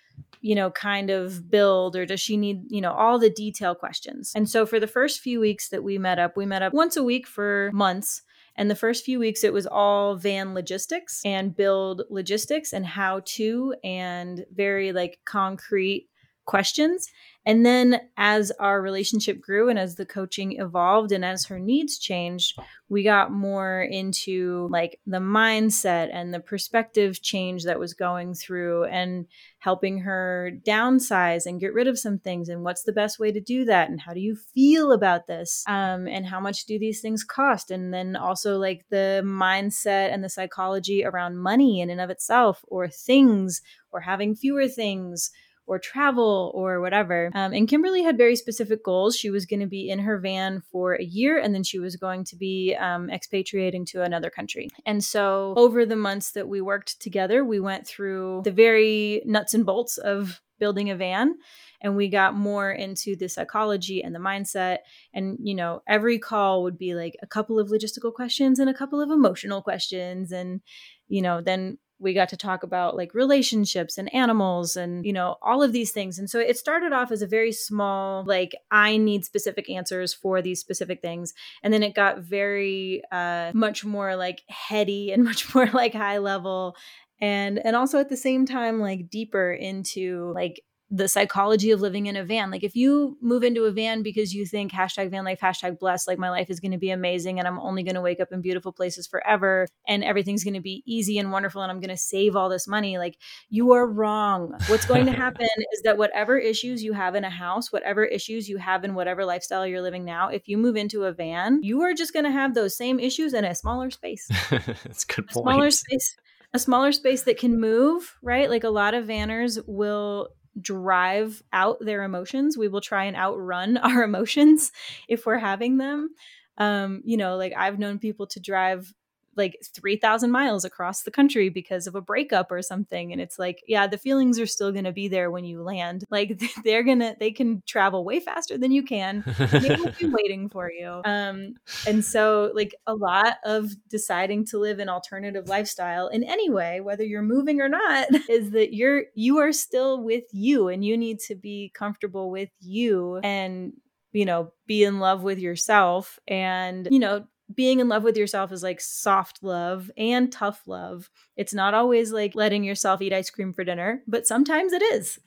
you 0.40 0.55
know 0.55 0.71
kind 0.71 1.11
of 1.11 1.51
build 1.51 1.97
or 1.97 2.07
does 2.07 2.21
she 2.21 2.37
need 2.37 2.62
you 2.71 2.81
know 2.81 2.93
all 2.93 3.19
the 3.19 3.31
detail 3.31 3.75
questions. 3.75 4.33
And 4.35 4.49
so 4.49 4.64
for 4.66 4.81
the 4.81 4.87
first 4.87 5.21
few 5.21 5.40
weeks 5.40 5.69
that 5.69 5.83
we 5.83 5.99
met 5.99 6.19
up 6.19 6.37
we 6.37 6.47
met 6.47 6.62
up 6.62 6.73
once 6.73 6.97
a 6.97 7.03
week 7.03 7.27
for 7.27 7.71
months 7.73 8.23
and 8.57 8.71
the 8.71 8.77
first 8.77 9.05
few 9.05 9.19
weeks 9.19 9.45
it 9.45 9.53
was 9.53 9.66
all 9.66 10.16
van 10.16 10.55
logistics 10.55 11.23
and 11.25 11.57
build 11.57 12.03
logistics 12.11 12.73
and 12.73 12.87
how 12.87 13.23
to 13.25 13.75
and 13.83 14.45
very 14.53 14.93
like 14.93 15.19
concrete 15.25 16.09
questions. 16.51 17.09
And 17.47 17.65
then 17.65 18.01
as 18.17 18.51
our 18.59 18.83
relationship 18.83 19.41
grew 19.41 19.69
and 19.71 19.79
as 19.79 19.95
the 19.95 20.05
coaching 20.05 20.61
evolved 20.61 21.13
and 21.13 21.25
as 21.25 21.47
her 21.47 21.61
needs 21.61 21.97
changed, 21.97 22.59
we 22.89 23.05
got 23.05 23.31
more 23.33 23.81
into 23.81 24.69
like 24.71 24.99
the 25.07 25.19
mindset 25.19 26.11
and 26.13 26.35
the 26.35 26.41
perspective 26.41 27.23
change 27.23 27.65
that 27.65 27.79
was 27.79 27.95
going 27.95 28.35
through 28.35 28.85
and 28.87 29.27
helping 29.61 30.01
her 30.01 30.51
downsize 30.67 31.47
and 31.47 31.61
get 31.61 31.73
rid 31.73 31.87
of 31.87 32.01
some 32.01 32.19
things 32.19 32.49
and 32.49 32.65
what's 32.65 32.83
the 32.83 32.93
best 32.93 33.21
way 33.21 33.31
to 33.31 33.41
do 33.41 33.65
that 33.65 33.89
and 33.89 34.01
how 34.01 34.13
do 34.13 34.21
you 34.21 34.35
feel 34.35 34.91
about 34.91 35.29
this 35.29 35.63
um, 35.69 36.09
and 36.09 36.27
how 36.27 36.41
much 36.41 36.67
do 36.67 36.81
these 36.81 37.01
things 37.01 37.23
cost? 37.23 37.71
And 37.71 37.95
then 37.95 38.17
also 38.17 38.59
like 38.59 38.85
the 38.91 39.23
mindset 39.25 40.13
and 40.13 40.25
the 40.25 40.29
psychology 40.29 41.05
around 41.05 41.39
money 41.39 41.81
in 41.81 41.91
and 41.91 42.01
of 42.01 42.11
itself 42.11 42.65
or 42.67 42.89
things 42.89 43.63
or 43.93 44.01
having 44.01 44.35
fewer 44.35 44.67
things 44.67 45.31
or 45.71 45.79
travel 45.79 46.51
or 46.53 46.81
whatever. 46.81 47.31
Um, 47.33 47.53
and 47.53 47.69
Kimberly 47.69 48.03
had 48.03 48.19
very 48.19 48.35
specific 48.35 48.83
goals. 48.83 49.17
She 49.17 49.31
was 49.31 49.47
going 49.47 49.61
to 49.61 49.69
be 49.69 49.89
in 49.89 50.01
her 50.01 50.19
van 50.19 50.65
for 50.73 50.95
a 50.95 51.05
year 51.05 51.39
and 51.39 51.55
then 51.55 51.63
she 51.63 51.79
was 51.79 51.95
going 51.95 52.25
to 52.25 52.37
be 52.37 52.75
um, 52.75 53.09
expatriating 53.09 53.85
to 53.87 54.03
another 54.03 54.31
country. 54.31 54.69
And 54.85 55.05
so 55.05 55.55
over 55.57 55.87
the 55.87 55.95
months 55.95 56.33
that 56.33 56.49
we 56.49 56.61
worked 56.61 57.01
together, 57.01 57.45
we 57.45 57.61
went 57.61 57.87
through 57.87 58.43
the 58.45 58.51
very 58.51 59.23
nuts 59.25 59.55
and 59.55 59.65
bolts 59.65 59.97
of 59.97 60.41
building 60.59 60.91
a 60.91 60.97
van 60.97 61.37
and 61.81 61.97
we 61.97 62.09
got 62.09 62.35
more 62.35 62.71
into 62.71 63.15
the 63.15 63.29
psychology 63.29 64.03
and 64.03 64.15
the 64.15 64.19
mindset 64.19 64.79
and 65.15 65.39
you 65.43 65.55
know 65.55 65.83
every 65.89 66.19
call 66.19 66.63
would 66.63 66.77
be 66.77 66.95
like 66.95 67.17
a 67.23 67.27
couple 67.27 67.59
of 67.59 67.69
logistical 67.69 68.13
questions 68.13 68.59
and 68.59 68.69
a 68.69 68.75
couple 68.75 69.01
of 69.01 69.11
emotional 69.11 69.62
questions 69.62 70.31
and 70.31 70.61
you 71.09 71.23
know 71.23 71.41
then 71.41 71.79
we 72.01 72.14
got 72.14 72.30
to 72.30 72.36
talk 72.36 72.62
about 72.62 72.96
like 72.96 73.14
relationships 73.14 73.98
and 73.98 74.12
animals 74.14 74.74
and 74.76 75.05
you 75.05 75.12
know 75.12 75.36
all 75.42 75.62
of 75.62 75.72
these 75.72 75.92
things. 75.92 76.18
And 76.18 76.28
so 76.28 76.40
it 76.40 76.57
started 76.57 76.92
off 76.92 77.12
as 77.12 77.22
a 77.22 77.26
very 77.26 77.53
small 77.53 78.24
like 78.24 78.55
i 78.70 78.96
need 78.96 79.24
specific 79.24 79.68
answers 79.68 80.12
for 80.14 80.42
these 80.42 80.61
specific 80.61 81.03
things. 81.03 81.34
And 81.62 81.72
then 81.72 81.82
it 81.82 81.94
got 81.94 82.18
very 82.18 83.03
uh 83.12 83.53
much 83.55 83.84
more 83.84 84.16
like 84.16 84.42
heady 84.48 85.12
and 85.12 85.24
much 85.30 85.55
more 85.55 85.66
like 85.66 85.94
high 85.94 86.18
level. 86.18 86.76
And 87.20 87.59
and 87.64 87.76
also 87.76 87.98
at 87.98 88.09
the 88.09 88.16
same 88.16 88.46
time 88.46 88.80
like 88.80 89.11
deeper 89.11 89.53
into 89.53 90.32
like 90.34 90.62
the 90.91 91.07
psychology 91.07 91.70
of 91.70 91.80
living 91.80 92.07
in 92.07 92.16
a 92.16 92.24
van. 92.24 92.51
Like 92.51 92.64
if 92.64 92.74
you 92.74 93.16
move 93.20 93.45
into 93.45 93.64
a 93.64 93.70
van 93.70 94.03
because 94.03 94.34
you 94.34 94.45
think 94.45 94.72
hashtag 94.72 95.11
van 95.11 95.24
life, 95.24 95.38
hashtag 95.41 95.78
blessed, 95.78 96.09
like 96.09 96.18
my 96.18 96.30
life 96.30 96.51
is 96.51 96.59
going 96.59 96.72
to 96.72 96.78
be 96.78 96.91
amazing 96.91 97.38
and 97.38 97.47
I'm 97.47 97.61
only 97.61 97.84
going 97.84 97.95
to 97.95 98.01
wake 98.01 98.18
up 98.18 98.32
in 98.32 98.41
beautiful 98.41 98.72
places 98.72 99.07
forever 99.07 99.68
and 99.86 100.03
everything's 100.03 100.43
going 100.43 100.55
to 100.55 100.61
be 100.61 100.82
easy 100.86 101.18
and 101.18 101.30
wonderful 101.30 101.62
and 101.62 101.70
I'm 101.70 101.78
going 101.78 101.91
to 101.91 101.97
save 101.97 102.34
all 102.34 102.49
this 102.49 102.66
money, 102.66 102.99
like 102.99 103.16
you 103.49 103.72
are 103.72 103.86
wrong. 103.86 104.53
What's 104.66 104.84
going 104.84 105.07
to 105.07 105.12
happen 105.16 105.47
is 105.72 105.82
that 105.82 105.97
whatever 105.97 106.36
issues 106.36 106.82
you 106.82 106.93
have 106.93 107.14
in 107.14 107.22
a 107.22 107.30
house, 107.30 107.70
whatever 107.70 108.05
issues 108.05 108.49
you 108.49 108.57
have 108.59 108.84
in 108.84 108.95
whatever 108.95 109.24
lifestyle 109.24 109.64
you're 109.64 109.82
living 109.82 110.05
now, 110.05 110.28
if 110.28 110.49
you 110.49 110.59
move 110.59 110.74
into 110.74 111.05
a 111.05 111.12
van, 111.12 111.61
you 111.62 111.82
are 111.82 111.95
just 111.95 112.12
going 112.12 112.24
to 112.24 112.32
have 112.32 112.55
those 112.55 112.76
same 112.76 112.99
issues 112.99 113.32
in 113.32 113.45
a 113.45 113.55
smaller 113.55 113.91
space. 113.91 114.28
That's 114.51 115.05
good 115.05 115.28
point. 115.28 115.47
A 115.47 115.51
smaller 115.53 115.70
space 115.70 116.16
a 116.53 116.59
smaller 116.59 116.93
space 116.93 117.22
that 117.22 117.38
can 117.38 117.61
move, 117.61 118.16
right? 118.22 118.51
Like 118.51 118.64
a 118.64 118.70
lot 118.70 118.95
of 118.95 119.07
vanners 119.07 119.62
will 119.66 120.30
drive 120.61 121.42
out 121.53 121.78
their 121.80 122.03
emotions. 122.03 122.57
We 122.57 122.68
will 122.68 122.80
try 122.80 123.05
and 123.05 123.16
outrun 123.16 123.76
our 123.78 124.03
emotions 124.03 124.72
if 125.09 125.26
we're 125.26 125.38
having 125.38 125.78
them. 125.78 126.11
Um, 126.59 127.03
you 127.05 127.16
know, 127.16 127.36
like 127.36 127.55
I've 127.57 127.78
known 127.78 127.98
people 127.98 128.26
to 128.28 128.40
drive 128.40 128.92
like 129.37 129.59
3000 129.74 130.31
miles 130.31 130.64
across 130.64 131.03
the 131.03 131.11
country 131.11 131.49
because 131.49 131.87
of 131.87 131.95
a 131.95 132.01
breakup 132.01 132.51
or 132.51 132.61
something 132.62 133.12
and 133.12 133.20
it's 133.20 133.39
like 133.39 133.62
yeah 133.68 133.87
the 133.87 133.99
feelings 133.99 134.39
are 134.41 134.47
still 134.47 134.72
going 134.72 134.85
to 134.85 134.93
be 134.93 135.09
there 135.09 135.31
when 135.31 135.45
you 135.45 135.62
land. 135.62 136.05
Like 136.11 136.43
they're 136.64 136.83
going 136.83 136.99
to 136.99 137.16
they 137.18 137.31
can 137.31 137.62
travel 137.66 138.05
way 138.05 138.20
faster 138.20 138.59
than 138.59 138.72
you 138.72 138.83
can. 138.83 139.22
They 139.39 139.76
will 139.76 139.93
be 139.99 140.07
waiting 140.18 140.49
for 140.49 140.70
you. 140.70 141.01
Um 141.05 141.55
and 141.87 142.05
so 142.05 142.51
like 142.55 142.74
a 142.87 142.95
lot 142.95 143.37
of 143.45 143.70
deciding 143.89 144.47
to 144.47 144.59
live 144.59 144.81
an 144.81 144.89
alternative 144.89 145.49
lifestyle 145.49 146.09
in 146.09 146.24
any 146.24 146.51
way 146.51 146.81
whether 146.81 147.05
you're 147.05 147.22
moving 147.22 147.61
or 147.61 147.68
not 147.68 148.09
is 148.28 148.51
that 148.51 148.74
you're 148.74 149.05
you 149.14 149.39
are 149.39 149.53
still 149.53 150.03
with 150.03 150.24
you 150.33 150.68
and 150.68 150.85
you 150.85 150.97
need 150.97 151.20
to 151.20 151.35
be 151.35 151.70
comfortable 151.74 152.31
with 152.31 152.51
you 152.61 153.18
and 153.22 153.72
you 154.12 154.24
know, 154.24 154.53
be 154.66 154.85
in 154.85 154.99
love 154.99 155.22
with 155.22 155.39
yourself. 155.39 156.18
And, 156.26 156.89
you 156.91 156.99
know, 156.99 157.24
being 157.55 157.80
in 157.80 157.88
love 157.88 158.03
with 158.03 158.16
yourself 158.16 158.53
is 158.53 158.62
like 158.62 158.80
soft 158.80 159.42
love 159.42 159.90
and 159.96 160.30
tough 160.30 160.62
love. 160.66 161.11
It's 161.36 161.55
not 161.55 161.74
always 161.74 162.12
like 162.12 162.34
letting 162.34 162.64
yourself 162.64 163.03
eat 163.03 163.12
ice 163.12 163.30
cream 163.30 163.53
for 163.53 163.64
dinner, 163.64 164.03
but 164.07 164.26
sometimes 164.26 164.72
it 164.72 164.82
is. 164.82 165.18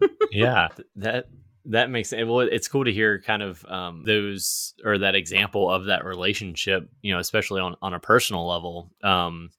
yeah, 0.30 0.68
that 0.96 1.28
that 1.66 1.90
makes 1.90 2.12
it 2.12 2.24
well 2.24 2.40
it's 2.40 2.68
cool 2.68 2.84
to 2.84 2.92
hear 2.92 3.20
kind 3.20 3.42
of 3.42 3.64
um, 3.66 4.02
those 4.04 4.74
or 4.84 4.98
that 4.98 5.14
example 5.14 5.70
of 5.70 5.86
that 5.86 6.04
relationship 6.04 6.88
you 7.00 7.12
know 7.12 7.18
especially 7.18 7.60
on 7.60 7.74
on 7.80 7.94
a 7.94 8.00
personal 8.00 8.46
level 8.46 8.90
um, 9.02 9.50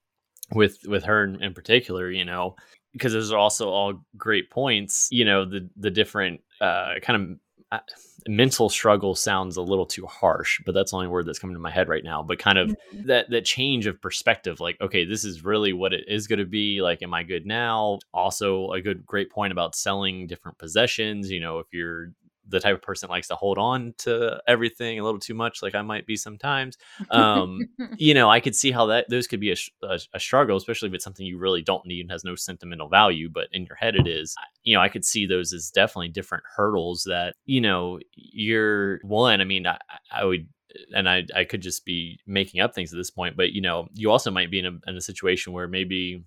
with 0.51 0.77
with 0.87 1.03
her 1.03 1.23
in, 1.23 1.41
in 1.41 1.53
particular 1.53 2.11
you 2.11 2.25
know 2.25 2.55
because 2.93 3.13
those 3.13 3.31
are 3.31 3.39
also 3.39 3.69
all 3.69 4.05
great 4.17 4.51
points 4.51 5.07
you 5.11 5.25
know 5.25 5.45
the 5.45 5.67
the 5.77 5.89
different 5.89 6.41
uh, 6.61 6.93
kind 7.01 7.21
of 7.21 7.37
uh, 7.75 7.79
mental 8.27 8.69
struggle 8.69 9.15
sounds 9.15 9.57
a 9.57 9.61
little 9.61 9.85
too 9.85 10.05
harsh, 10.05 10.59
but 10.65 10.73
that's 10.73 10.91
the 10.91 10.97
only 10.97 11.07
word 11.07 11.25
that's 11.25 11.39
coming 11.39 11.55
to 11.55 11.59
my 11.59 11.69
head 11.69 11.89
right 11.89 12.03
now. 12.03 12.23
But 12.23 12.39
kind 12.39 12.57
of 12.57 12.69
mm-hmm. 12.69 13.07
that 13.07 13.29
that 13.29 13.45
change 13.45 13.85
of 13.85 14.01
perspective, 14.01 14.59
like, 14.59 14.79
okay, 14.81 15.05
this 15.05 15.23
is 15.23 15.43
really 15.43 15.73
what 15.73 15.93
it 15.93 16.05
is 16.07 16.27
going 16.27 16.39
to 16.39 16.45
be. 16.45 16.81
Like, 16.81 17.01
am 17.01 17.13
I 17.13 17.23
good 17.23 17.45
now? 17.45 17.99
Also, 18.13 18.71
a 18.71 18.81
good 18.81 19.05
great 19.05 19.31
point 19.31 19.51
about 19.51 19.75
selling 19.75 20.27
different 20.27 20.57
possessions. 20.57 21.29
You 21.29 21.39
know, 21.39 21.59
if 21.59 21.67
you're 21.71 22.11
the 22.47 22.59
type 22.59 22.75
of 22.75 22.81
person 22.81 23.07
that 23.07 23.11
likes 23.13 23.27
to 23.27 23.35
hold 23.35 23.57
on 23.57 23.93
to 23.99 24.41
everything 24.47 24.99
a 24.99 25.03
little 25.03 25.19
too 25.19 25.33
much, 25.33 25.61
like 25.61 25.75
I 25.75 25.81
might 25.81 26.05
be 26.05 26.15
sometimes. 26.15 26.77
Um, 27.09 27.59
you 27.97 28.13
know, 28.13 28.29
I 28.29 28.39
could 28.39 28.55
see 28.55 28.71
how 28.71 28.87
that 28.87 29.05
those 29.09 29.27
could 29.27 29.39
be 29.39 29.51
a, 29.51 29.55
a, 29.83 29.99
a, 30.13 30.19
struggle, 30.19 30.57
especially 30.57 30.89
if 30.89 30.93
it's 30.93 31.03
something 31.03 31.25
you 31.25 31.37
really 31.37 31.61
don't 31.61 31.85
need 31.85 32.01
and 32.01 32.11
has 32.11 32.23
no 32.23 32.35
sentimental 32.35 32.89
value, 32.89 33.29
but 33.29 33.47
in 33.51 33.65
your 33.65 33.75
head 33.75 33.95
it 33.95 34.07
is. 34.07 34.35
You 34.63 34.75
know, 34.75 34.81
I 34.81 34.89
could 34.89 35.05
see 35.05 35.25
those 35.25 35.53
as 35.53 35.71
definitely 35.71 36.09
different 36.09 36.43
hurdles 36.55 37.03
that 37.07 37.35
you 37.45 37.61
know 37.61 37.99
you're 38.15 38.99
one. 39.03 39.41
I 39.41 39.45
mean, 39.45 39.67
I, 39.67 39.77
I 40.11 40.25
would 40.25 40.47
and 40.93 41.09
I, 41.09 41.23
I 41.35 41.45
could 41.45 41.61
just 41.61 41.85
be 41.85 42.19
making 42.27 42.61
up 42.61 42.75
things 42.75 42.93
at 42.93 42.97
this 42.97 43.11
point, 43.11 43.37
but 43.37 43.53
you 43.53 43.61
know, 43.61 43.87
you 43.93 44.11
also 44.11 44.29
might 44.31 44.51
be 44.51 44.59
in 44.59 44.65
a, 44.65 44.89
in 44.89 44.97
a 44.97 45.01
situation 45.01 45.53
where 45.53 45.67
maybe 45.67 46.23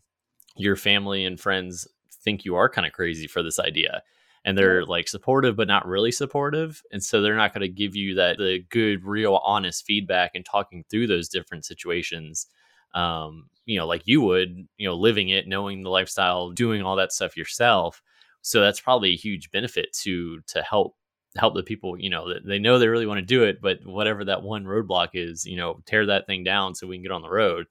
your 0.57 0.77
family 0.77 1.25
and 1.25 1.39
friends 1.39 1.87
think 2.25 2.45
you 2.45 2.57
are 2.57 2.69
kind 2.69 2.87
of 2.87 2.93
crazy 2.93 3.27
for 3.27 3.43
this 3.43 3.59
idea 3.59 4.03
and 4.49 4.57
they're 4.57 4.87
like 4.87 5.09
supportive 5.09 5.57
but 5.57 5.69
not 5.69 5.87
really 5.87 6.11
supportive 6.11 6.83
and 6.91 7.05
so 7.05 7.21
they're 7.21 7.37
not 7.37 7.53
going 7.53 7.61
to 7.61 7.69
give 7.69 7.95
you 7.95 8.15
that 8.15 8.39
the 8.39 8.65
good 8.71 9.05
real 9.05 9.41
honest 9.45 9.85
feedback 9.85 10.31
and 10.35 10.47
talking 10.47 10.85
through 10.89 11.07
those 11.07 11.29
different 11.29 11.67
situations 11.67 12.47
um 12.95 13.49
you 13.67 13.79
know 13.79 13.87
like 13.87 14.03
you 14.07 14.21
would 14.23 14.67
you 14.79 14.89
know 14.89 14.95
living 14.95 15.29
it 15.29 15.47
knowing 15.47 15.83
the 15.83 15.91
lifestyle 15.91 16.51
doing 16.51 16.83
all 16.83 16.97
that 16.97 17.13
stuff 17.13 17.37
yourself. 17.37 18.03
So 18.41 18.61
that's 18.61 18.81
probably 18.81 19.13
a 19.13 19.17
huge 19.17 19.51
benefit 19.51 19.93
to 20.05 20.41
to 20.47 20.63
help 20.63 20.97
help 21.37 21.55
the 21.55 21.63
people 21.63 21.99
you 22.01 22.09
know 22.09 22.33
that 22.33 22.47
they 22.47 22.59
know 22.59 22.79
they 22.79 22.89
really 22.89 23.07
want 23.07 23.19
to 23.19 23.27
do 23.27 23.45
it 23.45 23.61
but 23.61 23.85
whatever 23.85 24.25
that 24.25 24.43
one 24.43 24.65
roadblock 24.65 25.09
is 25.13 25.45
you 25.45 25.57
know 25.57 25.83
tear 25.85 26.07
that 26.07 26.27
thing 26.27 26.43
down 26.43 26.75
so 26.75 26.87
we 26.87 26.97
can 26.97 27.03
get 27.03 27.13
on 27.13 27.23
the 27.23 27.31
road. 27.31 27.67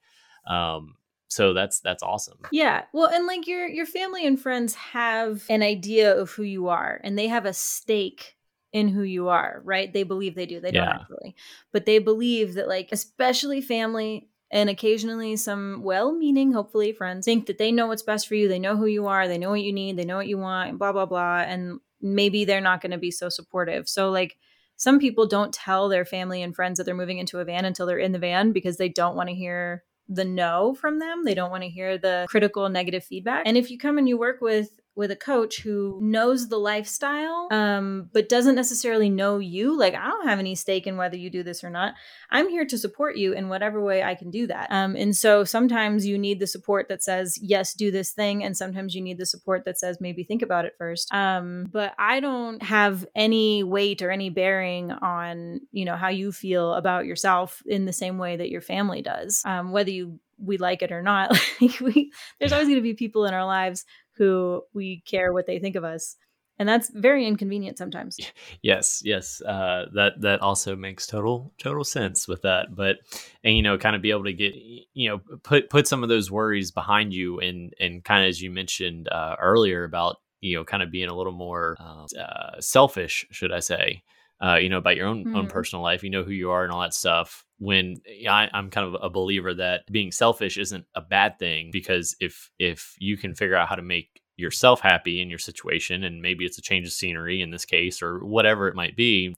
Um 0.46 0.94
so 1.28 1.52
that's 1.52 1.80
that's 1.80 2.02
awesome. 2.02 2.38
Yeah 2.52 2.84
well 2.92 3.08
and 3.08 3.26
like 3.26 3.46
your 3.46 3.66
your 3.66 3.86
family 3.86 4.26
and 4.26 4.40
friends 4.40 4.74
have 4.74 5.44
an 5.48 5.62
idea 5.62 6.16
of 6.16 6.30
who 6.30 6.42
you 6.42 6.68
are 6.68 7.00
and 7.04 7.18
they 7.18 7.28
have 7.28 7.46
a 7.46 7.52
stake 7.52 8.36
in 8.72 8.88
who 8.88 9.02
you 9.02 9.28
are 9.28 9.62
right? 9.64 9.92
They 9.92 10.02
believe 10.02 10.34
they 10.34 10.46
do 10.46 10.60
they 10.60 10.72
don't 10.72 10.88
actually 10.88 11.34
but 11.72 11.86
they 11.86 11.98
believe 11.98 12.54
that 12.54 12.68
like 12.68 12.88
especially 12.92 13.60
family 13.60 14.28
and 14.50 14.70
occasionally 14.70 15.36
some 15.36 15.82
well-meaning 15.82 16.52
hopefully 16.52 16.92
friends 16.92 17.26
think 17.26 17.46
that 17.46 17.58
they 17.58 17.70
know 17.70 17.86
what's 17.86 18.02
best 18.02 18.26
for 18.26 18.34
you 18.34 18.48
they 18.48 18.58
know 18.58 18.76
who 18.76 18.86
you 18.86 19.06
are 19.06 19.28
they 19.28 19.36
know 19.36 19.50
what 19.50 19.60
you 19.60 19.72
need 19.72 19.96
they 19.96 20.06
know 20.06 20.16
what 20.16 20.26
you 20.26 20.38
want 20.38 20.70
and 20.70 20.78
blah 20.78 20.92
blah 20.92 21.04
blah 21.06 21.40
and 21.40 21.80
maybe 22.00 22.44
they're 22.44 22.60
not 22.60 22.80
going 22.80 22.92
to 22.92 22.98
be 22.98 23.10
so 23.10 23.28
supportive. 23.28 23.88
So 23.88 24.10
like 24.10 24.36
some 24.76 24.98
people 24.98 25.26
don't 25.26 25.52
tell 25.52 25.88
their 25.88 26.04
family 26.04 26.42
and 26.42 26.54
friends 26.54 26.78
that 26.78 26.84
they're 26.84 26.94
moving 26.94 27.18
into 27.18 27.40
a 27.40 27.44
van 27.44 27.64
until 27.64 27.86
they're 27.86 27.98
in 27.98 28.12
the 28.12 28.18
van 28.18 28.52
because 28.52 28.76
they 28.76 28.88
don't 28.88 29.16
want 29.16 29.28
to 29.28 29.34
hear 29.34 29.84
the 30.08 30.24
no 30.24 30.74
from 30.74 30.98
them. 30.98 31.24
They 31.24 31.34
don't 31.34 31.50
want 31.50 31.62
to 31.62 31.68
hear 31.68 31.98
the 31.98 32.26
critical 32.28 32.68
negative 32.68 33.04
feedback. 33.04 33.42
And 33.46 33.56
if 33.56 33.70
you 33.70 33.78
come 33.78 33.98
and 33.98 34.08
you 34.08 34.18
work 34.18 34.40
with 34.40 34.80
with 34.98 35.12
a 35.12 35.16
coach 35.16 35.60
who 35.60 35.96
knows 36.02 36.48
the 36.48 36.58
lifestyle, 36.58 37.46
um, 37.52 38.10
but 38.12 38.28
doesn't 38.28 38.56
necessarily 38.56 39.08
know 39.08 39.38
you. 39.38 39.78
Like, 39.78 39.94
I 39.94 40.08
don't 40.08 40.26
have 40.26 40.40
any 40.40 40.56
stake 40.56 40.88
in 40.88 40.96
whether 40.96 41.16
you 41.16 41.30
do 41.30 41.44
this 41.44 41.62
or 41.62 41.70
not. 41.70 41.94
I'm 42.30 42.48
here 42.48 42.66
to 42.66 42.76
support 42.76 43.16
you 43.16 43.32
in 43.32 43.48
whatever 43.48 43.80
way 43.80 44.02
I 44.02 44.16
can 44.16 44.32
do 44.32 44.48
that. 44.48 44.66
Um, 44.72 44.96
and 44.96 45.16
so 45.16 45.44
sometimes 45.44 46.04
you 46.04 46.18
need 46.18 46.40
the 46.40 46.48
support 46.48 46.88
that 46.88 47.04
says, 47.04 47.38
yes, 47.40 47.74
do 47.74 47.92
this 47.92 48.10
thing. 48.10 48.42
And 48.42 48.56
sometimes 48.56 48.92
you 48.92 49.00
need 49.00 49.18
the 49.18 49.24
support 49.24 49.64
that 49.66 49.78
says, 49.78 49.98
maybe 50.00 50.24
think 50.24 50.42
about 50.42 50.64
it 50.64 50.74
first. 50.76 51.14
Um, 51.14 51.68
but 51.70 51.94
I 51.96 52.18
don't 52.18 52.60
have 52.64 53.06
any 53.14 53.62
weight 53.62 54.02
or 54.02 54.10
any 54.10 54.30
bearing 54.30 54.90
on, 54.90 55.60
you 55.70 55.84
know, 55.84 55.94
how 55.94 56.08
you 56.08 56.32
feel 56.32 56.74
about 56.74 57.06
yourself 57.06 57.62
in 57.66 57.84
the 57.84 57.92
same 57.92 58.18
way 58.18 58.36
that 58.36 58.50
your 58.50 58.62
family 58.62 59.02
does. 59.02 59.42
Um, 59.44 59.70
whether 59.70 59.92
you 59.92 60.18
we 60.40 60.56
like 60.56 60.82
it 60.82 60.92
or 60.92 61.02
not. 61.02 61.36
we, 61.80 62.12
there's 62.38 62.52
always 62.52 62.68
going 62.68 62.78
to 62.78 62.82
be 62.82 62.94
people 62.94 63.26
in 63.26 63.34
our 63.34 63.44
lives 63.44 63.84
who 64.18 64.62
we 64.74 65.02
care 65.06 65.32
what 65.32 65.46
they 65.46 65.58
think 65.58 65.76
of 65.76 65.84
us. 65.84 66.16
And 66.60 66.68
that's 66.68 66.90
very 66.90 67.24
inconvenient 67.26 67.78
sometimes. 67.78 68.18
Yes 68.62 69.00
yes 69.04 69.40
uh, 69.42 69.86
that 69.94 70.20
that 70.20 70.42
also 70.42 70.74
makes 70.74 71.06
total 71.06 71.52
total 71.58 71.84
sense 71.84 72.26
with 72.26 72.42
that. 72.42 72.74
But 72.74 72.96
and 73.44 73.56
you 73.56 73.62
know 73.62 73.78
kind 73.78 73.94
of 73.94 74.02
be 74.02 74.10
able 74.10 74.24
to 74.24 74.32
get 74.32 74.54
you 74.94 75.08
know 75.08 75.20
put 75.44 75.70
put 75.70 75.86
some 75.86 76.02
of 76.02 76.08
those 76.08 76.30
worries 76.30 76.72
behind 76.72 77.14
you 77.14 77.38
and 77.38 77.72
and 77.78 78.02
kind 78.04 78.24
of 78.24 78.28
as 78.28 78.42
you 78.42 78.50
mentioned 78.50 79.08
uh, 79.08 79.36
earlier 79.40 79.84
about 79.84 80.16
you 80.40 80.56
know 80.56 80.64
kind 80.64 80.82
of 80.82 80.90
being 80.90 81.08
a 81.08 81.14
little 81.14 81.32
more 81.32 81.76
um, 81.78 82.06
uh, 82.18 82.60
selfish 82.60 83.26
should 83.30 83.52
i 83.52 83.60
say 83.60 84.02
uh, 84.40 84.56
you 84.56 84.68
know 84.68 84.78
about 84.78 84.96
your 84.96 85.06
own 85.06 85.24
mm-hmm. 85.24 85.36
own 85.36 85.46
personal 85.48 85.82
life. 85.82 86.02
You 86.02 86.10
know 86.10 86.22
who 86.22 86.30
you 86.30 86.50
are 86.50 86.64
and 86.64 86.72
all 86.72 86.80
that 86.80 86.94
stuff 86.94 87.44
when 87.58 87.96
eh, 88.06 88.28
I, 88.28 88.48
i'm 88.52 88.70
kind 88.70 88.86
of 88.86 88.96
a 89.02 89.10
believer 89.10 89.54
that 89.54 89.82
being 89.90 90.12
selfish 90.12 90.56
isn't 90.56 90.86
a 90.94 91.00
bad 91.00 91.38
thing 91.38 91.70
because 91.72 92.16
if 92.20 92.50
if 92.58 92.94
you 92.98 93.16
can 93.16 93.34
figure 93.34 93.56
out 93.56 93.68
how 93.68 93.74
to 93.74 93.82
make 93.82 94.22
yourself 94.36 94.80
happy 94.80 95.20
in 95.20 95.28
your 95.28 95.38
situation 95.38 96.04
and 96.04 96.22
maybe 96.22 96.44
it's 96.44 96.58
a 96.58 96.62
change 96.62 96.86
of 96.86 96.92
scenery 96.92 97.42
in 97.42 97.50
this 97.50 97.64
case 97.64 98.00
or 98.02 98.24
whatever 98.24 98.68
it 98.68 98.76
might 98.76 98.96
be 98.96 99.34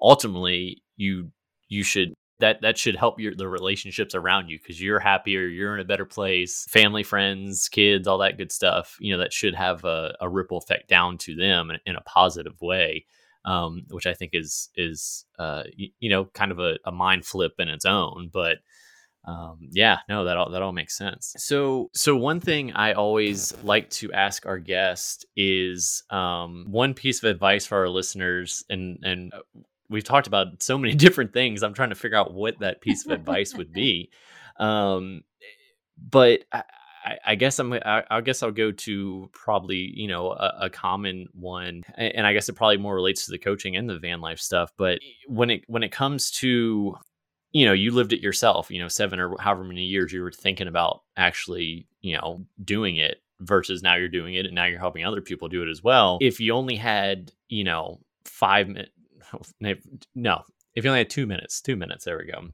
ultimately 0.00 0.82
you 0.96 1.30
you 1.68 1.82
should 1.82 2.12
that 2.38 2.60
that 2.60 2.76
should 2.76 2.96
help 2.96 3.18
your 3.18 3.34
the 3.34 3.48
relationships 3.48 4.14
around 4.14 4.48
you 4.48 4.58
because 4.58 4.80
you're 4.80 5.00
happier 5.00 5.46
you're 5.46 5.74
in 5.74 5.80
a 5.80 5.84
better 5.84 6.04
place 6.04 6.66
family 6.68 7.02
friends 7.02 7.68
kids 7.68 8.06
all 8.06 8.18
that 8.18 8.36
good 8.36 8.52
stuff 8.52 8.96
you 9.00 9.12
know 9.12 9.18
that 9.18 9.32
should 9.32 9.54
have 9.54 9.84
a, 9.84 10.14
a 10.20 10.28
ripple 10.28 10.58
effect 10.58 10.88
down 10.88 11.16
to 11.16 11.34
them 11.34 11.70
in 11.86 11.96
a 11.96 12.02
positive 12.02 12.60
way 12.60 13.06
um, 13.46 13.84
which 13.90 14.06
I 14.06 14.12
think 14.12 14.32
is 14.34 14.68
is 14.76 15.24
uh, 15.38 15.62
you, 15.74 15.88
you, 16.00 16.10
know 16.10 16.26
kind 16.26 16.52
of 16.52 16.58
a, 16.58 16.78
a, 16.84 16.92
mind 16.92 17.24
flip 17.24 17.52
in 17.58 17.68
its 17.68 17.84
own. 17.84 18.28
But 18.32 18.58
um, 19.24 19.68
yeah, 19.70 19.98
no, 20.08 20.24
that 20.24 20.36
all 20.36 20.50
that 20.50 20.62
all 20.62 20.72
makes 20.72 20.98
sense. 20.98 21.34
So 21.38 21.90
so 21.94 22.16
one 22.16 22.40
thing 22.40 22.72
I 22.72 22.92
always 22.92 23.54
like 23.62 23.88
to 23.90 24.12
ask 24.12 24.44
our 24.46 24.58
guest 24.58 25.26
is 25.36 26.02
um, 26.10 26.66
one 26.68 26.92
piece 26.92 27.22
of 27.22 27.30
advice 27.30 27.66
for 27.66 27.78
our 27.78 27.88
listeners, 27.88 28.64
and 28.68 28.98
and 29.04 29.32
uh, 29.32 29.40
we've 29.88 30.04
talked 30.04 30.26
about 30.26 30.60
so 30.60 30.76
many 30.76 30.94
different 30.96 31.32
things. 31.32 31.62
I'm 31.62 31.74
trying 31.74 31.90
to 31.90 31.96
figure 31.96 32.18
out 32.18 32.34
what 32.34 32.58
that 32.58 32.80
piece 32.80 33.06
of 33.06 33.12
advice 33.12 33.54
would 33.54 33.72
be. 33.72 34.10
Um, 34.58 35.20
but 35.98 36.44
I, 36.50 36.62
I, 37.06 37.18
I 37.24 37.34
guess 37.36 37.58
I'm. 37.58 37.72
I, 37.72 38.02
I, 38.10 38.20
guess 38.20 38.42
I'll 38.42 38.50
go 38.50 38.72
to 38.72 39.30
probably 39.32 39.92
you 39.94 40.08
know 40.08 40.32
a, 40.32 40.54
a, 40.62 40.70
common 40.70 41.28
one, 41.32 41.84
and 41.96 42.26
I 42.26 42.32
guess 42.32 42.48
it 42.48 42.54
probably 42.54 42.78
more 42.78 42.94
relates 42.94 43.26
to 43.26 43.30
the 43.30 43.38
coaching 43.38 43.76
and 43.76 43.88
the 43.88 43.98
van 43.98 44.20
life 44.20 44.40
stuff. 44.40 44.72
But 44.76 44.98
when 45.28 45.50
it 45.50 45.64
when 45.68 45.84
it 45.84 45.92
comes 45.92 46.32
to 46.32 46.96
you 47.52 47.64
know 47.64 47.72
you 47.72 47.92
lived 47.92 48.12
it 48.12 48.20
yourself, 48.20 48.70
you 48.70 48.80
know 48.80 48.88
seven 48.88 49.20
or 49.20 49.36
however 49.38 49.62
many 49.62 49.84
years 49.84 50.12
you 50.12 50.20
were 50.20 50.32
thinking 50.32 50.66
about 50.66 51.02
actually 51.16 51.86
you 52.00 52.16
know 52.16 52.44
doing 52.64 52.96
it 52.96 53.18
versus 53.40 53.82
now 53.82 53.94
you're 53.94 54.08
doing 54.08 54.34
it 54.34 54.46
and 54.46 54.54
now 54.54 54.64
you're 54.64 54.80
helping 54.80 55.04
other 55.04 55.20
people 55.20 55.48
do 55.48 55.62
it 55.62 55.70
as 55.70 55.84
well. 55.84 56.18
If 56.20 56.40
you 56.40 56.54
only 56.54 56.76
had 56.76 57.30
you 57.48 57.62
know 57.62 58.00
five 58.24 58.66
minutes, 58.66 58.90
no, 60.16 60.42
if 60.74 60.84
you 60.84 60.90
only 60.90 61.00
had 61.00 61.10
two 61.10 61.26
minutes, 61.26 61.60
two 61.60 61.76
minutes, 61.76 62.04
there 62.04 62.18
we 62.18 62.30
go 62.30 62.48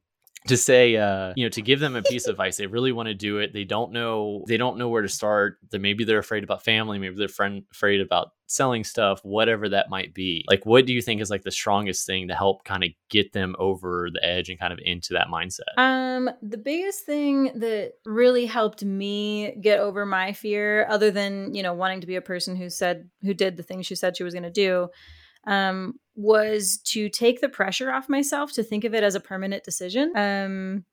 to 0.49 0.57
say 0.57 0.97
uh 0.97 1.33
you 1.37 1.45
know 1.45 1.51
to 1.51 1.63
give 1.63 1.81
them 1.81 1.95
a 1.95 2.03
piece 2.03 2.27
of 2.27 2.33
advice 2.33 2.57
they 2.57 2.67
really 2.67 2.93
want 2.93 3.09
to 3.09 3.15
do 3.15 3.39
it. 3.39 3.53
They 3.53 3.65
don't 3.65 3.93
know 3.93 4.45
they 4.49 4.57
don't 4.57 4.79
know 4.79 4.89
where 4.89 5.03
to 5.03 5.09
start. 5.09 5.59
That 5.71 5.81
maybe 5.81 6.05
they're 6.05 6.19
afraid 6.19 6.45
about 6.45 6.65
family 6.65 6.99
maybe 6.99 7.17
they're 7.17 7.29
friend, 7.29 7.65
afraid 7.71 8.01
about 8.01 8.33
selling 8.47 8.85
stuff 8.85 9.21
whatever 9.25 9.69
that 9.69 9.89
might 9.89 10.15
be. 10.15 10.45
Like 10.49 10.67
what 10.67 10.87
do 10.87 10.93
you 10.93 11.01
think 11.01 11.21
is 11.21 11.31
like 11.31 11.43
the 11.43 11.51
strongest 11.51 12.07
thing 12.07 12.29
to 12.29 12.35
help 12.35 12.65
kind 12.65 12.85
of 12.85 12.91
get 13.09 13.33
them 13.33 13.55
over 13.59 14.09
the 14.13 14.25
edge 14.25 14.51
and 14.51 14.59
kind 14.59 14.73
of 14.73 14.79
into 14.83 15.15
that 15.15 15.29
mindset? 15.29 15.79
Um 15.79 16.31
the 16.43 16.59
biggest 16.59 17.05
thing 17.07 17.53
that 17.57 17.93
really 18.05 18.47
helped 18.47 18.85
me 18.85 19.57
get 19.61 19.79
over 19.79 20.05
my 20.05 20.33
fear 20.33 20.87
other 20.89 21.11
than 21.11 21.55
you 21.55 21.63
know 21.63 21.75
wanting 21.75 22.01
to 22.01 22.07
be 22.07 22.17
a 22.17 22.23
person 22.23 22.57
who 22.57 22.69
said 22.69 23.09
who 23.23 23.35
did 23.35 23.57
the 23.57 23.63
things 23.63 23.87
she 23.87 23.95
said 23.95 24.17
she 24.17 24.25
was 24.25 24.35
going 24.35 24.43
to 24.43 24.51
do 24.51 24.89
um, 25.47 25.95
was 26.15 26.79
to 26.85 27.09
take 27.09 27.41
the 27.41 27.49
pressure 27.49 27.91
off 27.91 28.09
myself 28.09 28.53
to 28.53 28.63
think 28.63 28.85
of 28.85 28.95
it 28.95 29.03
as 29.03 29.15
a 29.15 29.21
permanent 29.21 29.65
decision. 29.65 30.13
Um, 30.17 30.85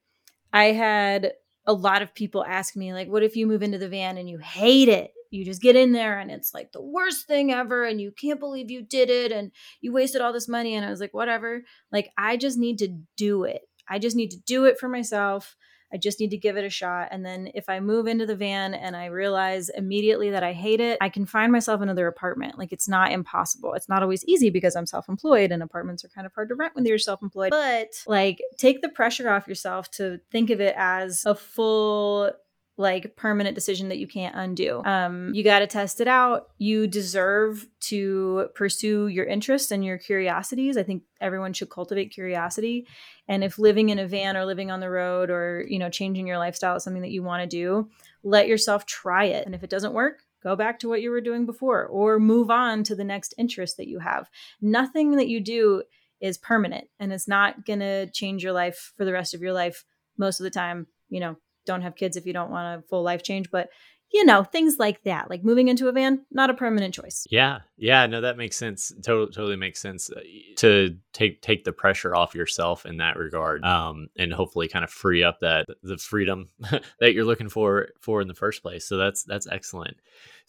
I 0.53 0.65
had 0.65 1.33
a 1.65 1.73
lot 1.73 2.01
of 2.01 2.15
people 2.15 2.43
ask 2.45 2.75
me, 2.75 2.93
like, 2.93 3.09
what 3.09 3.23
if 3.23 3.35
you 3.35 3.45
move 3.45 3.61
into 3.61 3.77
the 3.77 3.89
van 3.89 4.17
and 4.17 4.29
you 4.29 4.37
hate 4.39 4.89
it? 4.89 5.11
You 5.29 5.45
just 5.45 5.61
get 5.61 5.75
in 5.75 5.91
there 5.91 6.17
and 6.17 6.31
it's 6.31 6.53
like 6.53 6.71
the 6.71 6.81
worst 6.81 7.27
thing 7.27 7.51
ever, 7.51 7.83
and 7.83 8.01
you 8.01 8.11
can't 8.11 8.39
believe 8.39 8.71
you 8.71 8.81
did 8.81 9.09
it 9.09 9.31
and 9.31 9.51
you 9.81 9.91
wasted 9.93 10.21
all 10.21 10.33
this 10.33 10.47
money. 10.47 10.73
And 10.75 10.85
I 10.85 10.89
was 10.89 10.99
like, 10.99 11.13
whatever. 11.13 11.61
Like, 11.91 12.09
I 12.17 12.37
just 12.37 12.57
need 12.57 12.79
to 12.79 12.97
do 13.15 13.43
it. 13.43 13.61
I 13.87 13.99
just 13.99 14.15
need 14.15 14.31
to 14.31 14.39
do 14.45 14.65
it 14.65 14.79
for 14.79 14.89
myself. 14.89 15.55
I 15.91 15.97
just 15.97 16.19
need 16.19 16.29
to 16.31 16.37
give 16.37 16.57
it 16.57 16.65
a 16.65 16.69
shot. 16.69 17.09
And 17.11 17.25
then 17.25 17.49
if 17.55 17.69
I 17.69 17.79
move 17.79 18.07
into 18.07 18.25
the 18.25 18.35
van 18.35 18.73
and 18.73 18.95
I 18.95 19.05
realize 19.05 19.69
immediately 19.69 20.29
that 20.31 20.43
I 20.43 20.53
hate 20.53 20.79
it, 20.79 20.97
I 21.01 21.09
can 21.09 21.25
find 21.25 21.51
myself 21.51 21.81
another 21.81 22.07
apartment. 22.07 22.57
Like 22.57 22.71
it's 22.71 22.87
not 22.87 23.11
impossible. 23.11 23.73
It's 23.73 23.89
not 23.89 24.03
always 24.03 24.23
easy 24.25 24.49
because 24.49 24.75
I'm 24.75 24.85
self 24.85 25.09
employed 25.09 25.51
and 25.51 25.63
apartments 25.63 26.03
are 26.05 26.09
kind 26.09 26.27
of 26.27 26.33
hard 26.33 26.49
to 26.49 26.55
rent 26.55 26.75
when 26.75 26.85
you're 26.85 26.97
self 26.97 27.21
employed. 27.21 27.51
But 27.51 27.89
like 28.07 28.39
take 28.57 28.81
the 28.81 28.89
pressure 28.89 29.29
off 29.29 29.47
yourself 29.47 29.89
to 29.91 30.19
think 30.31 30.49
of 30.49 30.61
it 30.61 30.75
as 30.77 31.23
a 31.25 31.35
full 31.35 32.31
like 32.79 33.17
permanent 33.17 33.55
decision 33.55 33.89
that 33.89 33.97
you 33.97 34.07
can't 34.07 34.33
undo. 34.37 34.81
Um, 34.85 35.33
you 35.33 35.43
got 35.43 35.59
to 35.59 35.67
test 35.67 35.99
it 35.99 36.07
out. 36.07 36.47
You 36.59 36.87
deserve 36.87 37.67
to 37.81 38.47
pursue 38.55 39.07
your 39.07 39.25
interests 39.25 39.69
and 39.71 39.83
your 39.83 39.97
curiosities. 39.97 40.77
I 40.77 40.83
think 40.83 41.03
everyone 41.19 41.51
should 41.51 41.69
cultivate 41.69 42.11
curiosity. 42.11 42.87
And 43.27 43.43
if 43.43 43.59
living 43.59 43.89
in 43.89 43.99
a 43.99 44.07
van 44.07 44.37
or 44.37 44.45
living 44.45 44.71
on 44.71 44.79
the 44.79 44.89
road 44.89 45.29
or 45.29 45.65
you 45.67 45.77
know 45.77 45.89
changing 45.89 46.25
your 46.25 46.37
lifestyle 46.37 46.77
is 46.77 46.85
something 46.85 47.01
that 47.01 47.11
you 47.11 47.21
want 47.21 47.43
to 47.43 47.47
do, 47.47 47.89
let 48.23 48.47
yourself 48.47 48.85
try 48.85 49.25
it. 49.25 49.45
And 49.45 49.53
if 49.53 49.61
it 49.61 49.69
doesn't 49.69 49.93
work, 49.93 50.23
go 50.41 50.55
back 50.55 50.79
to 50.79 50.87
what 50.87 51.01
you 51.01 51.11
were 51.11 51.19
doing 51.19 51.45
before 51.45 51.85
or 51.85 52.17
move 52.17 52.49
on 52.49 52.85
to 52.85 52.95
the 52.95 53.03
next 53.03 53.33
interest 53.37 53.75
that 53.75 53.89
you 53.89 53.99
have. 53.99 54.29
Nothing 54.61 55.17
that 55.17 55.27
you 55.27 55.41
do 55.41 55.83
is 56.21 56.37
permanent 56.37 56.87
and 56.97 57.11
it's 57.11 57.27
not 57.27 57.65
going 57.65 57.79
to 57.79 58.09
change 58.11 58.41
your 58.41 58.53
life 58.53 58.93
for 58.95 59.03
the 59.03 59.11
rest 59.11 59.33
of 59.33 59.41
your 59.41 59.53
life 59.53 59.83
most 60.17 60.39
of 60.39 60.45
the 60.45 60.49
time. 60.49 60.87
You 61.09 61.19
know, 61.19 61.37
don't 61.69 61.83
have 61.83 61.95
kids 61.95 62.17
if 62.17 62.25
you 62.25 62.33
don't 62.33 62.51
want 62.51 62.79
a 62.79 62.87
full 62.87 63.03
life 63.03 63.23
change, 63.23 63.49
but 63.51 63.69
you 64.11 64.25
know, 64.25 64.43
things 64.43 64.77
like 64.79 65.03
that. 65.03 65.29
Like 65.29 65.43
moving 65.43 65.67
into 65.67 65.87
a 65.87 65.91
van, 65.91 66.25
not 66.31 66.49
a 66.49 66.53
permanent 66.53 66.93
choice. 66.93 67.27
Yeah. 67.29 67.59
Yeah, 67.77 68.05
no 68.07 68.21
that 68.21 68.37
makes 68.37 68.57
sense. 68.57 68.91
Totally 69.03 69.31
totally 69.31 69.55
makes 69.55 69.79
sense 69.79 70.09
uh, 70.11 70.21
to 70.57 70.97
take 71.13 71.41
take 71.41 71.63
the 71.63 71.71
pressure 71.71 72.15
off 72.15 72.35
yourself 72.35 72.85
in 72.85 72.97
that 72.97 73.17
regard. 73.17 73.63
Um 73.63 74.09
and 74.17 74.33
hopefully 74.33 74.67
kind 74.67 74.83
of 74.83 74.91
free 74.91 75.23
up 75.23 75.39
that 75.41 75.67
the 75.83 75.97
freedom 75.97 76.49
that 76.99 77.13
you're 77.13 77.25
looking 77.25 77.49
for 77.49 77.89
for 77.99 78.21
in 78.21 78.27
the 78.27 78.33
first 78.33 78.61
place. 78.61 78.85
So 78.85 78.97
that's 78.97 79.23
that's 79.23 79.47
excellent. 79.47 79.97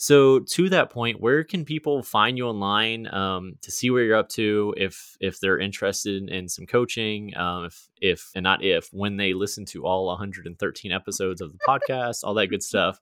So 0.01 0.39
to 0.39 0.71
that 0.71 0.89
point, 0.89 1.21
where 1.21 1.45
can 1.45 1.67
people 1.67 2.03
find 2.03 2.39
you 2.39 2.47
online 2.47 3.07
um, 3.13 3.57
to 3.61 3.71
see 3.71 3.91
where 3.91 4.03
you're 4.03 4.17
up 4.17 4.31
to? 4.31 4.73
If 4.79 5.19
if 5.21 5.41
they're 5.41 5.59
interested 5.59 6.23
in, 6.23 6.31
in 6.31 6.49
some 6.49 6.65
coaching, 6.65 7.37
um, 7.37 7.67
if 7.67 7.91
if 8.01 8.31
and 8.35 8.43
not 8.43 8.65
if 8.65 8.89
when 8.95 9.19
they 9.19 9.35
listen 9.35 9.67
to 9.67 9.85
all 9.85 10.07
113 10.07 10.91
episodes 10.91 11.43
of 11.43 11.53
the 11.53 11.59
podcast, 11.69 12.25
all 12.25 12.33
that 12.33 12.47
good 12.47 12.63
stuff. 12.63 12.99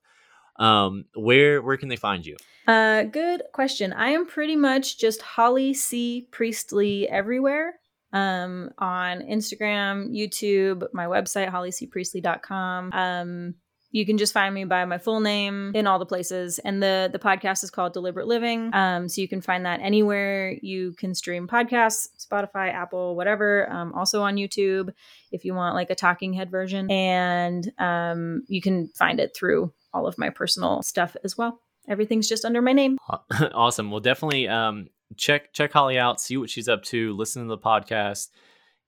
Um, 0.59 1.05
where 1.15 1.61
where 1.61 1.77
can 1.77 1.89
they 1.89 1.95
find 1.95 2.25
you? 2.25 2.37
Uh, 2.67 3.03
good 3.03 3.41
question. 3.51 3.93
I 3.93 4.09
am 4.09 4.27
pretty 4.27 4.55
much 4.55 4.99
just 4.99 5.21
Holly 5.21 5.73
C 5.73 6.27
Priestley 6.31 7.09
everywhere. 7.09 7.75
Um, 8.11 8.71
on 8.79 9.21
Instagram, 9.21 10.09
YouTube, 10.09 10.83
my 10.93 11.05
website, 11.05 11.51
hollycpriestley.com. 11.51 12.91
Um, 12.91 13.53
you 13.91 14.05
can 14.05 14.17
just 14.17 14.33
find 14.33 14.53
me 14.53 14.65
by 14.65 14.85
my 14.85 14.97
full 14.97 15.19
name 15.19 15.71
in 15.73 15.87
all 15.87 15.99
the 15.99 16.05
places 16.05 16.59
and 16.59 16.81
the 16.81 17.09
the 17.11 17.19
podcast 17.19 17.63
is 17.63 17.71
called 17.71 17.93
deliberate 17.93 18.27
living 18.27 18.73
um, 18.73 19.09
so 19.09 19.21
you 19.21 19.27
can 19.27 19.41
find 19.41 19.65
that 19.65 19.79
anywhere 19.81 20.55
you 20.61 20.93
can 20.93 21.15
stream 21.15 21.47
podcasts 21.47 22.07
spotify 22.19 22.73
apple 22.73 23.15
whatever 23.15 23.71
um, 23.71 23.93
also 23.93 24.21
on 24.21 24.35
youtube 24.35 24.93
if 25.31 25.43
you 25.43 25.53
want 25.53 25.75
like 25.75 25.89
a 25.89 25.95
talking 25.95 26.33
head 26.33 26.51
version 26.51 26.89
and 26.91 27.71
um, 27.79 28.43
you 28.47 28.61
can 28.61 28.87
find 28.89 29.19
it 29.19 29.35
through 29.35 29.73
all 29.93 30.07
of 30.07 30.17
my 30.17 30.29
personal 30.29 30.81
stuff 30.81 31.15
as 31.23 31.37
well 31.37 31.61
everything's 31.87 32.29
just 32.29 32.45
under 32.45 32.61
my 32.61 32.73
name 32.73 32.97
awesome 33.53 33.91
well 33.91 33.99
definitely 33.99 34.47
um, 34.47 34.87
check 35.17 35.53
check 35.53 35.71
holly 35.71 35.97
out 35.97 36.21
see 36.21 36.37
what 36.37 36.49
she's 36.49 36.69
up 36.69 36.83
to 36.83 37.15
listen 37.15 37.43
to 37.43 37.49
the 37.49 37.57
podcast 37.57 38.27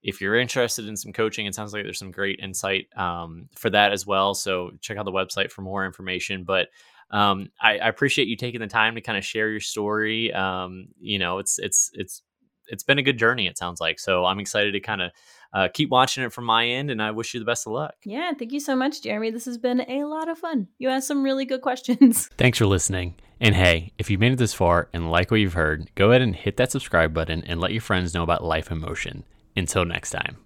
if 0.04 0.20
you're 0.20 0.36
interested 0.36 0.88
in 0.88 0.98
some 0.98 1.14
coaching, 1.14 1.46
it 1.46 1.54
sounds 1.54 1.74
like 1.74 1.84
there's 1.84 2.00
some 2.00 2.12
great 2.12 2.40
insight 2.42 2.88
um, 2.98 3.50
for 3.56 3.70
that 3.70 3.92
as 3.92 4.06
well. 4.06 4.34
So 4.34 4.72
check 4.82 4.98
out 4.98 5.06
the 5.06 5.12
website 5.12 5.52
for 5.52 5.62
more 5.62 5.86
information. 5.86 6.44
But 6.44 6.70
um, 7.12 7.50
I, 7.62 7.78
I, 7.78 7.88
appreciate 7.88 8.28
you 8.28 8.38
taking 8.38 8.62
the 8.62 8.68
time 8.68 8.96
to 8.96 9.02
kind 9.02 9.18
of 9.18 9.26
share 9.26 9.50
your 9.50 9.60
story. 9.60 10.34
Um, 10.34 10.88
you 11.00 11.20
know, 11.20 11.40
it's 11.40 11.60
it's 11.60 11.92
it's 11.94 12.24
it's 12.72 12.84
been 12.84 12.98
a 12.98 13.04
good 13.04 13.20
journey. 13.20 13.48
It 13.48 13.58
sounds 13.58 13.80
like 13.80 14.00
so. 14.00 14.26
I'm 14.26 14.40
excited 14.40 14.72
to 14.72 14.80
kind 14.80 15.02
of 15.02 15.12
uh, 15.54 15.68
keep 15.74 15.90
watching 15.90 16.24
it 16.24 16.34
from 16.34 16.46
my 16.46 16.66
end, 16.66 16.90
and 16.90 17.02
I 17.02 17.12
wish 17.12 17.34
you 17.34 17.40
the 17.40 17.46
best 17.46 17.68
of 17.68 17.74
luck. 17.74 17.96
Yeah, 18.06 18.32
thank 18.34 18.52
you 18.52 18.60
so 18.60 18.76
much, 18.76 19.02
Jeremy. 19.02 19.32
This 19.32 19.46
has 19.46 19.58
been 19.58 19.82
a 19.90 20.06
lot 20.06 20.30
of 20.30 20.38
fun. 20.38 20.68
You 20.80 20.90
asked 20.90 21.08
some 21.08 21.24
really 21.24 21.46
good 21.46 21.62
questions. 21.62 22.28
Thanks 22.38 22.58
for 22.58 22.66
listening. 22.66 23.16
And 23.40 23.56
hey, 23.56 23.92
if 23.98 24.10
you've 24.10 24.20
made 24.20 24.34
it 24.34 24.38
this 24.38 24.54
far 24.54 24.88
and 24.94 25.12
like 25.12 25.32
what 25.32 25.40
you've 25.40 25.54
heard, 25.54 25.90
go 25.96 26.12
ahead 26.12 26.22
and 26.22 26.36
hit 26.36 26.58
that 26.58 26.72
subscribe 26.72 27.14
button 27.14 27.44
and 27.46 27.60
let 27.60 27.72
your 27.72 27.82
friends 27.82 28.14
know 28.14 28.24
about 28.24 28.44
Life 28.44 28.72
in 28.72 28.80
Motion. 28.80 29.24
Until 29.56 29.84
next 29.84 30.12
time. 30.12 30.38